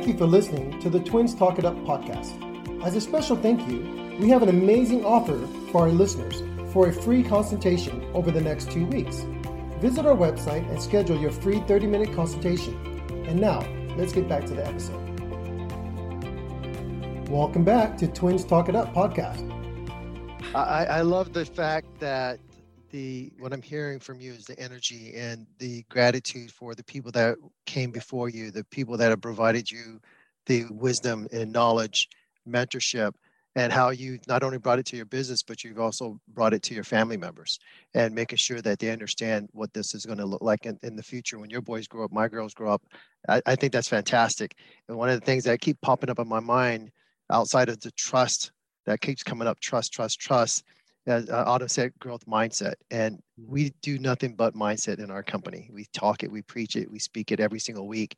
Thank 0.00 0.12
you 0.12 0.18
for 0.18 0.26
listening 0.26 0.80
to 0.80 0.88
the 0.88 0.98
Twins 0.98 1.34
Talk 1.34 1.58
It 1.58 1.66
Up 1.66 1.76
podcast. 1.80 2.82
As 2.82 2.96
a 2.96 3.02
special 3.02 3.36
thank 3.36 3.68
you, 3.68 4.16
we 4.18 4.30
have 4.30 4.42
an 4.42 4.48
amazing 4.48 5.04
offer 5.04 5.46
for 5.70 5.82
our 5.82 5.90
listeners 5.90 6.42
for 6.72 6.88
a 6.88 6.92
free 6.92 7.22
consultation 7.22 8.02
over 8.14 8.30
the 8.30 8.40
next 8.40 8.70
two 8.70 8.86
weeks. 8.86 9.26
Visit 9.78 10.06
our 10.06 10.16
website 10.16 10.66
and 10.70 10.80
schedule 10.80 11.20
your 11.20 11.30
free 11.30 11.60
30 11.68 11.86
minute 11.86 12.14
consultation. 12.14 12.74
And 13.26 13.38
now, 13.38 13.60
let's 13.98 14.14
get 14.14 14.26
back 14.26 14.46
to 14.46 14.54
the 14.54 14.66
episode. 14.66 15.20
Welcome 17.28 17.64
back 17.64 17.98
to 17.98 18.08
Twins 18.08 18.46
Talk 18.46 18.70
It 18.70 18.74
Up 18.74 18.94
podcast. 18.94 19.46
I, 20.54 20.86
I 20.86 21.00
love 21.02 21.34
the 21.34 21.44
fact 21.44 22.00
that 22.00 22.40
the 22.90 23.32
what 23.38 23.52
I'm 23.52 23.62
hearing 23.62 23.98
from 23.98 24.20
you 24.20 24.32
is 24.32 24.44
the 24.44 24.58
energy 24.58 25.14
and 25.16 25.46
the 25.58 25.84
gratitude 25.88 26.50
for 26.50 26.74
the 26.74 26.84
people 26.84 27.10
that 27.12 27.36
came 27.66 27.90
before 27.90 28.28
you, 28.28 28.50
the 28.50 28.64
people 28.64 28.96
that 28.96 29.10
have 29.10 29.20
provided 29.20 29.70
you 29.70 30.00
the 30.46 30.64
wisdom 30.70 31.28
and 31.32 31.52
knowledge, 31.52 32.08
mentorship, 32.48 33.12
and 33.56 33.72
how 33.72 33.90
you 33.90 34.18
not 34.28 34.42
only 34.42 34.58
brought 34.58 34.78
it 34.78 34.86
to 34.86 34.96
your 34.96 35.04
business, 35.06 35.42
but 35.42 35.62
you've 35.64 35.80
also 35.80 36.20
brought 36.28 36.54
it 36.54 36.62
to 36.62 36.74
your 36.74 36.84
family 36.84 37.16
members 37.16 37.58
and 37.94 38.14
making 38.14 38.36
sure 38.36 38.60
that 38.60 38.78
they 38.78 38.90
understand 38.90 39.48
what 39.52 39.72
this 39.72 39.94
is 39.94 40.06
going 40.06 40.18
to 40.18 40.26
look 40.26 40.42
like 40.42 40.66
in, 40.66 40.78
in 40.82 40.96
the 40.96 41.02
future 41.02 41.38
when 41.38 41.50
your 41.50 41.60
boys 41.60 41.88
grow 41.88 42.04
up, 42.04 42.12
my 42.12 42.28
girls 42.28 42.54
grow 42.54 42.72
up. 42.72 42.82
I, 43.28 43.42
I 43.46 43.56
think 43.56 43.72
that's 43.72 43.88
fantastic. 43.88 44.56
And 44.88 44.96
one 44.96 45.08
of 45.08 45.18
the 45.18 45.26
things 45.26 45.44
that 45.44 45.60
keep 45.60 45.80
popping 45.80 46.10
up 46.10 46.18
in 46.18 46.28
my 46.28 46.40
mind 46.40 46.90
outside 47.30 47.68
of 47.68 47.80
the 47.80 47.90
trust 47.92 48.52
that 48.86 49.00
keeps 49.00 49.22
coming 49.22 49.48
up, 49.48 49.58
trust, 49.60 49.92
trust, 49.92 50.20
trust, 50.20 50.64
uh, 51.06 51.22
Autum 51.46 51.70
said, 51.70 51.92
growth 51.98 52.24
mindset. 52.26 52.74
And 52.90 53.20
we 53.36 53.72
do 53.82 53.98
nothing 53.98 54.34
but 54.34 54.54
mindset 54.54 54.98
in 54.98 55.10
our 55.10 55.22
company. 55.22 55.70
We 55.72 55.86
talk 55.92 56.22
it, 56.22 56.30
we 56.30 56.42
preach 56.42 56.76
it, 56.76 56.90
we 56.90 56.98
speak 56.98 57.32
it 57.32 57.40
every 57.40 57.60
single 57.60 57.88
week. 57.88 58.16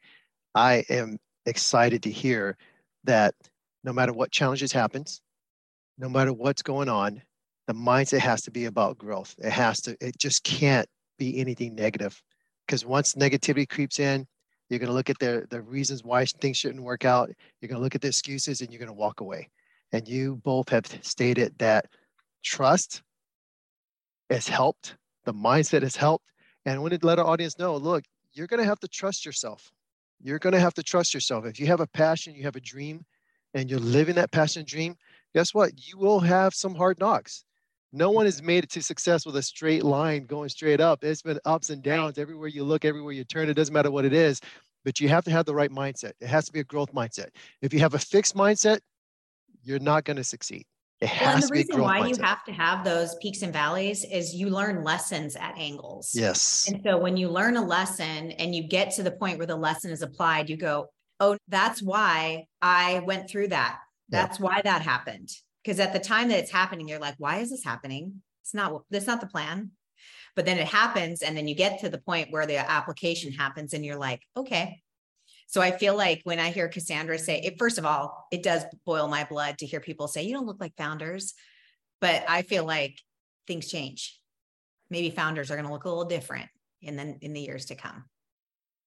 I 0.54 0.84
am 0.88 1.18
excited 1.46 2.02
to 2.02 2.10
hear 2.10 2.56
that 3.04 3.34
no 3.84 3.92
matter 3.92 4.12
what 4.12 4.30
challenges 4.30 4.72
happens, 4.72 5.20
no 5.98 6.08
matter 6.08 6.32
what's 6.32 6.62
going 6.62 6.88
on, 6.88 7.22
the 7.66 7.74
mindset 7.74 8.18
has 8.18 8.42
to 8.42 8.50
be 8.50 8.66
about 8.66 8.98
growth. 8.98 9.34
It 9.38 9.50
has 9.50 9.80
to, 9.82 9.96
it 10.00 10.18
just 10.18 10.42
can't 10.44 10.88
be 11.18 11.38
anything 11.38 11.74
negative. 11.74 12.20
Because 12.66 12.84
once 12.84 13.14
negativity 13.14 13.68
creeps 13.68 13.98
in, 13.98 14.26
you're 14.68 14.78
going 14.78 14.88
to 14.88 14.94
look 14.94 15.10
at 15.10 15.18
the, 15.18 15.46
the 15.50 15.60
reasons 15.62 16.02
why 16.02 16.24
things 16.24 16.56
shouldn't 16.56 16.82
work 16.82 17.04
out. 17.04 17.30
You're 17.60 17.68
going 17.68 17.78
to 17.78 17.82
look 17.82 17.94
at 17.94 18.00
the 18.00 18.08
excuses 18.08 18.60
and 18.60 18.70
you're 18.70 18.78
going 18.78 18.86
to 18.88 18.94
walk 18.94 19.20
away. 19.20 19.48
And 19.92 20.08
you 20.08 20.36
both 20.36 20.68
have 20.70 20.86
stated 21.02 21.54
that 21.58 21.86
trust 22.42 23.02
has 24.30 24.48
helped. 24.48 24.96
The 25.24 25.34
mindset 25.34 25.82
has 25.82 25.96
helped. 25.96 26.26
And 26.64 26.76
I 26.76 26.78
wanted 26.78 27.00
to 27.00 27.06
let 27.06 27.18
our 27.18 27.26
audience 27.26 27.58
know 27.58 27.76
look, 27.76 28.04
you're 28.32 28.46
going 28.46 28.60
to 28.60 28.66
have 28.66 28.80
to 28.80 28.88
trust 28.88 29.26
yourself. 29.26 29.72
You're 30.22 30.38
going 30.38 30.54
to 30.54 30.60
have 30.60 30.74
to 30.74 30.82
trust 30.82 31.14
yourself. 31.14 31.44
If 31.44 31.58
you 31.58 31.66
have 31.66 31.80
a 31.80 31.86
passion, 31.86 32.34
you 32.34 32.44
have 32.44 32.56
a 32.56 32.60
dream, 32.60 33.04
and 33.54 33.70
you're 33.70 33.80
living 33.80 34.14
that 34.14 34.30
passion 34.30 34.64
dream, 34.64 34.96
guess 35.34 35.52
what? 35.52 35.72
You 35.76 35.98
will 35.98 36.20
have 36.20 36.54
some 36.54 36.74
hard 36.74 36.98
knocks. 36.98 37.44
No 37.92 38.10
one 38.10 38.24
has 38.24 38.42
made 38.42 38.64
it 38.64 38.70
to 38.70 38.82
success 38.82 39.26
with 39.26 39.36
a 39.36 39.42
straight 39.42 39.84
line 39.84 40.24
going 40.24 40.48
straight 40.48 40.80
up. 40.80 41.04
It's 41.04 41.22
been 41.22 41.38
ups 41.44 41.68
and 41.68 41.82
downs 41.82 42.16
everywhere 42.16 42.48
you 42.48 42.64
look, 42.64 42.84
everywhere 42.84 43.12
you 43.12 43.24
turn. 43.24 43.50
It 43.50 43.54
doesn't 43.54 43.74
matter 43.74 43.90
what 43.90 44.06
it 44.06 44.14
is, 44.14 44.40
but 44.84 44.98
you 44.98 45.10
have 45.10 45.24
to 45.24 45.30
have 45.30 45.44
the 45.44 45.54
right 45.54 45.70
mindset. 45.70 46.12
It 46.20 46.28
has 46.28 46.46
to 46.46 46.52
be 46.52 46.60
a 46.60 46.64
growth 46.64 46.94
mindset. 46.94 47.28
If 47.60 47.74
you 47.74 47.80
have 47.80 47.94
a 47.94 47.98
fixed 47.98 48.34
mindset, 48.34 48.80
you're 49.62 49.78
not 49.78 50.04
going 50.04 50.16
to 50.16 50.24
succeed. 50.24 50.64
It 51.02 51.08
has 51.08 51.26
well, 51.26 51.34
and 51.34 51.42
the 51.42 51.48
reason 51.48 51.80
why 51.80 52.00
mindset. 52.00 52.16
you 52.16 52.22
have 52.22 52.44
to 52.44 52.52
have 52.52 52.84
those 52.84 53.16
peaks 53.16 53.42
and 53.42 53.52
valleys 53.52 54.04
is 54.04 54.32
you 54.32 54.50
learn 54.50 54.84
lessons 54.84 55.34
at 55.34 55.58
angles. 55.58 56.12
Yes. 56.14 56.68
And 56.68 56.80
so 56.84 56.96
when 56.96 57.16
you 57.16 57.28
learn 57.28 57.56
a 57.56 57.64
lesson 57.64 58.30
and 58.30 58.54
you 58.54 58.62
get 58.62 58.92
to 58.92 59.02
the 59.02 59.10
point 59.10 59.38
where 59.38 59.46
the 59.48 59.56
lesson 59.56 59.90
is 59.90 60.02
applied, 60.02 60.48
you 60.48 60.56
go, 60.56 60.90
oh, 61.18 61.36
that's 61.48 61.82
why 61.82 62.46
I 62.62 63.00
went 63.00 63.28
through 63.28 63.48
that. 63.48 63.80
That's 64.10 64.38
yeah. 64.38 64.44
why 64.44 64.62
that 64.62 64.82
happened. 64.82 65.28
Because 65.64 65.80
at 65.80 65.92
the 65.92 65.98
time 65.98 66.28
that 66.28 66.38
it's 66.38 66.52
happening, 66.52 66.86
you're 66.86 67.00
like, 67.00 67.16
why 67.18 67.38
is 67.38 67.50
this 67.50 67.64
happening? 67.64 68.22
It's 68.44 68.54
not, 68.54 68.84
that's 68.88 69.08
not 69.08 69.20
the 69.20 69.26
plan. 69.26 69.72
But 70.36 70.44
then 70.44 70.58
it 70.58 70.68
happens. 70.68 71.22
And 71.22 71.36
then 71.36 71.48
you 71.48 71.56
get 71.56 71.80
to 71.80 71.88
the 71.88 71.98
point 71.98 72.30
where 72.30 72.46
the 72.46 72.58
application 72.58 73.32
happens 73.32 73.74
and 73.74 73.84
you're 73.84 73.98
like, 73.98 74.22
okay, 74.36 74.80
so 75.52 75.60
I 75.60 75.70
feel 75.70 75.94
like 75.94 76.22
when 76.24 76.38
I 76.38 76.48
hear 76.48 76.66
Cassandra 76.66 77.18
say 77.18 77.38
it, 77.42 77.58
first 77.58 77.76
of 77.76 77.84
all, 77.84 78.26
it 78.32 78.42
does 78.42 78.64
boil 78.86 79.06
my 79.06 79.24
blood 79.24 79.58
to 79.58 79.66
hear 79.66 79.80
people 79.80 80.08
say, 80.08 80.22
you 80.22 80.32
don't 80.32 80.46
look 80.46 80.62
like 80.62 80.74
founders. 80.78 81.34
But 82.00 82.24
I 82.26 82.40
feel 82.40 82.64
like 82.64 82.98
things 83.46 83.68
change. 83.68 84.18
Maybe 84.88 85.10
founders 85.10 85.50
are 85.50 85.56
going 85.56 85.66
to 85.66 85.72
look 85.72 85.84
a 85.84 85.90
little 85.90 86.06
different 86.06 86.48
in 86.80 86.96
the, 86.96 87.18
in 87.20 87.34
the 87.34 87.42
years 87.42 87.66
to 87.66 87.74
come. 87.74 88.04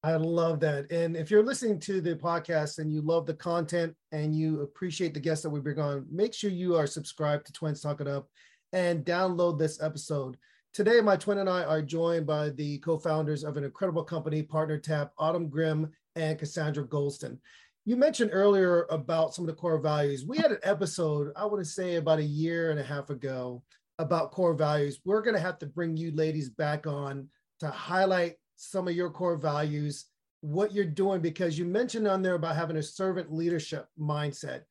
I 0.02 0.16
love 0.16 0.58
that. 0.58 0.90
And 0.90 1.16
if 1.16 1.30
you're 1.30 1.44
listening 1.44 1.78
to 1.80 2.00
the 2.00 2.16
podcast 2.16 2.78
and 2.78 2.92
you 2.92 3.00
love 3.00 3.26
the 3.26 3.34
content 3.34 3.94
and 4.10 4.34
you 4.34 4.62
appreciate 4.62 5.14
the 5.14 5.20
guests 5.20 5.44
that 5.44 5.50
we 5.50 5.60
bring 5.60 5.78
on, 5.78 6.04
make 6.10 6.34
sure 6.34 6.50
you 6.50 6.74
are 6.74 6.88
subscribed 6.88 7.46
to 7.46 7.52
Twins 7.52 7.80
Talk 7.80 8.00
It 8.00 8.08
Up 8.08 8.28
and 8.72 9.04
download 9.04 9.56
this 9.56 9.80
episode 9.80 10.36
Today, 10.76 11.00
my 11.00 11.16
twin 11.16 11.38
and 11.38 11.48
I 11.48 11.64
are 11.64 11.80
joined 11.80 12.26
by 12.26 12.50
the 12.50 12.76
co 12.80 12.98
founders 12.98 13.44
of 13.44 13.56
an 13.56 13.64
incredible 13.64 14.04
company, 14.04 14.42
Partner 14.42 14.76
Tap, 14.76 15.10
Autum 15.18 15.48
Grimm 15.48 15.90
and 16.16 16.38
Cassandra 16.38 16.84
Gholston. 16.84 17.38
You 17.84 17.96
mentioned 17.96 18.30
earlier 18.32 18.86
about 18.90 19.34
some 19.34 19.44
of 19.44 19.54
the 19.54 19.60
core 19.60 19.78
values. 19.78 20.24
We 20.26 20.38
had 20.38 20.50
an 20.50 20.58
episode, 20.64 21.30
I 21.36 21.44
want 21.44 21.58
to 21.58 21.64
say 21.64 21.96
about 21.96 22.18
a 22.18 22.24
year 22.24 22.72
and 22.72 22.80
a 22.80 22.84
half 22.84 23.10
ago, 23.10 23.62
about 23.98 24.32
core 24.32 24.54
values. 24.54 25.00
We're 25.04 25.22
going 25.22 25.36
to 25.36 25.40
have 25.40 25.58
to 25.60 25.66
bring 25.66 25.96
you 25.96 26.10
ladies 26.12 26.50
back 26.50 26.86
on 26.86 27.28
to 27.60 27.70
highlight 27.70 28.34
some 28.56 28.88
of 28.88 28.96
your 28.96 29.10
core 29.10 29.36
values, 29.36 30.06
what 30.40 30.72
you're 30.72 30.84
doing, 30.84 31.20
because 31.20 31.58
you 31.58 31.64
mentioned 31.64 32.08
on 32.08 32.22
there 32.22 32.34
about 32.34 32.56
having 32.56 32.76
a 32.76 32.82
servant 32.82 33.32
leadership 33.32 33.86
mindset 33.98 34.62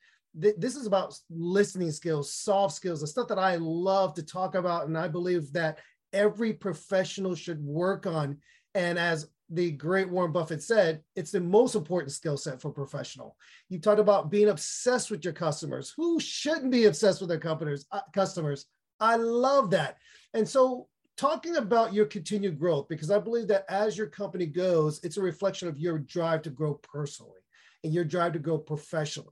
th- 0.41 0.55
this 0.57 0.75
is 0.75 0.85
about 0.85 1.17
listening 1.29 1.91
skills, 1.91 2.33
soft 2.33 2.73
skills, 2.73 3.01
the 3.01 3.07
stuff 3.07 3.27
that 3.29 3.39
I 3.39 3.55
love 3.55 4.13
to 4.15 4.23
talk 4.23 4.55
about. 4.55 4.87
And 4.87 4.97
I 4.97 5.07
believe 5.07 5.51
that 5.53 5.79
every 6.13 6.53
professional 6.53 7.35
should 7.35 7.63
work 7.63 8.05
on. 8.05 8.37
And 8.73 8.99
as 8.99 9.27
the 9.49 9.71
great 9.71 10.09
Warren 10.09 10.31
Buffett 10.31 10.63
said, 10.63 11.01
it's 11.15 11.31
the 11.31 11.39
most 11.39 11.75
important 11.75 12.11
skill 12.11 12.37
set 12.37 12.61
for 12.61 12.71
professional. 12.71 13.37
You 13.69 13.79
talked 13.79 13.99
about 13.99 14.31
being 14.31 14.49
obsessed 14.49 15.11
with 15.11 15.23
your 15.23 15.33
customers. 15.33 15.93
Who 15.95 16.19
shouldn't 16.19 16.71
be 16.71 16.85
obsessed 16.85 17.21
with 17.21 17.29
their 17.29 17.39
companies, 17.39 17.85
uh, 17.91 18.01
customers? 18.13 18.65
I 18.99 19.17
love 19.17 19.69
that. 19.71 19.97
And 20.33 20.47
so, 20.47 20.87
talking 21.17 21.57
about 21.57 21.93
your 21.93 22.05
continued 22.05 22.59
growth, 22.59 22.87
because 22.89 23.11
I 23.11 23.19
believe 23.19 23.47
that 23.47 23.65
as 23.69 23.97
your 23.97 24.07
company 24.07 24.45
goes, 24.45 25.01
it's 25.03 25.17
a 25.17 25.21
reflection 25.21 25.67
of 25.67 25.77
your 25.77 25.99
drive 25.99 26.41
to 26.43 26.49
grow 26.49 26.73
personally 26.75 27.39
and 27.83 27.93
your 27.93 28.03
drive 28.03 28.33
to 28.33 28.39
grow 28.39 28.57
professionally. 28.57 29.29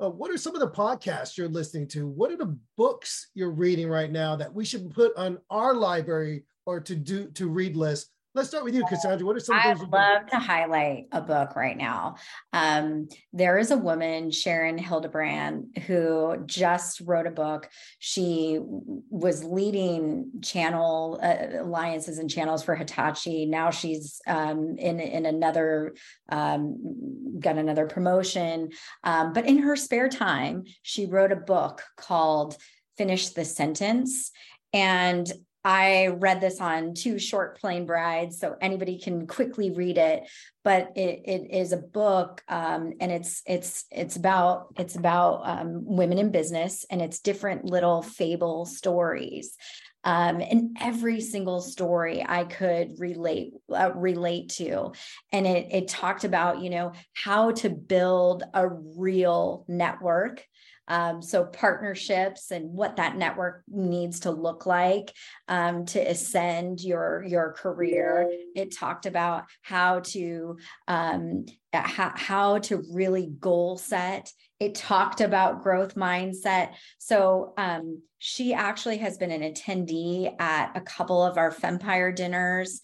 Uh, 0.00 0.08
what 0.08 0.30
are 0.30 0.38
some 0.38 0.54
of 0.54 0.60
the 0.60 0.70
podcasts 0.70 1.36
you're 1.36 1.48
listening 1.48 1.86
to? 1.86 2.08
What 2.08 2.32
are 2.32 2.36
the 2.36 2.56
books 2.76 3.28
you're 3.34 3.50
reading 3.50 3.88
right 3.88 4.10
now 4.10 4.34
that 4.36 4.52
we 4.52 4.64
should 4.64 4.90
put 4.90 5.14
on 5.16 5.38
our 5.50 5.74
library 5.74 6.44
or 6.64 6.80
to 6.80 6.96
do 6.96 7.30
to 7.32 7.48
read 7.48 7.76
list 7.76 8.10
Let's 8.32 8.48
start 8.48 8.62
with 8.62 8.76
you, 8.76 8.84
Cassandra. 8.86 9.26
What 9.26 9.34
are 9.34 9.40
some? 9.40 9.56
I 9.56 9.74
would 9.74 9.88
love 9.88 10.26
to 10.26 10.38
highlight 10.38 11.06
a 11.10 11.20
book 11.20 11.56
right 11.56 11.76
now. 11.76 12.14
Um, 12.52 13.08
there 13.32 13.58
is 13.58 13.72
a 13.72 13.76
woman, 13.76 14.30
Sharon 14.30 14.78
Hildebrand, 14.78 15.76
who 15.88 16.40
just 16.46 17.00
wrote 17.00 17.26
a 17.26 17.32
book. 17.32 17.68
She 17.98 18.60
was 18.62 19.42
leading 19.42 20.30
channel 20.44 21.18
uh, 21.20 21.62
alliances 21.64 22.18
and 22.18 22.30
channels 22.30 22.62
for 22.62 22.76
Hitachi. 22.76 23.46
Now 23.46 23.70
she's 23.70 24.20
um, 24.28 24.76
in 24.78 25.00
in 25.00 25.26
another 25.26 25.96
um, 26.30 27.36
got 27.40 27.58
another 27.58 27.88
promotion. 27.88 28.70
Um, 29.02 29.32
but 29.32 29.44
in 29.44 29.58
her 29.58 29.74
spare 29.74 30.08
time, 30.08 30.64
she 30.82 31.06
wrote 31.06 31.32
a 31.32 31.36
book 31.36 31.82
called 31.96 32.56
"Finish 32.96 33.30
the 33.30 33.44
Sentence." 33.44 34.30
And 34.72 35.28
I 35.64 36.08
read 36.08 36.40
this 36.40 36.60
on 36.60 36.94
two 36.94 37.18
short 37.18 37.60
plane 37.60 37.84
brides, 37.84 38.38
so 38.38 38.56
anybody 38.60 38.98
can 38.98 39.26
quickly 39.26 39.70
read 39.70 39.98
it. 39.98 40.28
But 40.64 40.92
it, 40.96 41.22
it 41.24 41.50
is 41.50 41.72
a 41.72 41.76
book, 41.78 42.42
um, 42.48 42.94
and 43.00 43.12
it's 43.12 43.42
it's 43.46 43.84
it's 43.90 44.16
about 44.16 44.74
it's 44.78 44.96
about 44.96 45.42
um, 45.44 45.82
women 45.84 46.18
in 46.18 46.30
business, 46.30 46.86
and 46.90 47.02
it's 47.02 47.20
different 47.20 47.64
little 47.66 48.02
fable 48.02 48.64
stories. 48.64 49.56
Um, 50.02 50.40
and 50.40 50.78
every 50.80 51.20
single 51.20 51.60
story 51.60 52.24
I 52.26 52.44
could 52.44 52.98
relate 52.98 53.52
uh, 53.70 53.92
relate 53.94 54.48
to, 54.52 54.92
and 55.30 55.46
it 55.46 55.68
it 55.70 55.88
talked 55.88 56.24
about 56.24 56.62
you 56.62 56.70
know 56.70 56.92
how 57.12 57.50
to 57.52 57.68
build 57.68 58.42
a 58.54 58.66
real 58.66 59.66
network 59.68 60.42
um, 60.90 61.22
so 61.22 61.44
partnerships 61.44 62.50
and 62.50 62.68
what 62.68 62.96
that 62.96 63.16
network 63.16 63.62
needs 63.68 64.20
to 64.20 64.32
look 64.32 64.66
like 64.66 65.14
um, 65.46 65.86
to 65.86 66.00
ascend 66.00 66.80
your 66.80 67.24
your 67.26 67.52
career. 67.52 68.28
It 68.56 68.74
talked 68.74 69.06
about 69.06 69.44
how 69.62 70.00
to 70.00 70.58
um, 70.88 71.46
how, 71.72 72.12
how 72.16 72.58
to 72.58 72.82
really 72.90 73.26
goal 73.38 73.78
set. 73.78 74.32
It 74.58 74.74
talked 74.74 75.20
about 75.20 75.62
growth 75.62 75.94
mindset. 75.94 76.74
So 76.98 77.54
um, 77.56 78.02
she 78.18 78.52
actually 78.52 78.98
has 78.98 79.16
been 79.16 79.30
an 79.30 79.42
attendee 79.42 80.34
at 80.40 80.76
a 80.76 80.80
couple 80.80 81.22
of 81.22 81.38
our 81.38 81.52
Fempire 81.52 82.14
dinners 82.14 82.80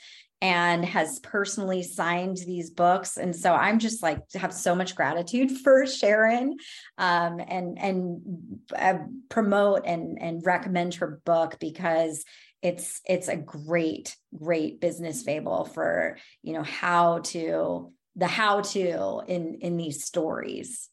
and 0.47 0.84
has 0.84 1.18
personally 1.18 1.82
signed 1.82 2.36
these 2.36 2.70
books. 2.70 3.16
And 3.16 3.34
so 3.34 3.53
i'm 3.53 3.80
just 3.80 4.03
like 4.03 4.20
have 4.34 4.53
so 4.53 4.74
much 4.74 4.94
gratitude 4.94 5.51
for 5.64 5.86
sharon 5.86 6.57
um, 6.99 7.40
and 7.40 7.78
and 7.78 8.20
uh, 8.76 8.99
promote 9.28 9.82
and 9.84 10.20
and 10.20 10.47
recommend 10.47 10.94
her 10.94 11.20
book 11.24 11.57
because 11.61 12.24
it's 12.62 13.01
it's 13.05 13.28
a 13.28 13.36
great 13.36 14.16
great 14.38 14.80
business 14.80 15.22
fable 15.22 15.64
for 15.64 16.16
you 16.42 16.53
know 16.53 16.62
how 16.62 17.18
to 17.18 17.92
the 18.14 18.26
how 18.26 18.61
to 18.61 19.22
in 19.26 19.59
in 19.61 19.76
these 19.76 20.05
stories 20.05 20.88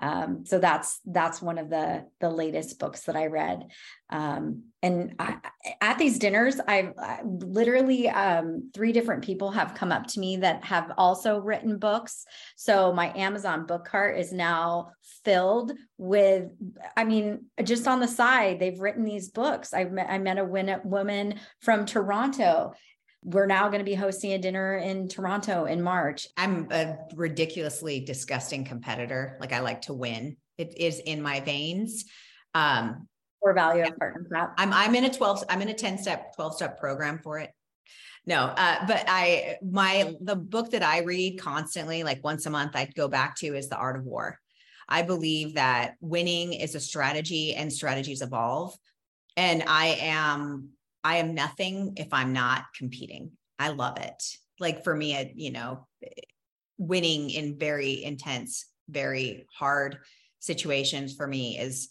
um, 0.00 0.44
so 0.44 0.58
that's 0.58 1.00
that's 1.06 1.40
one 1.40 1.56
of 1.56 1.70
the 1.70 2.04
the 2.20 2.28
latest 2.28 2.78
books 2.78 3.02
that 3.02 3.14
I 3.14 3.26
read. 3.26 3.68
Um, 4.10 4.64
and 4.82 5.14
I, 5.18 5.38
at 5.80 5.98
these 5.98 6.18
dinners, 6.18 6.60
I've 6.66 6.92
I, 6.98 7.20
literally 7.24 8.08
um, 8.08 8.70
three 8.74 8.92
different 8.92 9.24
people 9.24 9.52
have 9.52 9.74
come 9.74 9.92
up 9.92 10.06
to 10.08 10.20
me 10.20 10.38
that 10.38 10.64
have 10.64 10.92
also 10.98 11.38
written 11.38 11.78
books. 11.78 12.24
So 12.56 12.92
my 12.92 13.16
Amazon 13.16 13.66
book 13.66 13.84
cart 13.84 14.18
is 14.18 14.32
now 14.32 14.90
filled 15.24 15.72
with. 15.96 16.50
I 16.96 17.04
mean, 17.04 17.46
just 17.62 17.86
on 17.86 18.00
the 18.00 18.08
side, 18.08 18.58
they've 18.58 18.80
written 18.80 19.04
these 19.04 19.30
books. 19.30 19.72
I 19.72 19.84
met 19.84 20.10
I 20.10 20.18
met 20.18 20.38
a 20.38 20.44
woman 20.44 21.40
from 21.60 21.86
Toronto 21.86 22.74
we're 23.24 23.46
now 23.46 23.68
going 23.68 23.78
to 23.78 23.84
be 23.84 23.94
hosting 23.94 24.32
a 24.32 24.38
dinner 24.38 24.76
in 24.76 25.08
Toronto 25.08 25.64
in 25.64 25.82
March. 25.82 26.28
I'm 26.36 26.68
a 26.70 26.98
ridiculously 27.16 28.00
disgusting 28.00 28.64
competitor. 28.64 29.38
Like 29.40 29.52
I 29.52 29.60
like 29.60 29.82
to 29.82 29.94
win. 29.94 30.36
It 30.58 30.76
is 30.76 31.00
in 31.00 31.22
my 31.22 31.40
veins. 31.40 32.04
Um, 32.54 33.08
or 33.40 33.54
value 33.54 33.82
of 33.82 33.96
partner 33.98 34.26
prep. 34.28 34.54
I'm 34.56 34.72
I'm 34.72 34.94
in 34.94 35.04
a 35.04 35.12
12 35.12 35.44
I'm 35.48 35.62
in 35.62 35.68
a 35.68 35.74
10 35.74 35.98
step 35.98 36.34
12 36.36 36.56
step 36.56 36.78
program 36.78 37.18
for 37.18 37.38
it. 37.38 37.50
No, 38.26 38.44
uh, 38.44 38.86
but 38.86 39.04
I 39.06 39.56
my 39.62 40.14
the 40.20 40.36
book 40.36 40.70
that 40.70 40.82
I 40.82 41.00
read 41.00 41.40
constantly, 41.40 42.04
like 42.04 42.24
once 42.24 42.46
a 42.46 42.50
month, 42.50 42.72
I'd 42.74 42.94
go 42.94 43.08
back 43.08 43.36
to 43.36 43.54
is 43.54 43.68
The 43.68 43.76
Art 43.76 43.96
of 43.96 44.04
War. 44.04 44.38
I 44.88 45.02
believe 45.02 45.54
that 45.54 45.94
winning 46.00 46.52
is 46.52 46.74
a 46.74 46.80
strategy 46.80 47.54
and 47.54 47.72
strategies 47.72 48.22
evolve. 48.22 48.76
And 49.36 49.64
I 49.66 49.98
am 50.00 50.70
I 51.04 51.16
am 51.16 51.34
nothing 51.34 51.92
if 51.96 52.08
I'm 52.12 52.32
not 52.32 52.64
competing. 52.76 53.32
I 53.58 53.68
love 53.68 53.98
it. 53.98 54.22
Like 54.58 54.82
for 54.82 54.96
me, 54.96 55.32
you 55.36 55.52
know, 55.52 55.86
winning 56.78 57.30
in 57.30 57.58
very 57.58 58.02
intense, 58.02 58.66
very 58.88 59.46
hard 59.54 59.98
situations 60.40 61.14
for 61.14 61.26
me 61.26 61.58
is 61.58 61.88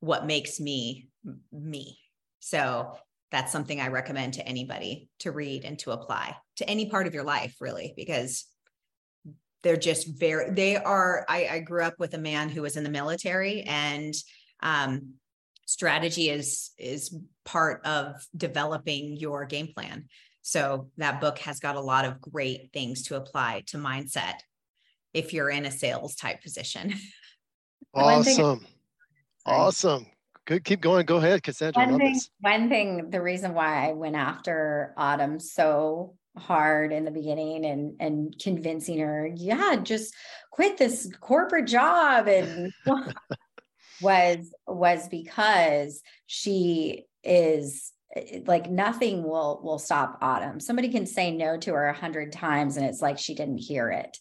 what 0.00 0.26
makes 0.26 0.58
me 0.58 1.08
me. 1.52 1.98
So 2.40 2.96
that's 3.30 3.52
something 3.52 3.80
I 3.80 3.88
recommend 3.88 4.34
to 4.34 4.46
anybody 4.46 5.08
to 5.20 5.32
read 5.32 5.64
and 5.64 5.78
to 5.80 5.92
apply 5.92 6.36
to 6.56 6.68
any 6.68 6.86
part 6.86 7.06
of 7.06 7.14
your 7.14 7.24
life, 7.24 7.56
really, 7.60 7.94
because 7.96 8.44
they're 9.62 9.76
just 9.76 10.06
very, 10.18 10.50
they 10.50 10.76
are. 10.76 11.24
I, 11.28 11.48
I 11.50 11.58
grew 11.60 11.82
up 11.82 11.94
with 11.98 12.14
a 12.14 12.18
man 12.18 12.48
who 12.48 12.62
was 12.62 12.76
in 12.76 12.84
the 12.84 12.90
military 12.90 13.62
and 13.62 14.14
um, 14.62 15.14
strategy 15.66 16.30
is 16.30 16.70
is 16.78 17.16
part 17.44 17.84
of 17.84 18.26
developing 18.36 19.16
your 19.16 19.44
game 19.44 19.68
plan. 19.74 20.08
So 20.42 20.90
that 20.98 21.20
book 21.20 21.38
has 21.38 21.60
got 21.60 21.76
a 21.76 21.80
lot 21.80 22.04
of 22.04 22.20
great 22.20 22.70
things 22.72 23.04
to 23.04 23.16
apply 23.16 23.64
to 23.68 23.78
mindset 23.78 24.34
if 25.14 25.32
you're 25.32 25.50
in 25.50 25.64
a 25.64 25.70
sales 25.70 26.14
type 26.14 26.42
position. 26.42 26.94
Awesome. 27.96 28.66
Awesome. 29.46 30.06
Good 30.46 30.64
keep 30.64 30.80
going. 30.80 31.06
Go 31.06 31.18
ahead 31.18 31.44
cassandra. 31.44 31.86
One 31.86 31.98
thing, 31.98 32.20
one 32.40 32.68
thing 32.68 33.10
the 33.10 33.22
reason 33.22 33.54
why 33.54 33.88
i 33.88 33.92
went 33.92 34.16
after 34.16 34.92
Autum 34.98 35.40
so 35.40 36.16
hard 36.36 36.92
in 36.92 37.04
the 37.04 37.10
beginning 37.10 37.64
and 37.64 37.94
and 38.00 38.34
convincing 38.42 38.98
her 38.98 39.30
yeah 39.36 39.76
just 39.76 40.12
quit 40.50 40.76
this 40.76 41.10
corporate 41.20 41.66
job 41.66 42.26
and 42.26 42.72
was 44.00 44.52
was 44.66 45.08
because 45.08 46.02
she 46.26 47.04
is 47.22 47.92
like 48.46 48.70
nothing 48.70 49.24
will 49.24 49.60
will 49.62 49.78
stop 49.78 50.20
Autum. 50.20 50.62
Somebody 50.62 50.88
can 50.88 51.06
say 51.06 51.32
no 51.32 51.56
to 51.58 51.72
her 51.72 51.88
a 51.88 51.94
hundred 51.94 52.32
times 52.32 52.76
and 52.76 52.86
it's 52.86 53.02
like 53.02 53.18
she 53.18 53.34
didn't 53.34 53.58
hear 53.58 53.90
it. 53.90 54.16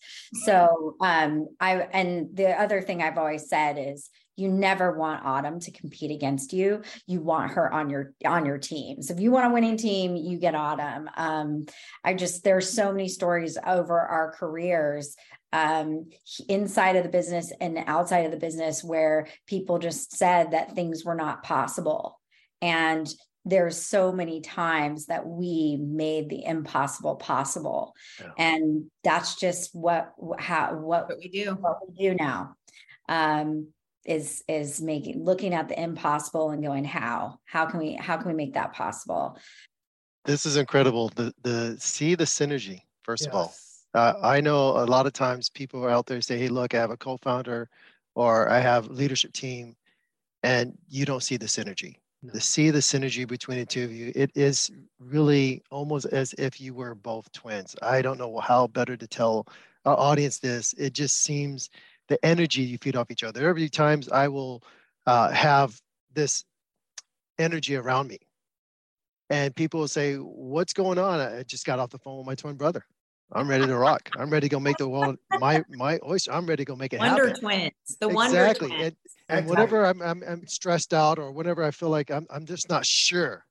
So 0.45 0.95
um 1.01 1.47
i 1.59 1.73
and 1.91 2.35
the 2.35 2.59
other 2.59 2.81
thing 2.81 3.01
i've 3.01 3.17
always 3.17 3.47
said 3.49 3.77
is 3.77 4.09
you 4.35 4.49
never 4.49 4.97
want 4.97 5.23
Autum 5.23 5.63
to 5.63 5.71
compete 5.71 6.09
against 6.09 6.53
you. 6.53 6.81
You 7.05 7.21
want 7.21 7.51
her 7.51 7.71
on 7.71 7.91
your 7.91 8.13
on 8.25 8.45
your 8.47 8.57
team. 8.57 9.03
So 9.03 9.13
if 9.13 9.19
you 9.19 9.29
want 9.29 9.51
a 9.51 9.53
winning 9.53 9.77
team 9.77 10.15
you 10.15 10.39
get 10.39 10.55
Autum. 10.55 11.05
Um 11.15 11.65
i 12.03 12.15
just 12.15 12.43
there's 12.43 12.69
so 12.69 12.91
many 12.91 13.07
stories 13.07 13.59
over 13.63 13.99
our 13.99 14.31
careers 14.31 15.15
um, 15.53 16.09
inside 16.49 16.95
of 16.95 17.03
the 17.03 17.09
business 17.09 17.53
and 17.61 17.77
outside 17.85 18.25
of 18.25 18.31
the 18.31 18.37
business 18.37 18.83
where 18.83 19.27
people 19.47 19.77
just 19.77 20.17
said 20.17 20.51
that 20.51 20.73
things 20.73 21.05
were 21.05 21.15
not 21.15 21.43
possible. 21.43 22.19
And 22.61 23.07
there's 23.45 23.77
so 23.77 24.11
many 24.11 24.41
times 24.41 25.07
that 25.07 25.27
we 25.27 25.77
made 25.79 26.29
the 26.29 26.43
impossible 26.45 27.15
possible 27.15 27.93
yeah. 28.19 28.31
and 28.37 28.85
that's 29.03 29.35
just 29.35 29.75
what 29.75 30.13
how 30.39 30.73
what, 30.75 31.09
what 31.09 31.17
we 31.19 31.27
do 31.27 31.57
what 31.59 31.77
we 31.85 31.93
do 32.09 32.15
now 32.15 32.55
um 33.09 33.67
is 34.05 34.43
is 34.47 34.81
making 34.81 35.23
looking 35.23 35.53
at 35.53 35.67
the 35.67 35.77
impossible 35.77 36.51
and 36.51 36.63
going 36.63 36.85
how 36.85 37.37
how 37.45 37.65
can 37.65 37.79
we 37.79 37.95
how 37.95 38.15
can 38.15 38.27
we 38.27 38.33
make 38.33 38.53
that 38.53 38.71
possible 38.73 39.37
this 40.23 40.45
is 40.45 40.55
incredible 40.55 41.09
the 41.09 41.33
the 41.43 41.75
see 41.79 42.15
the 42.15 42.23
synergy 42.23 42.79
first 43.03 43.23
yes. 43.23 43.27
of 43.27 43.35
all 43.35 43.53
uh, 43.93 44.13
i 44.21 44.41
know 44.41 44.69
a 44.69 44.85
lot 44.85 45.05
of 45.05 45.13
times 45.13 45.49
people 45.49 45.83
are 45.83 45.89
out 45.89 46.05
there 46.05 46.21
say 46.21 46.37
hey 46.37 46.47
look 46.47 46.73
i 46.73 46.77
have 46.77 46.91
a 46.91 46.97
co-founder 46.97 47.69
or 48.15 48.49
i 48.49 48.59
have 48.59 48.89
leadership 48.89 49.33
team 49.33 49.75
and 50.43 50.77
you 50.89 51.05
don't 51.05 51.23
see 51.23 51.37
the 51.37 51.45
synergy. 51.45 51.95
No. 52.21 52.33
to 52.33 52.39
see 52.39 52.69
the 52.69 52.79
synergy 52.79 53.27
between 53.27 53.59
the 53.59 53.65
two 53.65 53.83
of 53.83 53.91
you 53.91 54.11
it 54.15 54.31
is 54.35 54.71
really 54.99 55.61
almost 55.71 56.05
as 56.05 56.33
if 56.37 56.61
you 56.61 56.73
were 56.73 56.95
both 56.95 57.29
twins. 57.33 57.75
I 57.81 58.01
don't 58.01 58.17
know 58.17 58.39
how 58.39 58.67
better 58.67 58.95
to 58.95 59.07
tell 59.07 59.47
our 59.83 59.97
audience 59.99 60.39
this. 60.39 60.73
It 60.77 60.93
just 60.93 61.21
seems 61.21 61.69
the 62.07 62.23
energy 62.25 62.61
you 62.61 62.77
feed 62.77 62.95
off 62.95 63.11
each 63.11 63.23
other. 63.23 63.47
Every 63.47 63.67
times 63.67 64.07
i 64.09 64.27
will 64.27 64.63
uh, 65.05 65.31
have 65.31 65.79
this 66.13 66.45
energy 67.37 67.75
around 67.75 68.07
me 68.07 68.19
and 69.29 69.53
people 69.53 69.81
will 69.81 69.87
say 69.87 70.15
what's 70.15 70.73
going 70.73 70.97
on? 70.97 71.19
I 71.19 71.43
just 71.43 71.65
got 71.65 71.79
off 71.79 71.89
the 71.89 71.97
phone 71.97 72.19
with 72.19 72.27
my 72.27 72.35
twin 72.35 72.55
brother 72.55 72.85
I'm 73.35 73.47
ready 73.47 73.65
to 73.65 73.75
rock. 73.75 74.09
I'm 74.17 74.29
ready 74.29 74.47
to 74.47 74.51
go 74.51 74.59
make 74.59 74.77
the 74.77 74.87
world 74.87 75.17
my 75.39 75.63
my 75.69 75.99
oyster. 76.05 76.31
I'm 76.31 76.45
ready 76.45 76.63
to 76.63 76.65
go 76.65 76.75
make 76.75 76.93
it 76.93 76.99
Wonder 76.99 77.27
happen. 77.27 77.41
Twins, 77.41 77.71
the 77.99 78.09
Wonder 78.09 78.39
exactly. 78.39 78.69
Twins. 78.69 78.95
And, 79.29 79.39
and 79.39 79.49
whenever 79.49 79.85
I'm, 79.85 80.01
I'm 80.01 80.23
I'm 80.27 80.47
stressed 80.47 80.93
out 80.93 81.19
or 81.19 81.31
whenever 81.31 81.63
I 81.63 81.71
feel 81.71 81.89
like 81.89 82.11
I'm 82.11 82.27
I'm 82.29 82.45
just 82.45 82.69
not 82.69 82.85
sure, 82.85 83.45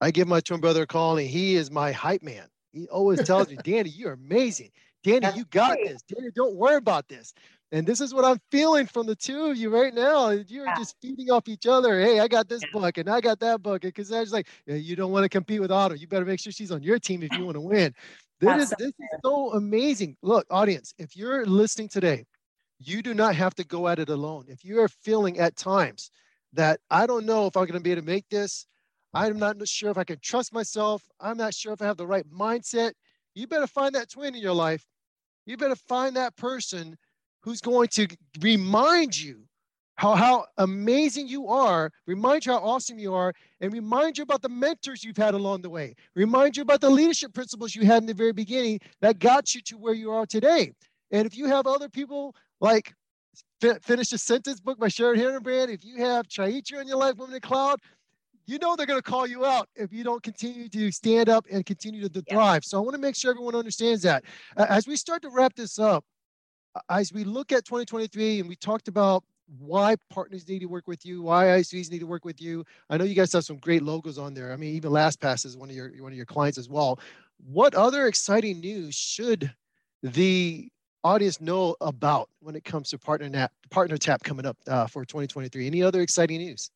I 0.00 0.10
give 0.10 0.28
my 0.28 0.40
twin 0.40 0.60
brother 0.60 0.82
a 0.82 0.86
call 0.86 1.18
and 1.18 1.28
he 1.28 1.56
is 1.56 1.70
my 1.70 1.92
hype 1.92 2.22
man. 2.22 2.46
He 2.72 2.86
always 2.88 3.22
tells 3.24 3.48
me, 3.48 3.56
Danny, 3.64 3.90
you're 3.90 4.12
amazing. 4.12 4.70
Danny, 5.02 5.20
That's 5.20 5.36
you 5.36 5.44
got 5.46 5.76
great. 5.76 5.88
this. 5.88 6.02
Danny, 6.02 6.30
don't 6.34 6.54
worry 6.54 6.76
about 6.76 7.08
this. 7.08 7.32
And 7.72 7.86
this 7.86 8.00
is 8.00 8.14
what 8.14 8.24
I'm 8.24 8.38
feeling 8.50 8.86
from 8.86 9.06
the 9.06 9.16
two 9.16 9.46
of 9.46 9.56
you 9.56 9.70
right 9.70 9.92
now. 9.92 10.30
You're 10.30 10.66
yeah. 10.66 10.76
just 10.76 10.94
feeding 11.02 11.30
off 11.30 11.48
each 11.48 11.66
other. 11.66 12.00
Hey, 12.00 12.20
I 12.20 12.28
got 12.28 12.48
this 12.48 12.62
yeah. 12.62 12.68
book 12.72 12.98
and 12.98 13.08
I 13.08 13.20
got 13.20 13.40
that 13.40 13.60
book. 13.60 13.82
Because 13.82 14.12
I 14.12 14.20
was 14.20 14.32
like, 14.32 14.46
yeah, 14.66 14.76
you 14.76 14.94
don't 14.94 15.10
want 15.10 15.24
to 15.24 15.28
compete 15.28 15.60
with 15.60 15.70
Autum. 15.70 15.98
You 15.98 16.06
better 16.06 16.24
make 16.24 16.38
sure 16.38 16.52
she's 16.52 16.70
on 16.70 16.82
your 16.82 17.00
team 17.00 17.24
if 17.24 17.32
you 17.32 17.44
want 17.44 17.56
to 17.56 17.60
win. 17.60 17.92
This 18.38 18.64
is, 18.64 18.74
this 18.78 18.88
is 18.88 19.20
so 19.24 19.52
amazing. 19.52 20.16
Look, 20.22 20.46
audience, 20.50 20.92
if 20.98 21.16
you're 21.16 21.46
listening 21.46 21.88
today, 21.88 22.26
you 22.78 23.02
do 23.02 23.14
not 23.14 23.34
have 23.34 23.54
to 23.54 23.64
go 23.64 23.88
at 23.88 23.98
it 23.98 24.10
alone. 24.10 24.44
If 24.48 24.64
you 24.64 24.80
are 24.80 24.88
feeling 24.88 25.38
at 25.38 25.56
times 25.56 26.10
that 26.52 26.80
I 26.90 27.06
don't 27.06 27.24
know 27.24 27.46
if 27.46 27.56
I'm 27.56 27.64
going 27.64 27.78
to 27.78 27.80
be 27.80 27.92
able 27.92 28.02
to 28.02 28.06
make 28.06 28.28
this, 28.28 28.66
I'm 29.14 29.38
not 29.38 29.56
sure 29.66 29.90
if 29.90 29.96
I 29.96 30.04
can 30.04 30.18
trust 30.20 30.52
myself, 30.52 31.02
I'm 31.18 31.38
not 31.38 31.54
sure 31.54 31.72
if 31.72 31.80
I 31.80 31.86
have 31.86 31.96
the 31.96 32.06
right 32.06 32.26
mindset, 32.30 32.92
you 33.34 33.46
better 33.46 33.66
find 33.66 33.94
that 33.94 34.10
twin 34.10 34.34
in 34.34 34.42
your 34.42 34.52
life. 34.52 34.84
You 35.46 35.56
better 35.56 35.76
find 35.76 36.16
that 36.16 36.36
person 36.36 36.98
who's 37.40 37.60
going 37.62 37.88
to 37.88 38.08
remind 38.40 39.18
you 39.18 39.44
how, 39.96 40.14
how 40.14 40.46
amazing 40.58 41.26
you 41.26 41.48
are, 41.48 41.90
remind 42.06 42.44
you 42.44 42.52
how 42.52 42.58
awesome 42.58 42.98
you 42.98 43.14
are, 43.14 43.32
and 43.60 43.72
remind 43.72 44.18
you 44.18 44.22
about 44.22 44.42
the 44.42 44.48
mentors 44.48 45.02
you've 45.02 45.16
had 45.16 45.34
along 45.34 45.62
the 45.62 45.70
way. 45.70 45.94
Remind 46.14 46.56
you 46.56 46.62
about 46.62 46.82
the 46.82 46.90
leadership 46.90 47.32
principles 47.32 47.74
you 47.74 47.84
had 47.84 48.02
in 48.02 48.06
the 48.06 48.14
very 48.14 48.32
beginning 48.32 48.80
that 49.00 49.18
got 49.18 49.54
you 49.54 49.62
to 49.62 49.78
where 49.78 49.94
you 49.94 50.10
are 50.10 50.26
today. 50.26 50.72
And 51.10 51.26
if 51.26 51.36
you 51.36 51.46
have 51.46 51.66
other 51.66 51.88
people 51.88 52.34
like 52.60 52.92
Finish 53.60 54.12
a 54.12 54.18
Sentence 54.18 54.60
book 54.60 54.78
by 54.78 54.88
Sharon 54.88 55.18
Hillenbrand, 55.18 55.72
if 55.72 55.82
you 55.82 55.96
have 56.04 56.28
Chaitra 56.28 56.80
in 56.80 56.88
your 56.88 56.98
life, 56.98 57.16
Women 57.16 57.34
in 57.34 57.40
Cloud, 57.40 57.80
you 58.46 58.58
know 58.58 58.76
they're 58.76 58.86
going 58.86 59.00
to 59.00 59.10
call 59.10 59.26
you 59.26 59.44
out 59.46 59.68
if 59.74 59.92
you 59.92 60.04
don't 60.04 60.22
continue 60.22 60.68
to 60.68 60.92
stand 60.92 61.28
up 61.28 61.46
and 61.50 61.64
continue 61.64 62.06
to 62.08 62.22
thrive. 62.30 62.64
So 62.64 62.78
I 62.78 62.80
want 62.80 62.94
to 62.94 63.00
make 63.00 63.16
sure 63.16 63.30
everyone 63.30 63.54
understands 63.54 64.02
that. 64.02 64.24
As 64.56 64.86
we 64.86 64.94
start 64.94 65.22
to 65.22 65.30
wrap 65.30 65.54
this 65.54 65.78
up, 65.78 66.04
as 66.90 67.12
we 67.12 67.24
look 67.24 67.50
at 67.50 67.64
2023 67.64 68.40
and 68.40 68.48
we 68.48 68.56
talked 68.56 68.88
about 68.88 69.24
why 69.58 69.96
partners 70.10 70.48
need 70.48 70.60
to 70.60 70.66
work 70.66 70.86
with 70.86 71.04
you, 71.06 71.22
why 71.22 71.46
ISVs 71.46 71.90
need 71.90 72.00
to 72.00 72.06
work 72.06 72.24
with 72.24 72.40
you. 72.40 72.64
I 72.90 72.96
know 72.96 73.04
you 73.04 73.14
guys 73.14 73.32
have 73.32 73.44
some 73.44 73.58
great 73.58 73.82
logos 73.82 74.18
on 74.18 74.34
there. 74.34 74.52
I 74.52 74.56
mean, 74.56 74.74
even 74.74 74.90
LastPass 74.90 75.46
is 75.46 75.56
one 75.56 75.70
of 75.70 75.76
your 75.76 75.90
one 76.00 76.12
of 76.12 76.16
your 76.16 76.26
clients 76.26 76.58
as 76.58 76.68
well. 76.68 76.98
What 77.44 77.74
other 77.74 78.06
exciting 78.06 78.60
news 78.60 78.94
should 78.94 79.52
the 80.02 80.68
audience 81.04 81.40
know 81.40 81.76
about 81.80 82.28
when 82.40 82.56
it 82.56 82.64
comes 82.64 82.90
to 82.90 82.98
partner 82.98 83.28
nap, 83.28 83.52
partner 83.70 83.96
tap 83.96 84.22
coming 84.22 84.46
up 84.46 84.56
uh, 84.66 84.86
for 84.86 85.04
2023? 85.04 85.66
Any 85.66 85.82
other 85.82 86.00
exciting 86.00 86.38
news? 86.38 86.70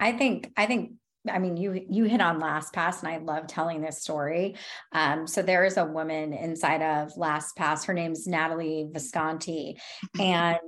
I 0.00 0.12
think 0.12 0.52
I 0.56 0.66
think 0.66 0.92
I 1.30 1.38
mean, 1.38 1.56
you 1.56 1.84
you 1.88 2.04
hit 2.04 2.20
on 2.20 2.40
LastPass, 2.40 3.02
and 3.02 3.08
I 3.08 3.18
love 3.18 3.46
telling 3.46 3.80
this 3.80 4.00
story. 4.00 4.56
Um, 4.92 5.26
so 5.26 5.42
there 5.42 5.64
is 5.64 5.76
a 5.76 5.84
woman 5.84 6.32
inside 6.32 6.82
of 6.82 7.14
LastPass. 7.14 7.84
Her 7.86 7.94
name's 7.94 8.26
Natalie 8.26 8.88
Visconti, 8.92 9.78
and 10.20 10.58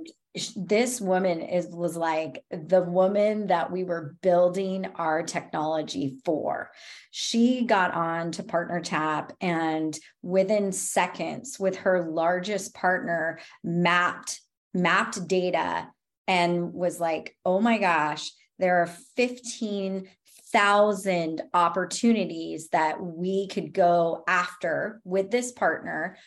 this 0.55 1.01
woman 1.01 1.41
is 1.41 1.67
was 1.67 1.97
like 1.97 2.43
the 2.51 2.83
woman 2.83 3.47
that 3.47 3.71
we 3.71 3.83
were 3.83 4.15
building 4.21 4.85
our 4.95 5.23
technology 5.23 6.17
for. 6.23 6.69
She 7.09 7.65
got 7.65 7.93
on 7.93 8.31
to 8.33 8.43
PartnerTap, 8.43 9.31
and 9.41 9.97
within 10.21 10.71
seconds, 10.71 11.59
with 11.59 11.77
her 11.77 12.09
largest 12.09 12.75
partner, 12.75 13.39
mapped 13.63 14.41
mapped 14.73 15.27
data 15.27 15.87
and 16.27 16.73
was 16.73 16.99
like, 16.99 17.35
"Oh 17.43 17.59
my 17.59 17.77
gosh." 17.79 18.31
There 18.59 18.81
are 18.81 18.87
15 19.15 20.09
thousand 20.51 21.43
opportunities 21.53 22.69
that 22.69 23.01
we 23.01 23.47
could 23.47 23.71
go 23.71 24.23
after 24.27 24.99
with 25.03 25.29
this 25.29 25.51
partner 25.51 26.17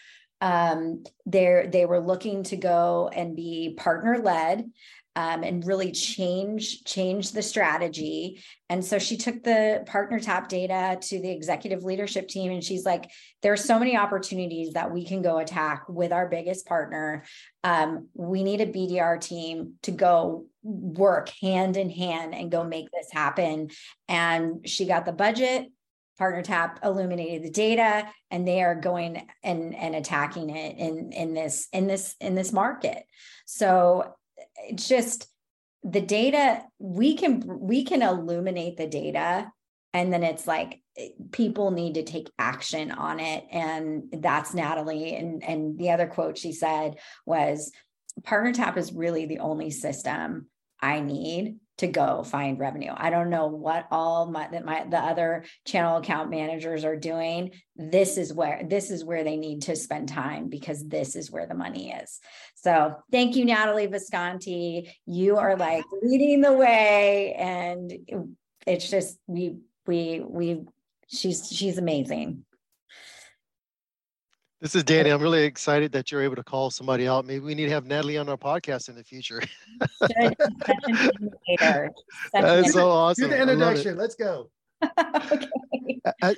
um, 0.42 1.04
they 1.24 1.68
they 1.70 1.86
were 1.86 2.00
looking 2.00 2.42
to 2.42 2.56
go 2.56 3.08
and 3.14 3.36
be 3.36 3.74
partner 3.78 4.18
led 4.18 4.68
um, 5.14 5.44
and 5.44 5.64
really 5.64 5.92
change 5.92 6.82
change 6.84 7.30
the 7.30 7.42
strategy. 7.42 8.42
And 8.68 8.84
so 8.84 8.98
she 8.98 9.16
took 9.16 9.44
the 9.44 9.84
PartnerTap 9.86 10.48
data 10.48 10.98
to 11.00 11.20
the 11.20 11.30
executive 11.30 11.84
leadership 11.84 12.26
team, 12.26 12.50
and 12.50 12.64
she's 12.64 12.84
like, 12.84 13.08
"There 13.42 13.52
are 13.52 13.56
so 13.56 13.78
many 13.78 13.96
opportunities 13.96 14.72
that 14.72 14.90
we 14.90 15.04
can 15.04 15.22
go 15.22 15.38
attack 15.38 15.84
with 15.88 16.12
our 16.12 16.28
biggest 16.28 16.66
partner. 16.66 17.24
Um, 17.62 18.08
we 18.14 18.42
need 18.42 18.60
a 18.60 18.66
BDR 18.66 19.20
team 19.20 19.74
to 19.82 19.92
go 19.92 20.46
work 20.64 21.28
hand 21.40 21.76
in 21.76 21.88
hand 21.90 22.34
and 22.34 22.50
go 22.50 22.64
make 22.64 22.90
this 22.90 23.12
happen." 23.12 23.70
And 24.08 24.68
she 24.68 24.86
got 24.86 25.04
the 25.04 25.12
budget. 25.12 25.70
PartnerTap 26.20 26.84
illuminated 26.84 27.42
the 27.42 27.50
data, 27.50 28.08
and 28.30 28.46
they 28.46 28.62
are 28.62 28.74
going 28.74 29.26
and 29.42 29.74
and 29.74 29.94
attacking 29.94 30.50
it 30.50 30.78
in 30.78 31.12
in 31.12 31.34
this 31.34 31.68
in 31.72 31.86
this 31.86 32.14
in 32.20 32.34
this 32.34 32.52
market. 32.52 33.04
So 33.46 34.14
it's 34.68 34.88
just 34.88 35.26
the 35.84 36.00
data 36.00 36.62
we 36.78 37.16
can 37.16 37.42
we 37.46 37.84
can 37.84 38.02
illuminate 38.02 38.76
the 38.76 38.86
data 38.86 39.50
and 39.92 40.12
then 40.12 40.22
it's 40.22 40.46
like 40.46 40.80
eh, 40.96 41.08
people 41.32 41.70
need 41.70 41.94
to 41.94 42.04
take 42.04 42.30
action 42.38 42.92
on 42.92 43.18
it 43.18 43.44
and 43.50 44.04
that's 44.18 44.54
natalie 44.54 45.14
and 45.16 45.42
and 45.42 45.78
the 45.78 45.90
other 45.90 46.06
quote 46.06 46.38
she 46.38 46.52
said 46.52 46.96
was 47.26 47.72
PartnerTap 48.22 48.76
is 48.76 48.92
really 48.92 49.26
the 49.26 49.40
only 49.40 49.70
system 49.70 50.46
i 50.80 51.00
need 51.00 51.56
to 51.78 51.86
go 51.86 52.22
find 52.22 52.58
revenue. 52.58 52.92
I 52.94 53.10
don't 53.10 53.30
know 53.30 53.46
what 53.46 53.86
all 53.90 54.26
my, 54.26 54.48
my 54.64 54.84
the 54.84 54.98
other 54.98 55.44
channel 55.64 55.96
account 55.96 56.30
managers 56.30 56.84
are 56.84 56.96
doing. 56.96 57.52
This 57.76 58.18
is 58.18 58.32
where 58.32 58.62
this 58.68 58.90
is 58.90 59.04
where 59.04 59.24
they 59.24 59.36
need 59.36 59.62
to 59.62 59.76
spend 59.76 60.08
time 60.08 60.48
because 60.48 60.86
this 60.86 61.16
is 61.16 61.30
where 61.30 61.46
the 61.46 61.54
money 61.54 61.92
is. 61.92 62.20
So 62.56 62.96
thank 63.10 63.36
you, 63.36 63.44
Natalie 63.44 63.86
Visconti. 63.86 64.94
You 65.06 65.38
are 65.38 65.56
like 65.56 65.84
leading 66.02 66.40
the 66.40 66.52
way, 66.52 67.34
and 67.38 67.92
it's 68.66 68.88
just 68.88 69.18
we 69.26 69.56
we 69.86 70.22
we 70.24 70.60
she's 71.08 71.48
she's 71.50 71.78
amazing. 71.78 72.44
This 74.62 74.76
is 74.76 74.84
Danny. 74.84 75.10
I'm 75.10 75.20
really 75.20 75.42
excited 75.42 75.90
that 75.90 76.12
you're 76.12 76.22
able 76.22 76.36
to 76.36 76.44
call 76.44 76.70
somebody 76.70 77.08
out. 77.08 77.26
Maybe 77.26 77.40
we 77.40 77.56
need 77.56 77.64
to 77.64 77.72
have 77.72 77.84
Natalie 77.84 78.16
on 78.16 78.28
our 78.28 78.36
podcast 78.36 78.88
in 78.88 78.94
the 78.94 79.02
future. 79.02 79.42
That's 82.32 82.72
so 82.72 82.88
awesome. 82.88 83.24
Do 83.24 83.30
the 83.30 83.42
introduction. 83.42 83.96
Let's 83.96 84.14
go. 84.14 84.50
okay. 85.32 85.48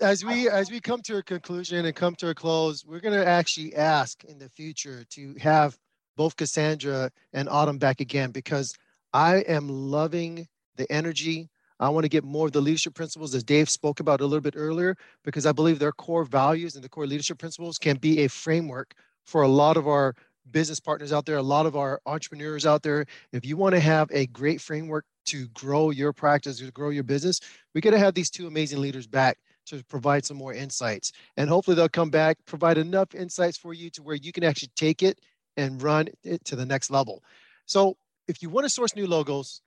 As 0.01 0.25
we 0.25 0.49
as 0.49 0.71
we 0.71 0.81
come 0.81 1.03
to 1.03 1.19
a 1.19 1.23
conclusion 1.23 1.85
and 1.85 1.95
come 1.95 2.15
to 2.15 2.31
a 2.31 2.35
close, 2.35 2.83
we're 2.87 3.01
going 3.01 3.13
to 3.13 3.27
actually 3.27 3.75
ask 3.75 4.25
in 4.25 4.39
the 4.39 4.49
future 4.49 5.05
to 5.11 5.35
have 5.39 5.77
both 6.17 6.35
Cassandra 6.37 7.11
and 7.35 7.47
Autum 7.47 7.79
back 7.79 8.01
again 8.01 8.31
because 8.31 8.73
I 9.13 9.41
am 9.41 9.69
loving 9.69 10.49
the 10.77 10.91
energy, 10.91 11.51
I 11.81 11.89
want 11.89 12.05
to 12.05 12.09
get 12.09 12.25
more 12.25 12.47
of 12.47 12.53
the 12.53 12.61
leadership 12.61 12.95
principles 12.95 13.35
as 13.35 13.43
Dave 13.43 13.69
spoke 13.69 14.01
about 14.01 14.21
a 14.21 14.27
little 14.27 14.41
bit 14.41 14.55
earlier, 14.57 14.97
because 15.25 15.47
I 15.47 15.53
believe 15.53 15.79
their 15.79 15.93
core 15.93 16.25
values 16.25 16.75
and 16.75 16.85
the 16.85 16.89
core 16.89 17.07
leadership 17.07 17.39
principles 17.39 17.79
can 17.79 17.97
be 17.97 18.21
a 18.21 18.29
framework 18.29 18.95
for 19.25 19.43
a 19.43 19.49
lot 19.49 19.77
of 19.77 19.89
our 19.89 20.15
business 20.51 20.79
partners 20.79 21.13
out 21.13 21.27
there, 21.27 21.37
a 21.37 21.43
lot 21.43 21.67
of 21.67 21.77
our 21.77 22.01
entrepreneurs 22.07 22.67
out 22.67 22.83
there. 22.83 23.07
If 23.33 23.45
you 23.45 23.57
want 23.57 23.75
to 23.75 23.81
have 23.81 24.09
a 24.13 24.27
great 24.27 24.61
framework 24.61 25.05
to 25.27 25.49
grow 25.49 25.91
your 25.91 26.13
practice, 26.13 26.59
to 26.59 26.71
grow 26.71 26.91
your 26.91 27.03
business, 27.03 27.41
we 27.75 27.81
got 27.81 27.91
to 27.91 27.99
have 27.99 28.15
these 28.15 28.31
two 28.31 28.47
amazing 28.47 28.81
leaders 28.81 29.07
back 29.07 29.39
to 29.67 29.83
provide 29.85 30.25
some 30.27 30.37
more 30.37 30.53
insights. 30.53 31.13
And 31.37 31.49
hopefully 31.49 31.75
they'll 31.75 31.89
come 31.89 32.11
back, 32.11 32.37
provide 32.45 32.77
enough 32.77 33.15
insights 33.15 33.57
for 33.57 33.73
you 33.73 33.89
to 33.91 34.03
where 34.03 34.17
you 34.17 34.33
can 34.33 34.45
actually 34.45 34.71
take 34.77 35.03
it 35.03 35.19
and 35.57 35.83
run 35.83 36.09
it 36.23 36.45
to 36.45 36.57
the 36.57 36.67
next 36.67 36.91
level. 36.91 37.23
So 37.67 37.97
if 38.29 38.43
you 38.43 38.51
want 38.51 38.67
to 38.67 38.71
source 38.71 38.95
new 38.95 39.07
logos 39.07 39.63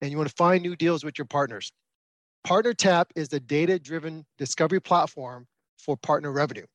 and 0.00 0.10
you 0.10 0.16
want 0.16 0.28
to 0.28 0.34
find 0.34 0.62
new 0.62 0.76
deals 0.76 1.04
with 1.04 1.18
your 1.18 1.26
partners, 1.26 1.72
PartnerTap 2.46 3.06
is 3.16 3.28
the 3.28 3.40
data 3.40 3.78
driven 3.78 4.24
discovery 4.38 4.80
platform 4.80 5.46
for 5.76 5.96
partner 5.96 6.32
revenue. 6.32 6.66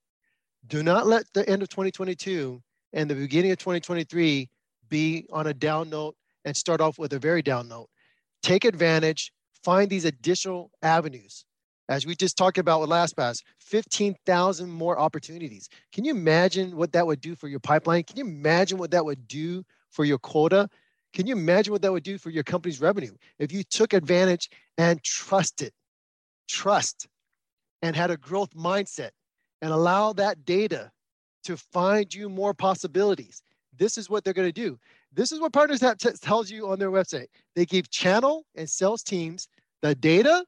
Do 0.67 0.83
not 0.83 1.07
let 1.07 1.25
the 1.33 1.47
end 1.49 1.61
of 1.61 1.69
2022 1.69 2.61
and 2.93 3.09
the 3.09 3.15
beginning 3.15 3.51
of 3.51 3.57
2023 3.57 4.49
be 4.89 5.25
on 5.31 5.47
a 5.47 5.53
down 5.53 5.89
note 5.89 6.15
and 6.45 6.55
start 6.55 6.81
off 6.81 6.99
with 6.99 7.13
a 7.13 7.19
very 7.19 7.41
down 7.41 7.67
note. 7.67 7.89
Take 8.41 8.65
advantage, 8.65 9.31
find 9.63 9.89
these 9.89 10.05
additional 10.05 10.71
avenues. 10.81 11.45
As 11.89 12.05
we 12.05 12.15
just 12.15 12.37
talked 12.37 12.57
about 12.57 12.79
with 12.79 12.89
LastPass, 12.89 13.41
15,000 13.59 14.69
more 14.69 14.97
opportunities. 14.97 15.67
Can 15.91 16.05
you 16.05 16.11
imagine 16.11 16.77
what 16.77 16.93
that 16.93 17.05
would 17.05 17.19
do 17.19 17.35
for 17.35 17.47
your 17.47 17.59
pipeline? 17.59 18.03
Can 18.03 18.17
you 18.17 18.23
imagine 18.23 18.77
what 18.77 18.91
that 18.91 19.03
would 19.03 19.27
do 19.27 19.63
for 19.89 20.05
your 20.05 20.17
quota? 20.17 20.69
Can 21.13 21.27
you 21.27 21.35
imagine 21.35 21.71
what 21.71 21.81
that 21.83 21.91
would 21.91 22.03
do 22.03 22.17
for 22.17 22.29
your 22.31 22.43
company's 22.43 22.81
revenue 22.81 23.13
if 23.39 23.51
you 23.51 23.63
took 23.63 23.93
advantage 23.93 24.49
and 24.77 25.01
trusted, 25.03 25.71
trust, 26.47 27.07
and 27.81 27.95
had 27.95 28.11
a 28.11 28.17
growth 28.17 28.53
mindset 28.55 29.11
and 29.61 29.71
allow 29.71 30.13
that 30.13 30.43
data 30.45 30.91
to 31.43 31.55
find 31.55 32.13
you 32.13 32.29
more 32.29 32.53
possibilities? 32.53 33.43
This 33.77 33.97
is 33.97 34.09
what 34.09 34.23
they're 34.23 34.33
going 34.33 34.47
to 34.47 34.51
do. 34.51 34.79
This 35.11 35.31
is 35.31 35.39
what 35.39 35.53
Partners 35.53 35.79
t- 35.79 36.09
tells 36.21 36.49
you 36.49 36.67
on 36.69 36.79
their 36.79 36.91
website. 36.91 37.27
They 37.55 37.65
give 37.65 37.89
channel 37.89 38.45
and 38.55 38.69
sales 38.69 39.03
teams 39.03 39.47
the 39.81 39.93
data 39.93 40.45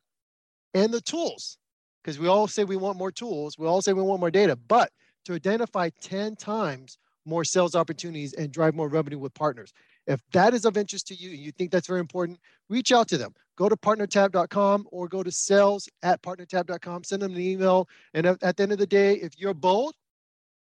and 0.74 0.94
the 0.94 1.02
tools 1.02 1.58
because 2.04 2.20
we 2.20 2.28
all 2.28 2.48
say 2.48 2.64
we 2.64 2.78
want 2.78 2.98
more 2.98 3.12
tools. 3.12 3.58
We 3.58 3.68
all 3.68 3.82
say 3.82 3.94
we 3.94 4.02
want 4.02 4.20
more 4.20 4.32
data, 4.32 4.56
but 4.56 4.92
to 5.26 5.34
identify 5.34 5.90
10 6.02 6.36
times 6.36 6.98
more 7.26 7.44
sales 7.44 7.76
opportunities 7.76 8.34
and 8.34 8.52
drive 8.52 8.76
more 8.76 8.88
revenue 8.88 9.18
with 9.18 9.34
partners. 9.34 9.74
If 10.08 10.22
that 10.34 10.54
is 10.54 10.66
of 10.66 10.78
interest 10.78 11.08
to 11.08 11.16
you 11.16 11.32
and 11.32 11.40
you 11.40 11.52
think 11.52 11.72
that's 11.72 11.88
very 11.88 12.00
important, 12.00 12.40
reach 12.70 12.92
out 12.92 13.08
to 13.10 13.18
them. 13.18 13.34
Go 13.58 13.70
to 13.70 13.76
partnertap.com 13.76 14.88
or 14.92 15.08
go 15.08 15.24
to 15.24 15.32
sales 15.32 15.88
at 16.04 16.22
partnertap.com. 16.22 17.04
Send 17.04 17.22
them 17.22 17.34
an 17.34 17.42
email. 17.42 17.88
And 18.14 18.26
at 18.28 18.58
the 18.58 18.64
end 18.64 18.72
of 18.72 18.78
the 18.78 18.88
day, 18.88 19.16
if 19.16 19.34
you're 19.38 19.54
bold 19.54 19.94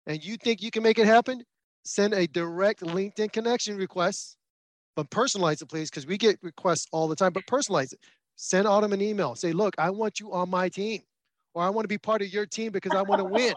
and 0.07 0.23
you 0.23 0.37
think 0.37 0.61
you 0.61 0.71
can 0.71 0.83
make 0.83 0.99
it 0.99 1.05
happen, 1.05 1.43
send 1.83 2.13
a 2.13 2.27
direct 2.27 2.81
LinkedIn 2.81 3.31
connection 3.31 3.77
request, 3.77 4.37
but 4.95 5.09
personalize 5.09 5.61
it, 5.61 5.67
please, 5.67 5.89
because 5.89 6.05
we 6.05 6.17
get 6.17 6.39
requests 6.41 6.87
all 6.91 7.07
the 7.07 7.15
time, 7.15 7.33
but 7.33 7.43
personalize 7.45 7.91
it. 7.91 7.99
Send 8.37 8.67
Autum 8.67 8.93
an 8.93 9.01
email. 9.01 9.35
Say, 9.35 9.51
look, 9.51 9.75
I 9.77 9.89
want 9.89 10.19
you 10.19 10.31
on 10.33 10.49
my 10.49 10.69
team, 10.69 11.01
or 11.53 11.63
I 11.63 11.69
want 11.69 11.85
to 11.85 11.89
be 11.89 11.97
part 11.97 12.21
of 12.21 12.29
your 12.29 12.45
team 12.45 12.71
because 12.71 12.93
I 12.93 13.01
want 13.01 13.19
to 13.19 13.25
win. 13.25 13.53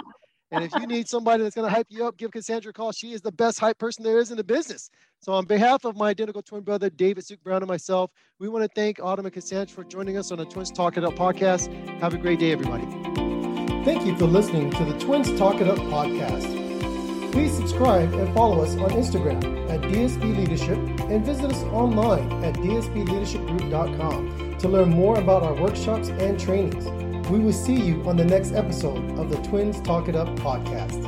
And 0.50 0.64
if 0.64 0.72
you 0.74 0.86
need 0.86 1.08
somebody 1.08 1.42
that's 1.42 1.54
going 1.54 1.68
to 1.68 1.74
hype 1.74 1.88
you 1.90 2.06
up, 2.06 2.16
give 2.16 2.30
Cassandra 2.30 2.70
a 2.70 2.72
call. 2.72 2.92
She 2.92 3.12
is 3.12 3.20
the 3.20 3.32
best 3.32 3.60
hype 3.60 3.78
person 3.78 4.02
there 4.02 4.18
is 4.18 4.30
in 4.30 4.38
the 4.38 4.44
business. 4.44 4.88
So, 5.20 5.32
on 5.32 5.44
behalf 5.44 5.84
of 5.84 5.96
my 5.96 6.08
identical 6.08 6.42
twin 6.42 6.62
brother, 6.62 6.88
David 6.88 7.24
Suk 7.24 7.42
Brown, 7.42 7.62
and 7.62 7.68
myself, 7.68 8.10
we 8.38 8.48
want 8.48 8.64
to 8.64 8.70
thank 8.74 8.98
Autum 8.98 9.24
and 9.24 9.32
Cassandra 9.32 9.74
for 9.74 9.84
joining 9.84 10.16
us 10.16 10.30
on 10.30 10.38
the 10.38 10.46
Twins 10.46 10.70
Talk 10.70 10.96
It 10.96 11.04
Up 11.04 11.14
podcast. 11.14 11.72
Have 12.00 12.14
a 12.14 12.18
great 12.18 12.38
day, 12.38 12.52
everybody. 12.52 12.84
Thank 13.84 14.06
you 14.06 14.16
for 14.16 14.26
listening 14.26 14.70
to 14.70 14.84
the 14.84 14.98
Twins 14.98 15.36
Talk 15.38 15.60
It 15.60 15.68
Up 15.68 15.78
podcast. 15.78 17.32
Please 17.32 17.54
subscribe 17.54 18.12
and 18.14 18.32
follow 18.34 18.62
us 18.62 18.74
on 18.76 18.90
Instagram 18.90 19.70
at 19.70 19.82
DSB 19.82 20.38
Leadership 20.38 20.78
and 21.10 21.24
visit 21.24 21.52
us 21.52 21.62
online 21.64 22.32
at 22.42 22.54
dsbleadershipgroup.com 22.54 24.58
to 24.58 24.68
learn 24.68 24.90
more 24.90 25.18
about 25.18 25.42
our 25.42 25.54
workshops 25.54 26.08
and 26.08 26.40
trainings. 26.40 26.86
We 27.30 27.38
will 27.40 27.52
see 27.52 27.78
you 27.78 28.02
on 28.08 28.16
the 28.16 28.24
next 28.24 28.52
episode 28.52 29.18
of 29.18 29.28
the 29.28 29.36
Twins 29.48 29.82
Talk 29.82 30.08
It 30.08 30.16
Up 30.16 30.28
podcast. 30.38 31.07